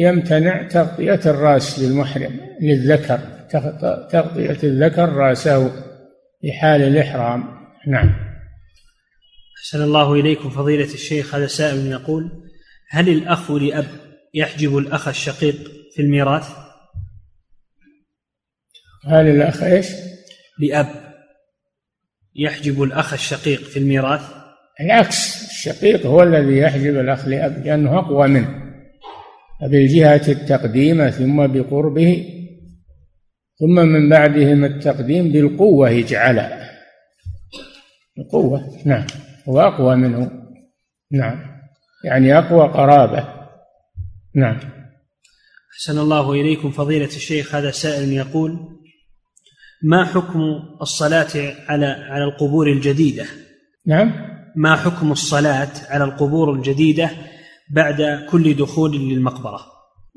يمتنع 0.00 0.68
تغطية 0.68 1.20
الرأس 1.26 1.78
للمحرم 1.78 2.40
للذكر 2.60 3.18
تغطية 4.10 4.58
الذكر 4.64 5.08
رأسه 5.08 5.70
في 6.40 6.52
حال 6.52 6.82
الإحرام. 6.82 7.44
نعم. 7.86 8.29
أحسن 9.60 9.82
الله 9.82 10.14
إليكم 10.14 10.50
فضيلة 10.50 10.94
الشيخ 10.94 11.34
هذا 11.34 11.46
سائل 11.46 11.86
يقول 11.86 12.30
هل 12.88 13.08
الأخ 13.08 13.50
لأب 13.50 13.86
يحجب 14.34 14.78
الأخ 14.78 15.08
الشقيق 15.08 15.56
في 15.94 16.02
الميراث؟ 16.02 16.48
هل 19.06 19.28
الأخ 19.28 19.62
إيش؟ 19.62 19.86
لأب 20.58 21.14
يحجب 22.34 22.82
الأخ 22.82 23.12
الشقيق 23.12 23.60
في 23.60 23.78
الميراث؟ 23.78 24.22
العكس 24.80 25.50
الشقيق 25.50 26.06
هو 26.06 26.22
الذي 26.22 26.58
يحجب 26.58 26.98
الأخ 26.98 27.28
لأب 27.28 27.66
لأنه 27.66 27.98
أقوى 27.98 28.28
منه 28.28 28.72
فبالجهة 29.60 30.22
التقديم 30.28 31.10
ثم 31.10 31.46
بقربه 31.46 32.24
ثم 33.58 33.74
من 33.74 34.08
بعدهم 34.08 34.64
التقديم 34.64 35.32
بالقوة 35.32 35.90
يجعله 35.90 36.70
القوة 38.18 38.78
نعم 38.84 39.06
هو 39.50 39.60
أقوى 39.60 39.96
منه. 39.96 40.30
نعم. 41.12 41.38
يعني 42.04 42.38
أقوى 42.38 42.68
قرابة. 42.68 43.28
نعم. 44.34 44.58
أحسن 45.74 45.98
الله 45.98 46.32
إليكم 46.32 46.70
فضيلة 46.70 47.06
الشيخ 47.06 47.54
هذا 47.54 47.70
سائل 47.70 48.12
يقول 48.12 48.58
ما 49.82 50.04
حكم 50.04 50.40
الصلاة 50.82 51.54
على 51.68 51.86
على 51.86 52.24
القبور 52.24 52.66
الجديدة؟ 52.66 53.24
نعم. 53.86 54.12
ما 54.56 54.76
حكم 54.76 55.12
الصلاة 55.12 55.72
على 55.88 56.04
القبور 56.04 56.54
الجديدة 56.54 57.10
بعد 57.70 58.26
كل 58.30 58.56
دخول 58.56 58.96
للمقبرة؟ 58.96 59.60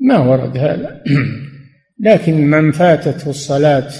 ما 0.00 0.18
ورد 0.18 0.56
هذا. 0.56 1.02
لكن 2.00 2.34
من 2.46 2.72
فاتته 2.72 3.30
الصلاة 3.30 3.90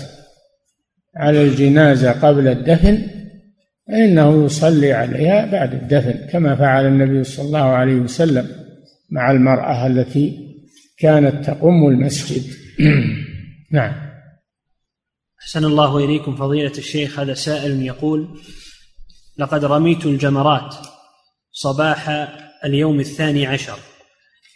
على 1.17 1.43
الجنازة 1.43 2.13
قبل 2.13 2.49
الدفن 2.49 3.14
فإنه 3.89 4.45
يصلي 4.45 4.93
عليها 4.93 5.47
بعد 5.47 5.75
الدفن 5.75 6.29
كما 6.33 6.57
فعل 6.57 6.87
النبي 6.87 7.25
صلى 7.25 7.47
الله 7.47 7.65
عليه 7.65 7.95
وسلم 7.95 8.49
مع 9.11 9.31
المرأة 9.31 9.87
التي 9.87 10.55
كانت 10.99 11.45
تقم 11.45 11.89
المسجد. 11.89 12.43
نعم. 13.73 13.93
أحسن 15.43 15.65
الله 15.65 16.05
إليكم 16.05 16.37
فضيلة 16.37 16.73
الشيخ 16.79 17.21
هذا 17.21 17.35
سائل 17.35 17.83
يقول 17.83 18.41
لقد 19.39 19.65
رميت 19.65 20.07
الجمرات 20.07 20.75
صباح 21.53 22.09
اليوم 22.65 23.01
الثاني 23.01 23.47
عشر 23.47 23.79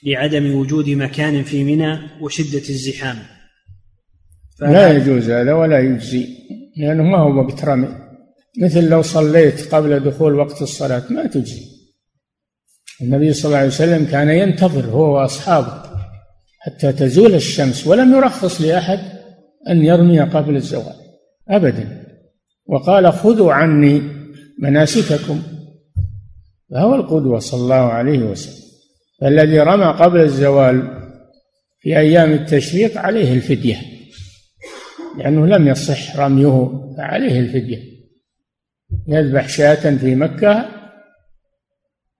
لعدم 0.06 0.54
وجود 0.54 0.90
مكان 0.90 1.42
في 1.42 1.64
منى 1.64 1.98
وشدة 2.20 2.68
الزحام. 2.68 3.18
لا 4.60 4.96
يجوز 4.96 5.30
هذا 5.30 5.52
ولا 5.52 5.78
يجزي 5.78 6.26
لأنه 6.76 7.02
ما 7.02 7.18
هو 7.18 7.38
وقت 7.38 7.64
رمي. 7.64 8.07
مثل 8.56 8.88
لو 8.88 9.02
صليت 9.02 9.74
قبل 9.74 10.00
دخول 10.00 10.34
وقت 10.34 10.62
الصلاة 10.62 11.02
ما 11.10 11.26
تجزي. 11.26 11.62
النبي 13.02 13.32
صلى 13.32 13.44
الله 13.44 13.58
عليه 13.58 13.68
وسلم 13.68 14.04
كان 14.04 14.28
ينتظر 14.28 14.86
هو 14.86 15.14
وأصحابه 15.14 15.82
حتى 16.58 16.92
تزول 16.92 17.34
الشمس 17.34 17.86
ولم 17.86 18.16
يرخص 18.16 18.60
لأحد 18.60 18.98
أن 19.68 19.84
يرمي 19.84 20.20
قبل 20.20 20.56
الزوال 20.56 20.94
أبدا. 21.48 22.06
وقال 22.66 23.12
خذوا 23.12 23.52
عني 23.52 24.02
مناسككم. 24.58 25.42
فهو 26.70 26.94
القدوة 26.94 27.38
صلى 27.38 27.60
الله 27.60 27.74
عليه 27.74 28.18
وسلم. 28.18 28.68
فالذي 29.20 29.60
رمى 29.60 29.84
قبل 29.84 30.20
الزوال 30.20 31.08
في 31.80 31.98
أيام 31.98 32.32
التشريق 32.32 32.98
عليه 32.98 33.34
الفدية 33.34 33.76
لأنه 35.18 35.46
لم 35.46 35.68
يصح 35.68 36.16
رميه 36.16 36.70
فعليه 36.96 37.40
الفدية. 37.40 37.97
يذبح 39.08 39.48
شاة 39.48 39.96
في 39.96 40.14
مكة 40.14 40.68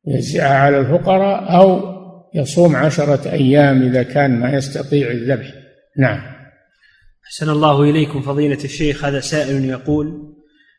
يوزعها 0.06 0.58
على 0.58 0.78
الفقراء 0.78 1.56
أو 1.60 1.98
يصوم 2.34 2.76
عشرة 2.76 3.30
أيام 3.30 3.82
إذا 3.82 4.02
كان 4.02 4.40
ما 4.40 4.52
يستطيع 4.52 5.10
الذبح. 5.10 5.54
نعم. 5.98 6.20
أحسن 7.26 7.50
الله 7.50 7.82
إليكم 7.82 8.22
فضيلة 8.22 8.64
الشيخ 8.64 9.04
هذا 9.04 9.20
سائل 9.20 9.64
يقول 9.64 10.34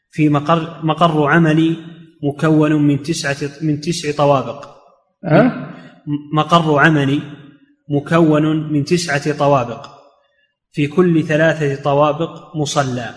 في 0.09 0.29
مقر 0.29 0.85
مقر 0.85 1.27
عملي 1.27 1.77
مكون 2.23 2.87
من 2.87 3.03
تسعة 3.03 3.49
من 3.61 3.81
تسع 3.81 4.11
طوابق. 4.11 4.65
أه؟ 5.25 5.69
مقر 6.33 6.79
عملي 6.79 7.21
مكون 7.89 8.73
من 8.73 8.85
تسعة 8.85 9.37
طوابق. 9.37 9.99
في 10.71 10.87
كل 10.87 11.23
ثلاثة 11.23 11.83
طوابق 11.83 12.55
مصلى 12.55 13.09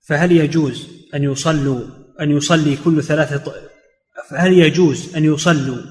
فهل 0.00 0.32
يجوز 0.32 0.88
أن 1.14 1.22
يصلوا 1.22 2.03
أن 2.20 2.30
يصلي 2.30 2.76
كل 2.84 3.02
ثلاثة 3.02 3.52
فهل 4.30 4.52
يجوز 4.52 5.16
أن 5.16 5.24
يصلوا 5.24 5.82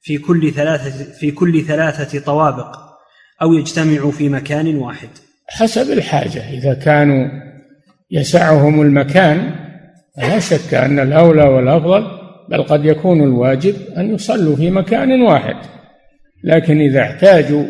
في 0.00 0.18
كل 0.18 0.52
ثلاثة 0.52 1.12
في 1.12 1.30
كل 1.30 1.62
ثلاثة 1.62 2.20
طوابق 2.20 2.76
أو 3.42 3.52
يجتمعوا 3.52 4.10
في 4.12 4.28
مكان 4.28 4.76
واحد؟ 4.76 5.08
حسب 5.46 5.92
الحاجة. 5.92 6.50
إذا 6.50 6.74
كانوا 6.74 7.28
يسعهم 8.10 8.82
المكان 8.82 9.54
لا 10.18 10.38
شك 10.38 10.74
أن 10.74 10.98
الأولى 10.98 11.44
والأفضل 11.44 12.04
بل 12.50 12.62
قد 12.62 12.84
يكون 12.84 13.22
الواجب 13.22 13.74
أن 13.96 14.14
يصلوا 14.14 14.56
في 14.56 14.70
مكان 14.70 15.22
واحد. 15.22 15.56
لكن 16.44 16.80
إذا 16.80 17.02
احتاجوا 17.02 17.64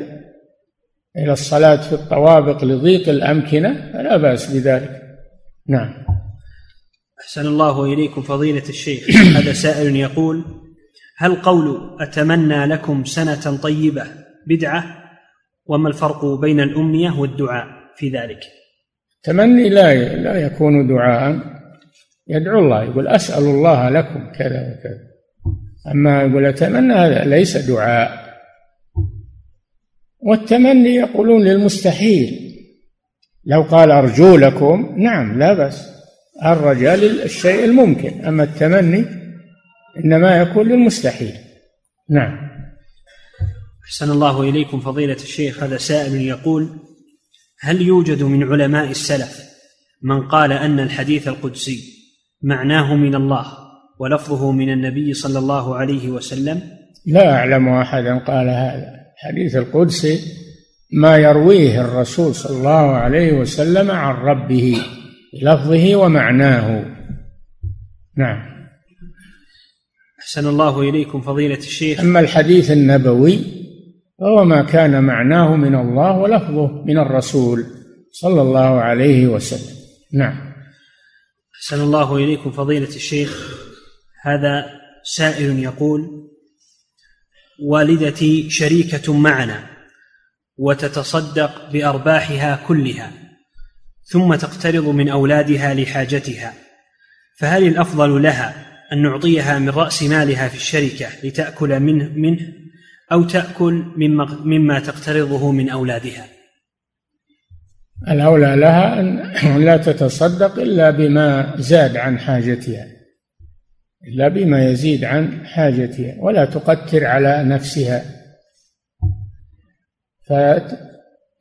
إلى 1.16 1.32
الصلاة 1.32 1.76
في 1.76 1.92
الطوابق 1.92 2.64
لضيق 2.64 3.08
الأمكنة 3.08 3.92
فلا 3.92 4.16
بأس 4.16 4.50
بذلك. 4.50 5.02
نعم. 5.68 6.04
أحسن 7.20 7.46
الله 7.46 7.84
إليكم 7.84 8.22
فضيلة 8.22 8.68
الشيخ. 8.68 9.04
هذا 9.36 9.52
سائل 9.52 9.96
يقول 9.96 10.44
هل 11.16 11.34
قول 11.36 11.96
أتمنى 12.00 12.66
لكم 12.66 13.04
سنة 13.04 13.56
طيبة 13.56 14.06
بدعة؟ 14.46 14.84
وما 15.66 15.88
الفرق 15.88 16.24
بين 16.24 16.60
الأمنية 16.60 17.10
والدعاء 17.10 17.66
في 17.96 18.08
ذلك؟ 18.08 18.40
تمني 19.22 19.68
لا 19.68 19.94
لا 20.14 20.46
يكون 20.46 20.88
دعاء. 20.88 21.40
يدعو 22.28 22.58
الله 22.58 22.84
يقول 22.84 23.08
أسأل 23.08 23.44
الله 23.44 23.88
لكم 23.88 24.32
كذا 24.38 24.60
وكذا. 24.60 25.14
أما 25.92 26.22
يقول 26.22 26.46
أتمنى 26.46 26.94
هذا 26.94 27.24
ليس 27.24 27.56
دعاء. 27.56 28.24
والتمني 30.20 30.94
يقولون 30.94 31.44
للمستحيل. 31.44 32.54
لو 33.44 33.62
قال 33.62 33.90
أرجو 33.90 34.36
لكم 34.36 34.94
نعم 34.98 35.38
لا 35.38 35.54
بأس. 35.54 35.93
الرجاء 36.42 36.96
للشيء 36.96 37.64
الممكن 37.64 38.24
أما 38.24 38.44
التمني 38.44 39.04
إنما 40.04 40.36
يكون 40.36 40.68
للمستحيل. 40.68 41.32
نعم. 42.10 42.50
أحسن 43.86 44.10
الله 44.10 44.42
إليكم 44.42 44.80
فضيلة 44.80 45.14
الشيخ 45.14 45.62
هذا 45.62 45.76
سائل 45.76 46.14
يقول 46.14 46.68
هل 47.60 47.82
يوجد 47.82 48.22
من 48.22 48.52
علماء 48.52 48.90
السلف 48.90 49.44
من 50.02 50.28
قال 50.28 50.52
أن 50.52 50.80
الحديث 50.80 51.28
القدسي 51.28 51.80
معناه 52.42 52.94
من 52.94 53.14
الله 53.14 53.46
ولفظه 54.00 54.52
من 54.52 54.72
النبي 54.72 55.14
صلى 55.14 55.38
الله 55.38 55.76
عليه 55.76 56.08
وسلم؟ 56.08 56.62
لا 57.06 57.32
أعلم 57.36 57.68
أحدا 57.68 58.18
قال 58.18 58.48
هذا. 58.48 58.94
الحديث 59.14 59.56
القدسي 59.56 60.20
ما 60.92 61.16
يرويه 61.16 61.80
الرسول 61.80 62.34
صلى 62.34 62.56
الله 62.56 62.96
عليه 62.96 63.32
وسلم 63.32 63.90
عن 63.90 64.14
ربه. 64.14 64.76
بلفظه 65.40 65.96
ومعناه. 65.96 66.84
نعم. 68.16 68.54
أحسن 70.20 70.48
الله 70.48 70.80
إليكم 70.80 71.20
فضيلة 71.20 71.58
الشيخ. 71.58 72.00
أما 72.00 72.20
الحديث 72.20 72.70
النبوي 72.70 73.40
فهو 74.20 74.44
ما 74.44 74.62
كان 74.62 75.04
معناه 75.04 75.56
من 75.56 75.74
الله 75.74 76.18
ولفظه 76.18 76.84
من 76.84 76.98
الرسول 76.98 77.64
صلى 78.12 78.42
الله 78.42 78.80
عليه 78.80 79.26
وسلم. 79.26 79.76
نعم. 80.12 80.54
أحسن 81.56 81.80
الله 81.80 82.16
إليكم 82.16 82.50
فضيلة 82.50 82.88
الشيخ. 82.88 83.58
هذا 84.22 84.66
سائل 85.02 85.58
يقول 85.58 86.30
والدتي 87.62 88.50
شريكة 88.50 89.12
معنا 89.18 89.66
وتتصدق 90.56 91.70
بأرباحها 91.72 92.64
كلها. 92.66 93.23
ثم 94.04 94.34
تقترض 94.34 94.88
من 94.88 95.08
أولادها 95.08 95.74
لحاجتها 95.74 96.52
فهل 97.38 97.66
الأفضل 97.66 98.22
لها 98.22 98.54
أن 98.92 99.02
نعطيها 99.02 99.58
من 99.58 99.68
رأس 99.68 100.02
مالها 100.02 100.48
في 100.48 100.54
الشركة 100.54 101.06
لتأكل 101.24 101.80
منه, 101.80 102.08
منه 102.08 102.52
أو 103.12 103.24
تأكل 103.24 103.84
مما, 103.96 104.38
مما 104.44 104.80
تقترضه 104.80 105.52
من 105.52 105.70
أولادها؟ 105.70 106.26
الأولى 108.08 108.56
لها 108.56 109.00
أن 109.00 109.64
لا 109.64 109.76
تتصدق 109.76 110.58
إلا 110.58 110.90
بما 110.90 111.54
زاد 111.58 111.96
عن 111.96 112.18
حاجتها 112.18 112.86
إلا 114.08 114.28
بما 114.28 114.70
يزيد 114.70 115.04
عن 115.04 115.46
حاجتها 115.46 116.14
ولا 116.18 116.44
تقتر 116.44 117.04
على 117.06 117.44
نفسها. 117.44 118.04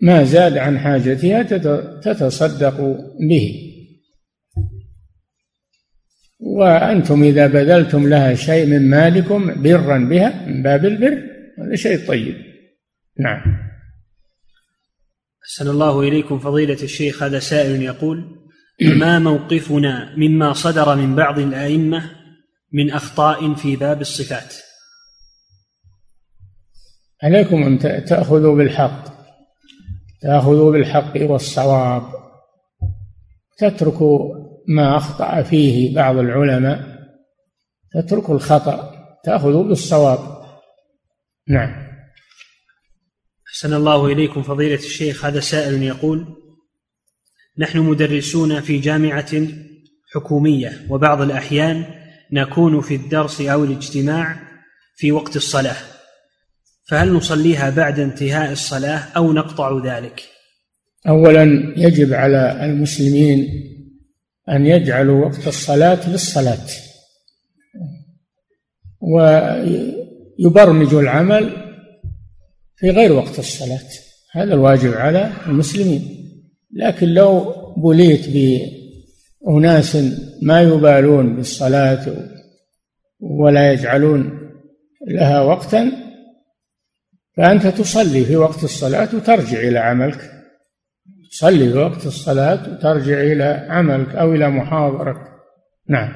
فما 0.03 0.23
زاد 0.23 0.57
عن 0.57 0.79
حاجتها 0.79 1.43
تتصدق 2.01 2.81
به. 3.29 3.69
وأنتم 6.39 7.23
إذا 7.23 7.47
بذلتم 7.47 8.09
لها 8.09 8.35
شيء 8.35 8.65
من 8.65 8.89
مالكم 8.89 9.63
برا 9.63 9.97
بها 9.97 10.45
من 10.47 10.63
باب 10.63 10.85
البر 10.85 11.23
هذا 11.59 11.75
شيء 11.75 12.07
طيب. 12.07 12.35
نعم. 13.19 13.41
أحسن 15.43 15.69
الله 15.69 16.01
إليكم 16.01 16.39
فضيلة 16.39 16.83
الشيخ 16.83 17.23
هذا 17.23 17.39
سائل 17.39 17.81
يقول 17.81 18.23
ما 18.81 19.19
موقفنا 19.19 20.15
مما 20.17 20.53
صدر 20.53 20.95
من 20.95 21.15
بعض 21.15 21.39
الأئمة 21.39 22.11
من 22.73 22.91
أخطاء 22.91 23.53
في 23.53 23.75
باب 23.75 24.01
الصفات؟ 24.01 24.55
عليكم 27.23 27.63
أن 27.63 27.79
تأخذوا 28.05 28.55
بالحق. 28.57 29.12
تأخذوا 30.23 30.71
بالحق 30.71 31.13
والصواب. 31.21 32.03
تتركوا 33.57 34.35
ما 34.67 34.97
أخطأ 34.97 35.41
فيه 35.41 35.95
بعض 35.95 36.17
العلماء. 36.17 36.93
تتركوا 37.93 38.35
الخطأ 38.35 38.91
تأخذوا 39.23 39.63
بالصواب. 39.63 40.19
نعم. 41.47 41.93
أحسن 43.47 43.73
الله 43.73 44.05
إليكم 44.05 44.43
فضيلة 44.43 44.75
الشيخ 44.75 45.25
هذا 45.25 45.39
سائل 45.39 45.83
يقول 45.83 46.25
نحن 47.57 47.79
مدرسون 47.79 48.61
في 48.61 48.79
جامعة 48.79 49.47
حكومية 50.13 50.87
وبعض 50.89 51.21
الأحيان 51.21 51.85
نكون 52.31 52.81
في 52.81 52.95
الدرس 52.95 53.41
أو 53.41 53.63
الاجتماع 53.63 54.39
في 54.95 55.11
وقت 55.11 55.35
الصلاة. 55.35 55.92
فهل 56.93 57.13
نصليها 57.13 57.69
بعد 57.69 57.99
انتهاء 57.99 58.51
الصلاة 58.51 59.07
أو 59.17 59.33
نقطع 59.33 59.81
ذلك؟ 59.85 60.23
أولا 61.07 61.73
يجب 61.77 62.13
على 62.13 62.65
المسلمين 62.65 63.47
أن 64.49 64.65
يجعلوا 64.65 65.25
وقت 65.25 65.47
الصلاة 65.47 66.09
للصلاة. 66.09 66.67
ويبرمجوا 70.39 71.01
العمل 71.01 71.49
في 72.75 72.89
غير 72.89 73.11
وقت 73.11 73.39
الصلاة. 73.39 73.89
هذا 74.31 74.53
الواجب 74.53 74.93
على 74.93 75.31
المسلمين. 75.47 76.01
لكن 76.73 77.07
لو 77.07 77.53
بليت 77.77 78.25
بأناس 78.29 79.97
ما 80.41 80.61
يبالون 80.61 81.35
بالصلاة 81.35 82.15
ولا 83.19 83.73
يجعلون 83.73 84.39
لها 85.07 85.41
وقتا 85.41 86.02
فأنت 87.37 87.67
تصلي 87.67 88.25
في 88.25 88.35
وقت 88.35 88.63
الصلاة 88.63 89.09
وترجع 89.15 89.59
إلى 89.59 89.79
عملك. 89.79 90.31
تصلي 91.31 91.71
في 91.71 91.77
وقت 91.77 92.05
الصلاة 92.05 92.73
وترجع 92.73 93.21
إلى 93.21 93.67
عملك 93.69 94.15
أو 94.15 94.33
إلى 94.33 94.49
محاضرك. 94.49 95.17
نعم. 95.89 96.13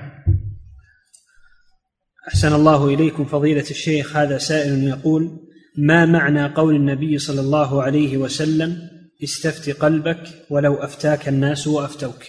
أحسن 2.27 2.53
الله 2.53 2.87
إليكم 2.87 3.25
فضيلة 3.25 3.69
الشيخ. 3.69 4.17
هذا 4.17 4.37
سائل 4.37 4.87
يقول 4.87 5.47
ما 5.77 6.05
معنى 6.05 6.45
قول 6.45 6.75
النبي 6.75 7.17
صلى 7.17 7.41
الله 7.41 7.83
عليه 7.83 8.17
وسلم 8.17 8.77
استفت 9.23 9.69
قلبك 9.69 10.23
ولو 10.49 10.75
أفتاك 10.75 11.27
الناس 11.27 11.67
وأفتوك 11.67 12.23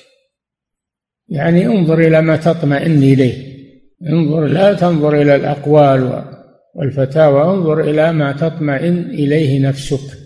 يعني 1.29 1.67
انظر 1.67 1.99
إلى 1.99 2.23
ما 2.23 2.37
تطمئن 2.37 3.03
إليه. 3.03 3.59
انظر 4.13 4.47
لا 4.47 4.75
تنظر 4.75 5.23
إلى 5.23 5.37
الأقوال 5.37 6.25
والفتاوى 6.79 7.43
انظر 7.43 7.81
إلى 7.81 8.13
ما 8.13 8.33
تطمئن 8.33 8.99
إليه 9.11 9.69
نفسك. 9.69 10.19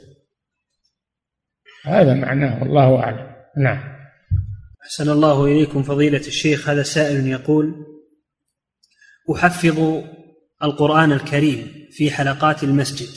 هذا 1.84 2.14
معناه 2.14 2.62
والله 2.62 3.00
أعلم. 3.00 3.32
نعم. 3.58 3.92
أحسن 4.84 5.10
الله 5.10 5.44
إليكم 5.44 5.82
فضيلة 5.82 6.18
الشيخ. 6.26 6.68
هذا 6.68 6.82
سائل 6.82 7.26
يقول 7.26 7.74
أحفظ 9.34 10.02
القرآن 10.62 11.12
الكريم 11.12 11.68
في 11.90 12.10
حلقات 12.10 12.64
المسجد 12.64 13.08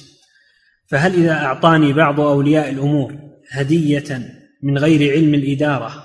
فهل 0.87 1.13
إذا 1.13 1.33
أعطاني 1.33 1.93
بعض 1.93 2.19
أولياء 2.19 2.69
الأمور 2.69 3.15
هدية 3.51 4.29
من 4.63 4.77
غير 4.77 5.11
علم 5.11 5.33
الإدارة 5.33 6.03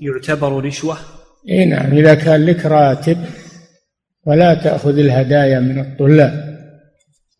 يعتبر 0.00 0.64
رشوة؟ 0.64 0.98
إيه 1.48 1.64
نعم 1.64 1.92
إذا 1.92 2.14
كان 2.14 2.46
لك 2.46 2.66
راتب 2.66 3.24
ولا 4.26 4.54
تأخذ 4.54 4.98
الهدايا 4.98 5.60
من 5.60 5.80
الطلاب. 5.80 6.54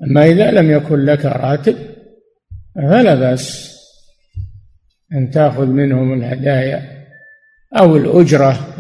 أما 0.03 0.25
إذا 0.25 0.51
لم 0.51 0.71
يكن 0.71 1.05
لك 1.05 1.25
راتب 1.25 1.77
فلا 2.75 3.15
بأس 3.15 3.75
أن 5.13 5.31
تأخذ 5.31 5.67
منهم 5.67 6.13
الهدايا 6.13 7.07
أو 7.79 7.97
الأجرة 7.97 8.77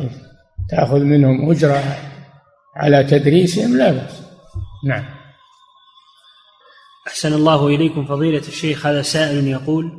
تأخذ 0.71 1.01
منهم 1.01 1.51
أجرة 1.51 1.83
على 2.77 3.05
تدريسهم 3.05 3.77
لا 3.77 3.93
بأس. 3.93 4.23
نعم. 4.87 5.05
أحسن 7.07 7.33
الله 7.33 7.67
إليكم 7.67 8.05
فضيلة 8.05 8.39
الشيخ. 8.49 8.87
هذا 8.87 9.03
سائل 9.03 9.47
يقول 9.47 9.93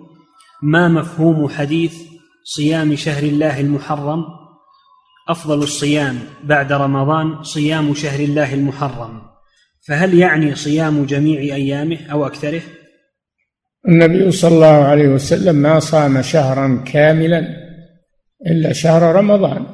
ما 0.63 0.87
مفهوم 0.87 1.49
حديث 1.49 1.95
صيام 2.43 2.95
شهر 2.95 3.23
الله 3.23 3.59
المحرم؟ 3.59 4.44
أفضل 5.27 5.63
الصيام 5.63 6.19
بعد 6.43 6.73
رمضان 6.73 7.43
صيام 7.43 7.93
شهر 7.93 8.19
الله 8.19 8.53
المحرم. 8.53 9.21
فهل 9.87 10.13
يعني 10.13 10.55
صيام 10.55 11.05
جميع 11.05 11.39
أيامه 11.39 11.97
أو 12.11 12.27
أكثره؟ 12.27 12.61
النبي 13.87 14.31
صلى 14.31 14.55
الله 14.55 14.85
عليه 14.85 15.07
وسلم 15.07 15.55
ما 15.55 15.79
صام 15.79 16.21
شهرا 16.21 16.83
كاملا 16.93 17.47
إلا 18.47 18.73
شهر 18.73 19.15
رمضان. 19.15 19.65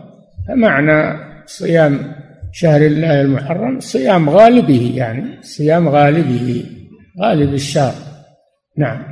فمعنى 0.48 1.20
صيام 1.46 2.16
شهر 2.54 2.82
الله 2.82 3.22
المحرم 3.22 3.80
صيام 3.80 4.30
غالبه 4.30 4.94
يعني 4.96 5.42
صيام 5.42 5.90
غالبه 5.90 6.66
غالب 7.22 7.54
الشهر. 7.54 7.96
نعم. 8.78 9.04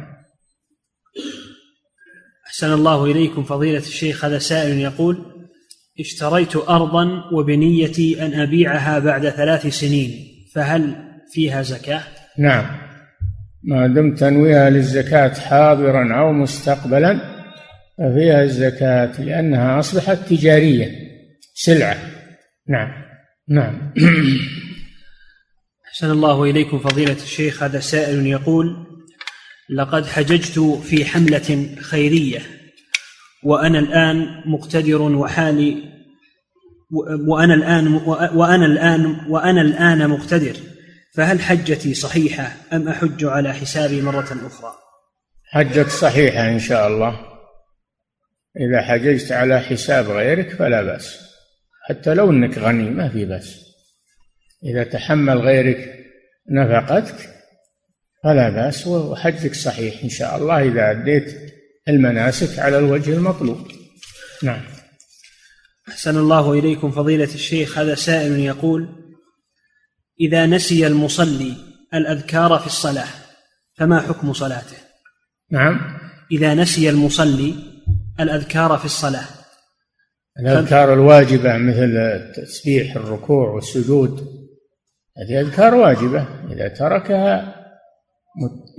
أحسن 2.47 2.73
الله 2.73 3.05
إليكم 3.05 3.43
فضيلة 3.43 3.79
الشيخ. 3.79 4.25
هذا 4.25 4.39
سائل 4.39 4.79
يقول 4.79 5.38
اشتريت 5.99 6.55
أرضا 6.55 7.23
وبنيتي 7.33 8.25
أن 8.25 8.39
أبيعها 8.39 8.99
بعد 8.99 9.29
ثلاث 9.29 9.67
سنين 9.67 10.11
فهل 10.55 10.95
فيها 11.33 11.61
زكاة؟ 11.61 12.03
نعم. 12.37 12.65
ما 13.63 13.87
دمت 13.87 14.19
تنويها 14.19 14.69
للزكاة 14.69 15.33
حاضرا 15.33 16.19
أو 16.19 16.33
مستقبلا 16.33 17.19
ففيها 17.97 18.43
الزكاة 18.43 19.21
لأنها 19.21 19.79
أصبحت 19.79 20.17
تجارية 20.29 20.91
سلعة. 21.53 21.97
نعم. 22.69 22.89
نعم. 23.49 23.93
أحسن 25.89 26.11
الله 26.11 26.43
إليكم 26.43 26.79
فضيلة 26.79 27.13
الشيخ. 27.23 27.63
هذا 27.63 27.79
سائل 27.79 28.27
يقول 28.27 28.87
لقد 29.69 30.05
حججت 30.05 30.59
في 30.59 31.05
حملة 31.05 31.69
خيرية 31.81 32.39
وأنا 33.43 33.79
الآن 33.79 34.41
مقتدر 34.45 35.01
وحالي 35.01 35.83
وأنا 37.27 37.53
الآن 37.53 37.93
وأنا 38.35 38.65
الآن 38.65 39.15
وأنا 39.27 39.61
الآن 39.61 40.09
مقتدر. 40.09 40.55
فهل 41.15 41.41
حجتي 41.41 41.93
صحيحة 41.93 42.51
أم 42.73 42.87
أحج 42.87 43.25
على 43.25 43.53
حسابي 43.53 44.01
مرة 44.01 44.37
أخرى؟ 44.45 44.73
حجك 45.51 45.87
صحيحة 45.87 46.49
إن 46.49 46.59
شاء 46.59 46.87
الله. 46.87 47.19
إذا 48.57 48.81
حججت 48.81 49.31
على 49.31 49.59
حساب 49.59 50.05
غيرك 50.05 50.49
فلا 50.49 50.81
بأس. 50.81 51.19
حتى 51.89 52.13
لو 52.13 52.31
أنك 52.31 52.57
غني 52.57 52.89
ما 52.89 53.09
في 53.09 53.25
بأس. 53.25 53.65
إذا 54.63 54.83
تحمل 54.83 55.37
غيرك 55.37 56.05
نفقتك 56.51 57.29
فلا 58.23 58.49
بأس 58.49 58.87
وحجك 58.87 59.53
صحيح 59.53 60.03
إن 60.03 60.09
شاء 60.09 60.37
الله. 60.37 60.63
إذا 60.63 60.91
أديت 60.91 61.35
المناسك 61.89 62.59
على 62.59 62.77
الوجه 62.77 63.13
المطلوب. 63.13 63.67
نعم. 64.43 64.61
أحسن 65.87 66.17
الله 66.17 66.53
إليكم 66.53 66.91
فضيلة 66.91 67.33
الشيخ 67.35 67.77
هذا 67.77 67.95
سائل 67.95 68.39
يقول 68.39 68.89
إذا 70.21 70.45
نسي 70.45 70.87
المصلي 70.87 71.53
الأذكار 71.93 72.59
في 72.59 72.67
الصلاة 72.67 73.07
فما 73.75 74.01
حكم 74.01 74.33
صلاته؟ 74.33 74.77
نعم. 75.51 75.99
إذا 76.31 76.53
نسي 76.53 76.89
المصلي 76.89 77.55
الأذكار 78.19 78.77
في 78.77 78.85
الصلاة 78.85 79.25
الأذكار 80.39 80.93
الواجبة 80.93 81.57
مثل 81.57 82.21
تسبيح 82.35 82.95
الركوع 82.95 83.49
والسجود 83.49 84.39
هذه 85.17 85.41
أذكار 85.41 85.75
واجبة. 85.75 86.27
إذا 86.51 86.67
تركها 86.67 87.55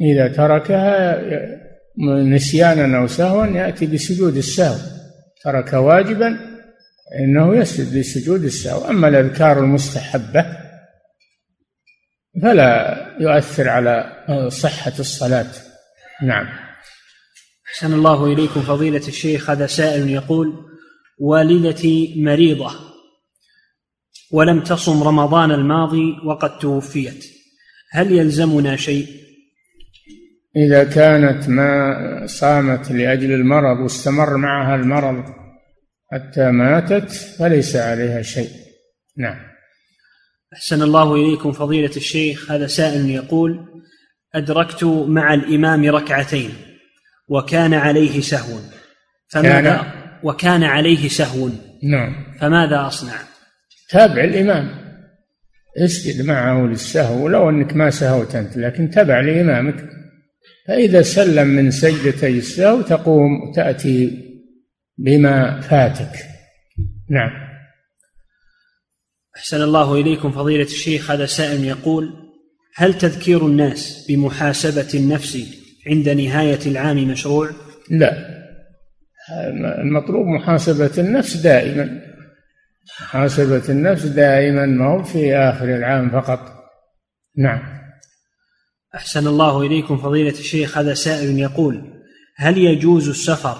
إذا 0.01 0.29
تركها 0.29 1.21
نسيانا 2.09 2.99
أو 2.99 3.07
سهوا 3.07 3.47
يأتي 3.47 3.87
بسجود 3.87 4.37
السهو. 4.37 4.77
ترك 5.45 5.73
واجبا 5.73 6.39
إنه 7.21 7.57
يسجد 7.57 7.99
بسجود 7.99 8.45
السهو. 8.45 8.91
أما 8.91 9.09
الأذكار 9.09 9.59
المستحبة 9.59 10.47
فلا 12.43 12.97
يؤثر 13.21 13.69
على 13.69 14.25
صحة 14.49 14.93
الصلاة. 14.99 15.51
نعم. 16.23 16.47
أحسن 17.69 17.93
الله 17.93 18.33
إليكم 18.33 18.61
فضيلة 18.61 19.09
الشيخ. 19.09 19.51
هذا 19.51 19.67
سائل 19.67 20.11
يقول 20.11 20.53
والدتي 21.19 22.15
مريضة 22.17 22.71
ولم 24.33 24.61
تصم 24.61 25.03
رمضان 25.03 25.51
الماضي 25.51 26.17
وقد 26.25 26.59
توفيت. 26.59 27.25
هل 27.93 28.13
يلزمنا 28.13 28.77
شيء؟ 28.77 29.20
إذا 30.57 30.85
كانت 30.85 31.49
ما 31.49 32.27
صامت 32.27 32.91
لأجل 32.91 33.33
المرض 33.33 33.81
واستمر 33.81 34.37
معها 34.37 34.75
المرض 34.75 35.25
حتى 36.13 36.51
ماتت 36.51 37.11
فليس 37.11 37.77
عليها 37.77 38.23
شيء. 38.23 38.51
نعم. 39.17 39.37
أحسن 40.55 40.83
الله 40.83 41.15
إليكم 41.15 41.53
فضيلة 41.53 41.97
الشيخ. 41.97 42.51
هذا 42.51 42.67
سائل 42.67 43.11
يقول 43.11 43.67
أدركت 44.35 44.85
مع 44.85 45.35
الإمام 45.35 45.85
ركعتين 45.85 46.51
وكان 47.29 47.75
عليه 47.75 48.21
سهو 48.21 48.59
فماذا 49.29 49.77
كان؟ 49.77 49.93
وكان 50.23 50.63
عليه 50.63 51.09
سهو 51.09 51.49
نعم. 51.83 52.37
فماذا 52.41 52.87
أصنع؟ 52.87 53.15
تابع 53.91 54.25
الإمام. 54.25 54.81
اسجد 55.85 56.27
معه 56.27 56.67
للسهو 56.67 57.25
ولو 57.25 57.51
أنك 57.51 57.77
ما 57.77 57.91
سهوت 57.91 58.35
أنت 58.35 58.57
لكن 58.57 58.91
تبع 58.91 59.21
لإمامك. 59.21 60.00
فإذا 60.67 61.03
سلم 61.03 61.49
من 61.49 61.71
سجدتي 61.71 62.39
السهو 62.39 62.83
تقوم 62.83 63.53
تأتي 63.55 64.31
بما 64.99 65.61
فاتك. 65.61 66.13
نعم. 67.11 67.31
أحسن 69.37 69.63
الله 69.63 69.95
إليكم 69.95 70.33
فضيلة 70.33 70.63
الشيخ. 70.63 71.11
هذا 71.11 71.27
سائل 71.27 71.65
يقول 71.65 72.13
هل 72.77 72.99
تذكير 72.99 73.47
الناس 73.47 74.07
بمحاسبة 74.09 74.89
النفس 74.95 75.39
عند 75.87 76.09
نهاية 76.09 76.59
العام 76.67 77.09
مشروع؟ 77.09 77.51
لا. 77.91 78.41
المطلوب 79.79 80.27
محاسبة 80.27 80.91
النفس 80.99 81.37
دائما. 81.37 82.01
محاسبة 83.01 83.63
النفس 83.69 84.05
دائما 84.05 84.67
ما 84.67 84.87
هو 84.87 85.03
في 85.03 85.37
آخر 85.37 85.65
العام 85.65 86.11
فقط. 86.11 86.41
نعم. 87.37 87.80
أحسن 88.95 89.27
الله 89.27 89.63
إليكم 89.63 89.97
فضيلة 89.97 90.39
الشيخ 90.39 90.79
هذا 90.79 90.95
سائل 90.95 91.39
يقول 91.39 92.03
هل 92.37 92.59
يجوز 92.59 93.09
السفر 93.09 93.57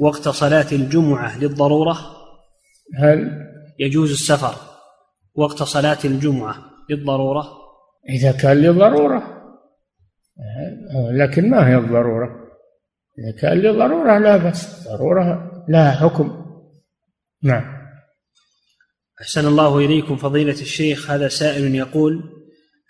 وقت 0.00 0.28
صلاة 0.28 0.66
الجمعة 0.72 1.38
للضرورة؟ 1.38 1.98
هل 2.98 3.30
يجوز 3.78 4.10
السفر 4.10 4.54
وقت 5.34 5.62
صلاة 5.62 5.98
الجمعة 6.04 6.56
للضرورة؟ 6.90 7.44
إذا 8.08 8.32
كان 8.32 8.56
للضرورة. 8.56 9.22
لكن 11.10 11.50
ما 11.50 11.68
هي 11.68 11.76
الضرورة؟ 11.76 12.28
إذا 13.18 13.40
كان 13.40 13.58
لضرورة 13.58 14.18
لا 14.18 14.36
بأس. 14.36 14.88
ضرورة 14.88 15.50
لها 15.68 15.90
حكم. 15.90 16.44
نعم. 17.42 17.82
أحسن 19.20 19.46
الله 19.46 19.78
إليكم 19.78 20.16
فضيلة 20.16 20.60
الشيخ 20.60 21.10
هذا 21.10 21.28
سائل 21.28 21.74
يقول 21.74 22.41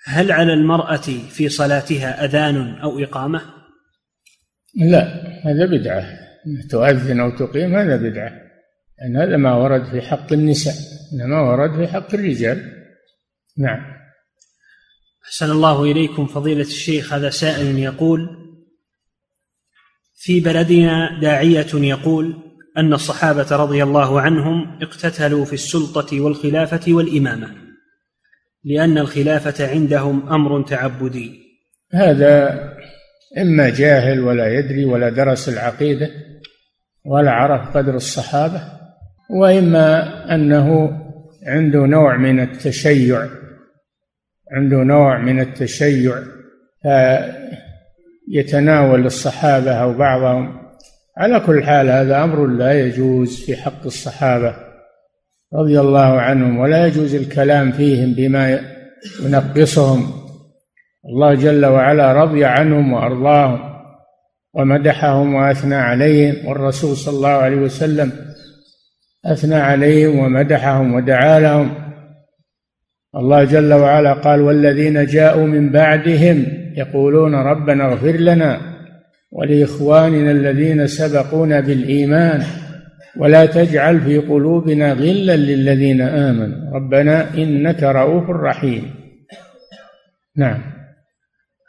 هل 0.04 0.32
على 0.32 0.52
المرأة 0.52 0.96
في 1.30 1.48
صلاتها 1.48 2.24
أذان 2.24 2.74
أو 2.74 2.98
إقامة؟ 2.98 3.40
لا 4.74 5.02
هذا 5.44 5.66
بدعة. 5.66 6.04
تؤذن 6.70 7.20
أو 7.20 7.30
تقيم 7.30 7.74
هذا 7.74 7.96
بدعة. 7.96 8.32
لأن 8.98 9.16
هذا 9.16 9.36
ما 9.36 9.54
ورد 9.54 9.90
في 9.90 10.00
حق 10.00 10.32
النساء 10.32 10.74
إنما 11.12 11.40
ورد 11.40 11.76
في 11.76 11.92
حق 11.92 12.14
الرجال. 12.14 12.72
نعم. 13.58 13.80
أحسن 15.24 15.50
الله 15.50 15.84
إليكم 15.84 16.26
فضيلة 16.26 16.62
الشيخ. 16.62 17.12
هذا 17.12 17.30
سائل 17.30 17.78
يقول 17.78 18.28
في 20.14 20.40
بلدنا 20.40 21.20
داعية 21.20 21.66
يقول 21.74 22.42
أن 22.78 22.92
الصحابة 22.92 23.56
رضي 23.56 23.82
الله 23.82 24.20
عنهم 24.20 24.78
اقتتلوا 24.82 25.44
في 25.44 25.52
السلطة 25.52 26.20
والخلافة 26.20 26.92
والإمامة. 26.92 27.71
لأن 28.64 28.98
الخلافة 28.98 29.70
عندهم 29.70 30.28
أمر 30.28 30.62
تعبدي. 30.62 31.42
هذا 31.94 32.62
إما 33.38 33.70
جاهل 33.70 34.20
ولا 34.20 34.58
يدري 34.58 34.84
ولا 34.84 35.08
درس 35.08 35.48
العقيدة 35.48 36.10
ولا 37.06 37.30
عرف 37.30 37.76
قدر 37.76 37.94
الصحابة 37.94 38.62
وإما 39.30 40.34
أنه 40.34 40.98
عنده 41.46 41.78
نوع 41.78 42.16
من 42.16 42.40
التشيع 42.40 43.28
عنده 44.52 44.76
نوع 44.76 45.18
من 45.18 45.40
التشيع 45.40 46.14
فيتناول 48.32 49.06
الصحابة 49.06 49.72
أو 49.72 49.92
بعضهم. 49.92 50.62
على 51.16 51.40
كل 51.40 51.62
حال 51.64 51.88
هذا 51.88 52.24
أمر 52.24 52.46
لا 52.46 52.80
يجوز 52.80 53.44
في 53.44 53.56
حق 53.56 53.84
الصحابة. 53.84 54.71
رضي 55.54 55.80
الله 55.80 56.20
عنهم 56.20 56.58
ولا 56.58 56.86
يجوز 56.86 57.14
الكلام 57.14 57.72
فيهم 57.72 58.14
بما 58.14 58.60
ينقصهم. 59.24 60.10
الله 61.08 61.34
جل 61.34 61.66
وعلا 61.66 62.12
رضي 62.12 62.44
عنهم 62.44 62.92
وأرضاهم 62.92 63.60
ومدحهم 64.54 65.34
وأثنى 65.34 65.74
عليهم 65.74 66.46
والرسول 66.46 66.96
صلى 66.96 67.16
الله 67.16 67.28
عليه 67.28 67.56
وسلم 67.56 68.12
أثنى 69.26 69.54
عليهم 69.54 70.18
ومدحهم 70.18 70.94
ودعا 70.94 71.40
لهم. 71.40 71.74
الله 73.16 73.44
جل 73.44 73.72
وعلا 73.72 74.12
قال 74.12 74.40
والذين 74.40 75.06
جاءوا 75.06 75.46
من 75.46 75.70
بعدهم 75.70 76.46
يقولون 76.76 77.34
ربنا 77.34 77.92
اغفر 77.92 78.12
لنا 78.16 78.60
ولإخواننا 79.32 80.30
الذين 80.30 80.86
سبقونا 80.86 81.60
بالإيمان 81.60 82.42
ولا 83.16 83.46
تجعل 83.46 84.00
في 84.00 84.18
قلوبنا 84.18 84.92
غلا 84.92 85.36
للذين 85.36 86.00
آمنوا. 86.00 86.74
ربنا 86.74 87.34
إنك 87.34 87.82
رؤوف 87.82 88.30
رحيم. 88.30 88.94
نعم. 90.36 90.62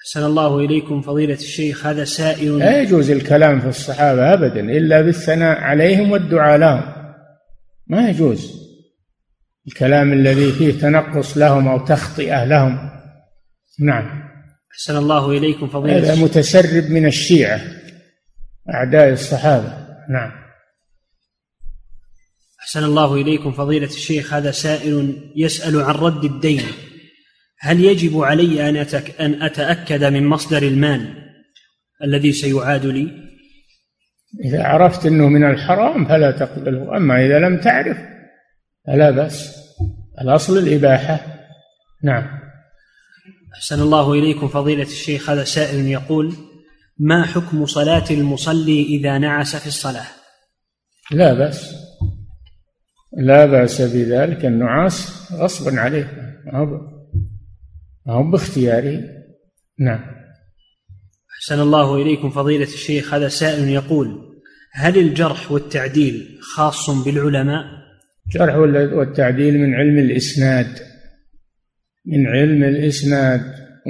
أحسن 0.01 0.25
الله 0.25 0.59
إليكم 0.59 1.01
فضيلة 1.01 1.33
الشيخ. 1.33 1.85
هذا 1.85 2.03
سائل. 2.03 2.59
لا 2.59 2.81
يجوز 2.81 3.11
الكلام 3.11 3.59
في 3.59 3.67
الصحابة 3.67 4.33
أبدا 4.33 4.59
إلا 4.59 5.01
بالثناء 5.01 5.61
عليهم 5.61 6.11
والدعاء 6.11 6.57
لهم. 6.57 6.83
ما 7.87 8.09
يجوز. 8.09 8.63
الكلام 9.67 10.13
الذي 10.13 10.51
فيه 10.51 10.79
تنقص 10.79 11.37
لهم 11.37 11.67
أو 11.67 11.85
تخطئة 11.85 12.45
لهم. 12.45 12.89
نعم. 13.79 14.23
أحسن 14.71 14.97
الله 14.97 15.31
إليكم 15.31 15.67
فضيلة 15.67 15.97
هذا 15.97 16.23
متسرب 16.23 16.91
من 16.91 17.05
الشيعة 17.05 17.61
أعداء 18.73 19.09
الصحابة. 19.09 19.73
نعم. 20.09 20.42
أحسن 22.63 22.83
الله 22.83 23.15
إليكم 23.15 23.51
فضيلة 23.51 23.87
الشيخ 23.87 24.33
هذا 24.33 24.51
سائل 24.51 25.17
يسأل 25.35 25.81
عن 25.81 25.95
رد 25.95 26.23
الدين. 26.23 26.61
هل 27.59 27.83
يجب 27.83 28.21
علي 28.21 28.69
أن 28.69 28.75
أن 29.19 29.41
أتأكد 29.41 30.03
من 30.03 30.27
مصدر 30.27 30.63
المال 30.63 31.13
الذي 32.03 32.31
سيعاد 32.31 32.85
لي؟ 32.85 33.11
إذا 34.45 34.63
عرفت 34.63 35.05
أنه 35.05 35.27
من 35.27 35.43
الحرام 35.43 36.05
فلا 36.05 36.31
تقبله 36.31 36.97
أما 36.97 37.25
إذا 37.25 37.39
لم 37.39 37.57
تعرف 37.57 37.97
فلا 38.87 39.11
بأس. 39.11 39.55
الأصل 40.21 40.57
الإباحة. 40.57 41.25
نعم. 42.03 42.39
أحسن 43.55 43.81
الله 43.81 44.13
إليكم 44.13 44.47
فضيلة 44.47 44.83
الشيخ 44.83 45.29
هذا 45.29 45.43
سائل 45.43 45.87
يقول 45.87 46.33
ما 46.99 47.25
حكم 47.25 47.65
صلاة 47.65 48.05
المصلي 48.11 48.83
إذا 48.83 49.17
نعس 49.17 49.55
في 49.55 49.67
الصلاة؟ 49.67 50.07
لا 51.11 51.33
بأس. 51.33 51.82
لا 53.17 53.45
بأس 53.45 53.81
بذلك 53.81 54.45
النعاس 54.45 55.27
غصبا 55.33 55.79
عليه. 55.79 56.07
ما 58.05 58.13
هو 58.13 58.31
باختياره 58.31 59.01
نعم. 59.79 59.99
أحسن 61.37 61.59
الله 61.59 62.01
إليكم 62.01 62.29
فضيلة 62.29 62.63
الشيخ. 62.63 63.13
هذا 63.13 63.27
سائل 63.27 63.69
يقول 63.69 64.33
هل 64.73 64.97
الجرح 64.97 65.51
والتعديل 65.51 66.37
خاص 66.41 66.89
بالعلماء؟ 66.89 67.63
الجرح 68.27 68.55
والتعديل 68.93 69.59
من 69.59 69.73
علم 69.73 69.99
الإسناد. 69.99 70.67
من 72.05 72.27
علم 72.27 72.63
الإسناد 72.63 73.41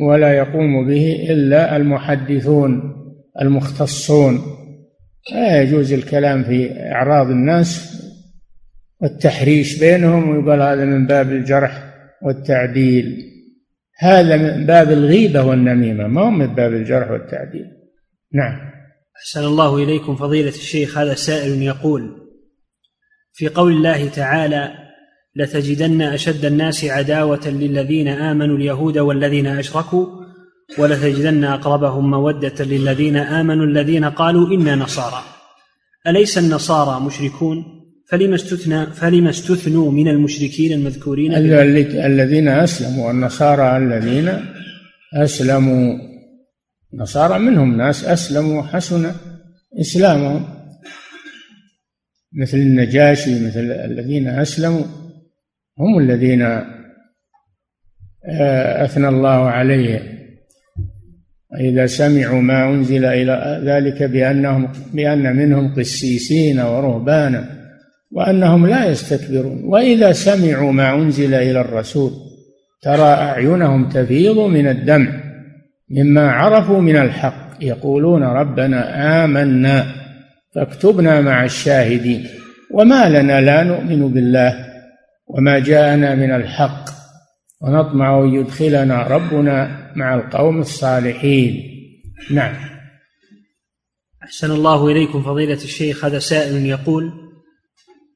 ولا 0.07 0.33
يقوم 0.33 0.87
به 0.87 1.27
إلا 1.29 1.75
المحدثون 1.75 2.93
المختصون. 3.41 4.41
لا 5.31 5.61
يجوز 5.61 5.93
الكلام 5.93 6.43
في 6.43 6.71
أعراض 6.71 7.27
الناس 7.27 7.93
والتحريش 9.03 9.79
بينهم 9.79 10.29
ويقال 10.29 10.61
هذا 10.61 10.85
من 10.85 11.07
باب 11.07 11.31
الجرح 11.31 11.93
والتعديل. 12.21 13.29
هذا 13.99 14.37
من 14.37 14.65
باب 14.65 14.91
الغيبة 14.91 15.43
والنميمة 15.43 16.07
ما 16.07 16.21
هو 16.21 16.29
من 16.29 16.55
باب 16.55 16.73
الجرح 16.73 17.11
والتعديل. 17.11 17.65
نعم. 18.33 18.73
أحسن 19.17 19.43
الله 19.43 19.83
إليكم 19.83 20.15
فضيلة 20.15 20.49
الشيخ 20.49 20.97
هذا 20.97 21.13
سائل 21.13 21.61
يقول 21.61 22.23
في 23.33 23.47
قول 23.47 23.73
الله 23.73 24.09
تعالى 24.09 24.71
لتجدن 25.35 26.01
أشد 26.01 26.45
الناس 26.45 26.85
عداوة 26.85 27.47
للذين 27.47 28.07
آمنوا 28.07 28.57
اليهود 28.57 28.97
والذين 28.97 29.47
أشركوا 29.47 30.05
ولتجدن 30.77 31.43
أقربهم 31.43 32.11
مودة 32.11 32.65
للذين 32.65 33.17
آمنوا 33.17 33.65
الذين 33.65 34.05
قالوا 34.05 34.47
إنا 34.47 34.75
نصارى 34.75 35.23
أليس 36.07 36.37
النصارى 36.37 37.05
مشركون؟ 37.05 37.72
فلما 38.09 38.35
استثنى 38.35 38.85
فلما 38.85 39.29
استثنوا 39.29 39.91
من 39.91 40.07
المشركين 40.07 40.73
المذكورين 40.73 41.33
الذين 41.33 42.47
أسلموا 42.47 43.11
النصارى 43.11 43.77
الذين 43.77 44.29
أسلموا. 45.13 45.99
النصارى 46.93 47.39
منهم 47.39 47.77
ناس 47.77 48.05
أسلموا 48.05 48.63
حسن 48.63 49.11
إسلامهم. 49.79 50.45
مثل 52.33 52.57
النجاشي 52.57 53.47
مثل 53.47 53.71
الذين 53.71 54.27
أسلموا 54.27 54.83
هم 55.79 55.99
الذين 55.99 56.41
آه، 58.25 58.85
أثنى 58.85 59.07
الله 59.07 59.49
عليهم 59.49 60.01
إذا 61.59 61.85
سمعوا 61.85 62.41
ما 62.41 62.69
أنزل 62.69 63.05
إلى 63.05 63.61
ذلك 63.65 64.03
بأنهم 64.03 64.71
بأن 64.93 65.35
منهم 65.35 65.75
قسيسين 65.75 66.59
ورهبانا. 66.59 67.62
وأنهم 68.15 68.67
لا 68.67 68.85
يستكبرون. 68.85 69.61
وإذا 69.63 70.11
سمعوا 70.11 70.71
ما 70.71 70.95
أنزل 70.95 71.33
إلى 71.33 71.61
الرسول 71.61 72.11
ترى 72.81 73.01
أعينهم 73.01 73.89
تفيض 73.89 74.39
من 74.39 74.67
الدمع 74.67 75.11
مما 75.89 76.31
عرفوا 76.31 76.81
من 76.81 76.95
الحق 76.95 77.57
يقولون 77.61 78.23
ربنا 78.23 79.25
آمنا 79.25 79.85
فاكتبنا 80.55 81.21
مع 81.21 81.43
الشاهدين. 81.43 82.27
وما 82.71 83.09
لنا 83.09 83.41
لا 83.41 83.63
نؤمن 83.63 84.13
بالله 84.13 84.65
وما 85.27 85.59
جاءنا 85.59 86.15
من 86.15 86.31
الحق 86.31 86.89
ونطمع 87.61 88.23
أن 88.23 88.33
يدخلنا 88.33 89.07
ربنا 89.07 89.91
مع 89.95 90.15
القوم 90.15 90.59
الصالحين. 90.59 91.63
نعم. 92.31 92.53
أحسن 94.23 94.51
الله 94.51 94.87
إليكم 94.91 95.23
فضيلة 95.23 95.53
الشيخ 95.53 96.05
هذا 96.05 96.19
سائل 96.19 96.65
يقول 96.65 97.22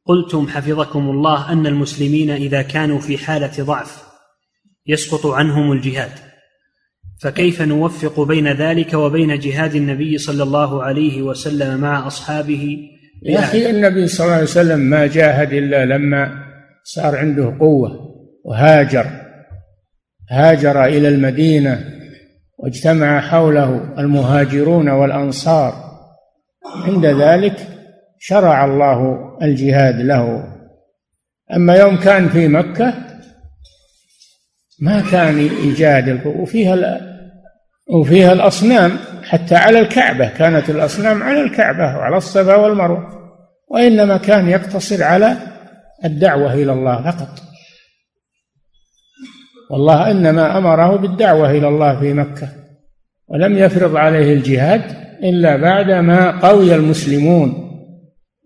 قلتم 0.07 0.47
حفظكم 0.47 1.09
الله 1.09 1.51
أن 1.51 1.67
المسلمين 1.67 2.29
إذا 2.29 2.61
كانوا 2.61 2.99
في 2.99 3.17
حالة 3.17 3.63
ضعف 3.63 4.03
يسقط 4.87 5.25
عنهم 5.25 5.71
الجهاد. 5.71 6.11
فكيف 7.21 7.61
نوفق 7.61 8.21
بين 8.21 8.47
ذلك 8.47 8.93
وبين 8.93 9.39
جهاد 9.39 9.75
النبي 9.75 10.17
صلى 10.17 10.43
الله 10.43 10.83
عليه 10.83 11.21
وسلم 11.21 11.79
مع 11.79 12.07
أصحابه 12.07 12.77
يا 13.23 13.39
أخي 13.39 13.69
النبي 13.69 14.07
صلى 14.07 14.25
الله 14.25 14.35
عليه 14.35 14.43
وسلم 14.43 14.79
ما 14.79 15.07
جاهد 15.07 15.53
إلا 15.53 15.85
لما 15.85 16.31
صار 16.83 17.15
عنده 17.15 17.57
قوة 17.59 18.15
وهاجر. 18.45 19.05
هاجر 20.31 20.85
إلى 20.85 21.07
المدينة 21.07 21.85
واجتمع 22.57 23.21
حوله 23.21 23.93
المهاجرون 23.99 24.89
والأنصار. 24.89 25.73
عند 26.85 27.05
ذلك 27.05 27.76
شرع 28.19 28.65
الله 28.65 29.29
الجهاد 29.41 30.01
له. 30.01 30.53
أما 31.55 31.75
يوم 31.75 31.97
كان 31.97 32.29
في 32.29 32.47
مكة 32.47 32.93
ما 34.79 35.03
كان 35.11 35.39
يجادل 35.39 36.27
وفيها 36.27 37.01
وفيها 37.89 38.33
الأصنام 38.33 38.91
حتى 39.23 39.55
على 39.55 39.79
الكعبة. 39.79 40.29
كانت 40.29 40.69
الأصنام 40.69 41.23
على 41.23 41.41
الكعبة 41.41 41.97
وعلى 41.97 42.17
الصفا 42.17 42.55
والمروة. 42.55 43.17
وإنما 43.67 44.17
كان 44.17 44.49
يقتصر 44.49 45.03
على 45.03 45.37
الدعوة 46.05 46.53
إلى 46.53 46.73
الله 46.73 47.11
فقط. 47.11 47.29
والله 49.71 50.11
إنما 50.11 50.57
أمره 50.57 50.95
بالدعوة 50.95 51.51
إلى 51.51 51.67
الله 51.67 51.99
في 51.99 52.13
مكة. 52.13 52.49
ولم 53.27 53.57
يفرض 53.57 53.95
عليه 53.95 54.33
الجهاد 54.33 54.81
إلا 55.23 55.57
بعدما 55.57 56.39
قوي 56.39 56.75
المسلمون. 56.75 57.66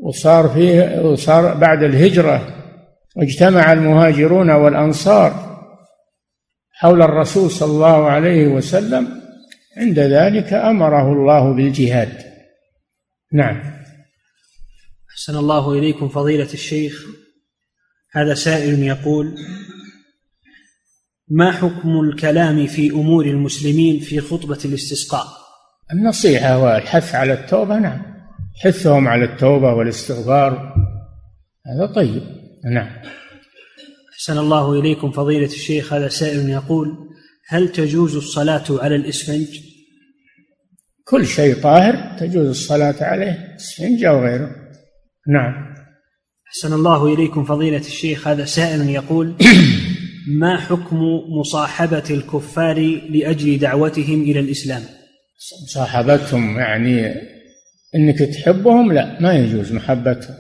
وصار 0.02 0.50
فيه 0.50 1.02
وصار 1.02 1.54
بعد 1.54 1.84
الهجرة 1.84 2.58
واجتمع 3.16 3.74
المهاجرون 3.74 4.52
والأنصار 4.52 5.52
حول 6.72 7.02
الرسول 7.02 7.52
صلى 7.52 7.72
الله 7.72 8.10
عليه 8.10 8.48
وسلم. 8.48 9.22
عند 9.78 10.00
ذلك 10.00 10.54
أمره 10.54 11.14
الله 11.14 11.54
بالجهاد. 11.54 12.18
نعم. 13.34 13.62
أحسن 15.12 15.38
الله 15.38 15.74
إليكم 15.74 16.10
فضيلة 16.10 16.54
الشيخ. 16.54 17.06
هذا 18.12 18.34
سائل 18.34 18.84
يقول 18.84 19.36
ما 21.28 21.52
حكم 21.52 22.00
الكلام 22.00 22.68
في 22.68 22.90
أمور 22.90 23.26
المسلمين 23.26 24.00
في 24.00 24.20
خطبة 24.20 24.60
الاستسقاء؟ 24.66 25.28
النصيحة 25.94 26.58
والحث 26.58 27.16
على 27.16 27.34
التوبة 27.34 27.80
نعم. 27.80 28.11
حثهم 28.56 29.08
على 29.08 29.26
التوبة 29.26 29.74
والاستغفار. 29.74 30.76
هذا 31.68 31.94
طيب. 31.96 32.24
نعم. 32.66 32.90
أحسن 34.14 34.38
الله 34.38 34.80
إليكم 34.80 35.12
فضيلة 35.12 35.46
الشيخ. 35.46 35.94
هذا 35.94 36.08
سائل 36.08 36.50
يقول 36.50 36.98
هل 37.48 37.70
تجوز 37.70 38.16
الصلاة 38.16 38.64
على 38.70 38.96
الإسفنج؟ 38.96 39.48
كل 41.04 41.26
شيء 41.26 41.56
طاهر 41.56 42.18
تجوز 42.20 42.48
الصلاة 42.48 43.04
عليه 43.04 43.56
إسفنج 43.56 44.04
أو 44.04 44.24
غيره. 44.26 44.56
نعم. 45.28 45.74
أحسن 46.48 46.74
الله 46.74 47.14
إليكم 47.14 47.44
فضيلة 47.44 47.78
الشيخ. 47.78 48.28
هذا 48.28 48.46
سائل 48.46 48.90
يقول 48.90 49.36
ما 50.42 50.58
حكم 50.58 50.98
مصاحبة 51.40 52.04
الكفار 52.10 52.80
لأجل 53.10 53.58
دعوتهم 53.58 54.22
إلى 54.22 54.40
الإسلام؟ 54.40 54.82
مصاحبتهم 55.64 56.60
يعني 56.60 57.14
أنك 57.96 58.20
تحبهم 58.20 58.92
لا 58.92 59.22
ما 59.22 59.34
يجوز 59.34 59.74
محبتهم. 59.74 60.36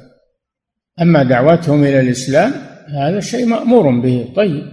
أما 1.01 1.23
دعوتهم 1.23 1.83
إلى 1.83 1.99
الإسلام 1.99 2.53
هذا 2.87 3.19
شيء 3.19 3.45
مأمور 3.45 3.99
به. 3.99 4.33
طيب 4.35 4.63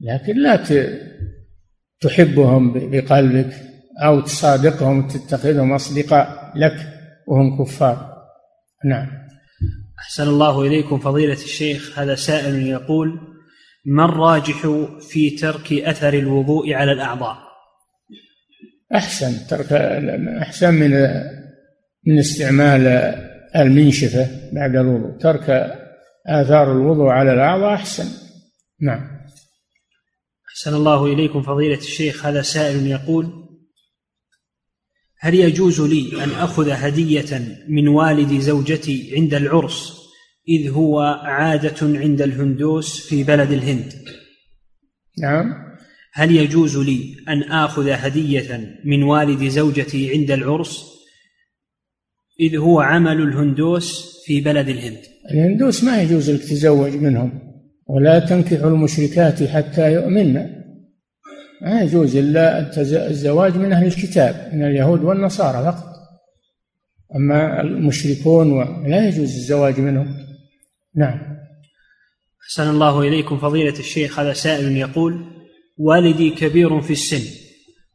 لكن 0.00 0.42
لا 0.42 0.64
تحبهم 2.00 2.90
بقلبك 2.90 3.54
أو 4.04 4.20
تصادقهم 4.20 4.98
وتتخذهم 4.98 5.72
أصدقاء 5.72 6.52
لك 6.56 6.76
وهم 7.26 7.64
كفار. 7.64 8.14
نعم. 8.84 9.08
أحسن 9.98 10.28
الله 10.28 10.62
إليكم 10.62 10.98
فضيلة 10.98 11.32
الشيخ. 11.32 11.98
هذا 11.98 12.14
سائل 12.14 12.66
يقول 12.66 13.20
ما 13.86 14.04
الراجح 14.04 14.68
في 15.10 15.30
ترك 15.30 15.72
أثر 15.72 16.14
الوضوء 16.14 16.72
على 16.72 16.92
الأعضاء؟ 16.92 17.48
أحسن 18.94 19.46
ترك 19.46 19.72
أحسن 20.42 20.74
من 20.74 20.92
من 22.06 22.18
استعمال 22.18 22.86
المنشفة 23.56 24.50
بعد 24.52 24.76
الوضوء. 24.76 25.18
ترك 25.18 25.50
آثار 26.26 26.72
الوضوء 26.72 27.08
على 27.08 27.32
الأعضاء 27.32 27.74
أحسن. 27.74 28.28
نعم. 28.80 29.18
أحسن 30.50 30.74
الله 30.74 31.06
إليكم 31.06 31.42
فضيلة 31.42 31.78
الشيخ 31.78 32.26
هذا 32.26 32.42
سائل 32.42 32.86
يقول 32.86 33.48
هل 35.20 35.34
يجوز 35.34 35.80
لي 35.80 36.24
أن 36.24 36.30
أخذ 36.30 36.70
هدية 36.70 37.58
من 37.68 37.88
والد 37.88 38.40
زوجتي 38.40 39.12
عند 39.16 39.34
العرس 39.34 39.98
إذ 40.48 40.70
هو 40.70 41.00
عادة 41.22 41.98
عند 41.98 42.22
الهندوس 42.22 43.08
في 43.08 43.24
بلد 43.24 43.52
الهند؟ 43.52 43.92
نعم. 45.18 45.54
هل 46.12 46.36
يجوز 46.36 46.76
لي 46.76 47.16
أن 47.28 47.42
آخذ 47.42 47.88
هدية 47.88 48.78
من 48.84 49.02
والد 49.02 49.48
زوجتي 49.48 50.10
عند 50.10 50.30
العرس 50.30 50.97
إذ 52.40 52.56
هو 52.56 52.80
عمل 52.80 53.22
الهندوس 53.22 54.18
في 54.26 54.40
بلد 54.40 54.68
الهند. 54.68 54.98
الهندوس 55.30 55.84
ما 55.84 56.02
يجوز 56.02 56.30
لك 56.30 56.40
تزوج 56.40 56.96
منهم 56.96 57.40
ولا 57.86 58.18
تنكح 58.18 58.64
المشركات 58.64 59.42
حتى 59.42 59.92
يؤمن. 59.92 60.34
ما 61.62 61.82
يجوز 61.82 62.16
إلا 62.16 62.70
الزواج 63.10 63.56
من 63.56 63.72
أهل 63.72 63.86
الكتاب 63.86 64.50
من 64.54 64.64
اليهود 64.64 65.04
والنصارى 65.04 65.72
فقط. 65.72 65.84
أما 67.16 67.60
المشركون 67.60 68.60
لا 68.90 69.08
يجوز 69.08 69.36
الزواج 69.36 69.80
منهم. 69.80 70.16
نعم. 70.96 71.20
أحسن 72.44 72.70
الله 72.70 73.00
إليكم 73.00 73.38
فضيلة 73.38 73.78
الشيخ. 73.78 74.18
هذا 74.18 74.32
سائل 74.32 74.76
يقول 74.76 75.24
والدي 75.78 76.30
كبير 76.30 76.80
في 76.80 76.92
السن 76.92 77.38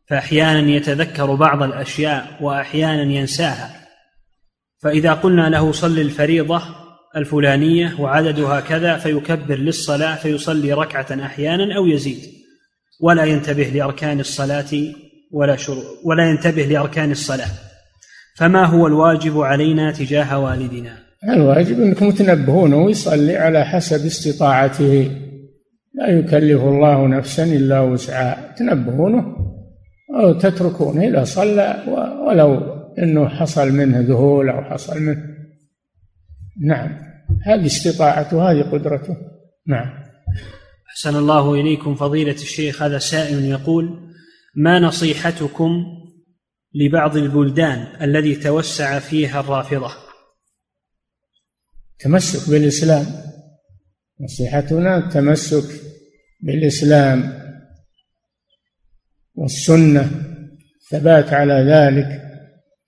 فأحيانا 0.07 0.69
يتذكر 0.71 1.35
بعض 1.35 1.63
الأشياء 1.63 2.43
وأحيانا 2.43 3.13
ينساها. 3.13 3.82
فإذا 4.83 5.13
قلنا 5.13 5.49
له 5.49 5.71
صل 5.71 5.99
الفريضة 5.99 6.61
الفلانية 7.17 7.95
وعددها 7.99 8.59
كذا 8.59 8.97
فيكبر 8.97 9.55
للصلاة 9.55 10.15
فيصلي 10.15 10.73
ركعة 10.73 11.07
أحيانا 11.25 11.77
أو 11.77 11.85
يزيد. 11.85 12.19
ولا 13.01 13.23
ينتبه 13.23 13.63
لأركان 13.63 14.19
الصلاة 14.19 14.93
ولا 15.31 15.55
شروع 15.55 15.83
ولا 16.03 16.29
ينتبه 16.29 16.63
لأركان 16.63 17.11
الصلاة. 17.11 17.49
فما 18.37 18.65
هو 18.65 18.87
الواجب 18.87 19.39
علينا 19.39 19.91
تجاه 19.91 20.39
والدنا؟ 20.39 20.97
الواجب 21.29 21.81
أنكم 21.81 22.11
تنبهونه 22.11 22.77
ويصلي 22.77 23.37
على 23.37 23.65
حسب 23.65 24.05
استطاعته. 24.05 25.11
لا 25.93 26.07
يكلف 26.07 26.61
الله 26.61 27.07
نفسا 27.07 27.43
إلا 27.43 27.79
وسعها. 27.79 28.55
تنبهونه 28.57 29.35
أو 30.19 30.33
تتركونه 30.33 31.07
إذا 31.07 31.23
صلى 31.23 31.83
ولو 32.27 32.82
أنه 32.99 33.29
حصل 33.29 33.71
منه 33.71 33.99
ذهول 33.99 34.49
أو 34.49 34.63
حصل 34.63 35.01
منه. 35.01 35.23
نعم. 36.61 36.99
هذه 37.45 37.65
استطاعته 37.65 38.51
هذه 38.51 38.61
قدرته. 38.61 39.17
نعم. 39.67 40.03
أحسن 40.89 41.15
الله 41.15 41.53
إليكم 41.53 41.95
فضيلة 41.95 42.31
الشيخ. 42.31 42.81
هذا 42.81 42.97
سائل 42.97 43.45
يقول 43.45 44.13
ما 44.55 44.79
نصيحتكم 44.79 45.69
لبعض 46.75 47.17
البلدان 47.17 47.87
الذي 48.01 48.35
توسع 48.35 48.99
فيها 48.99 49.39
الرافضة؟ 49.39 49.91
تمسك 51.99 52.49
بالإسلام. 52.49 53.05
نصيحتنا 54.21 54.97
التمسك 54.97 55.81
بالإسلام 56.41 57.43
والسنة. 59.35 60.11
ثبات 60.91 61.33
على 61.33 61.53
ذلك. 61.53 62.32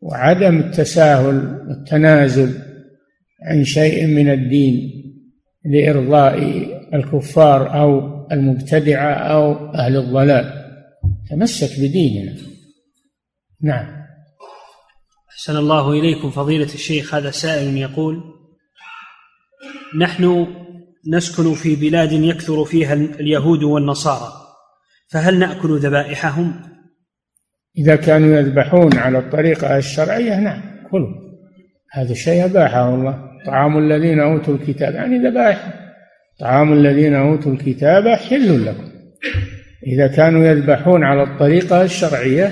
وعدم 0.06 0.60
التساهل 0.60 1.66
والتنازل 1.68 2.62
عن 3.42 3.64
شيء 3.64 4.08
من 4.08 4.30
الدين 4.30 4.92
لإرضاء 5.66 6.40
الكفار 6.94 7.80
أو 7.82 8.16
المبتدعة 8.32 9.14
أو 9.14 9.74
أهل 9.74 9.98
الضلال. 9.98 10.66
تمسك 11.30 11.80
بديننا. 11.80 12.36
نعم. 13.62 14.06
أحسن 15.32 15.58
الله 15.58 15.92
إليكم 15.92 16.32
فضيلة 16.32 16.74
الشيخ 16.74 17.16
هذا 17.16 17.32
سائل 17.32 17.78
يقول 17.78 18.24
نحن 20.00 20.48
نسكن 21.08 21.54
في 21.54 21.76
بلاد 21.76 22.12
يكثر 22.12 22.66
فيها 22.66 22.94
اليهود 22.94 23.64
والنصارى 23.64 24.34
فهل 25.08 25.40
نأكل 25.40 25.80
ذبائحهم؟ 25.80 26.75
إذا 27.78 27.96
كانوا 27.96 28.38
يذبحون 28.38 28.98
على 28.98 29.18
الطريقة 29.18 29.78
الشرعية 29.78 30.40
نعم 30.40 30.62
كلوا. 30.92 31.14
هذا 31.92 32.14
شيء 32.14 32.46
أباحه 32.46 32.96
الله. 32.96 33.26
طعام 33.46 33.78
الذين 33.78 34.20
أوتوا 34.20 34.56
الكتاب 34.56 34.94
يعني 34.94 35.18
ذبائح 35.18 35.74
طعام 36.40 36.74
الذين 36.74 37.14
أوتوا 37.14 37.52
الكتاب 37.52 38.08
حل 38.08 38.66
لكم. 38.66 38.90
إذا 39.88 40.08
كانوا 40.08 40.46
يذبحون 40.46 41.04
على 41.04 41.24
الطريقة 41.24 41.84
الشرعية 41.84 42.52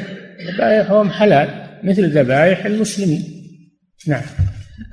ذبائحهم 0.54 1.10
حلال 1.10 1.50
مثل 1.84 2.20
ذبائح 2.20 2.66
المسلمين. 2.66 3.24
نعم. 4.08 4.24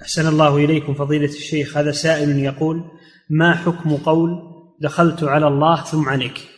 أحسن 0.02 0.28
الله 0.28 0.56
إليكم 0.56 0.94
فضيلة 0.94 1.24
الشيخ. 1.24 1.76
هذا 1.76 1.90
سائل 1.90 2.38
يقول 2.38 2.84
ما 3.30 3.54
حكم 3.54 3.96
قول 3.96 4.30
دخلت 4.80 5.24
على 5.24 5.48
الله 5.48 5.84
ثم 5.84 6.08
عليك؟ 6.08 6.49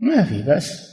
ما 0.00 0.24
في 0.24 0.42
بأس 0.42 0.89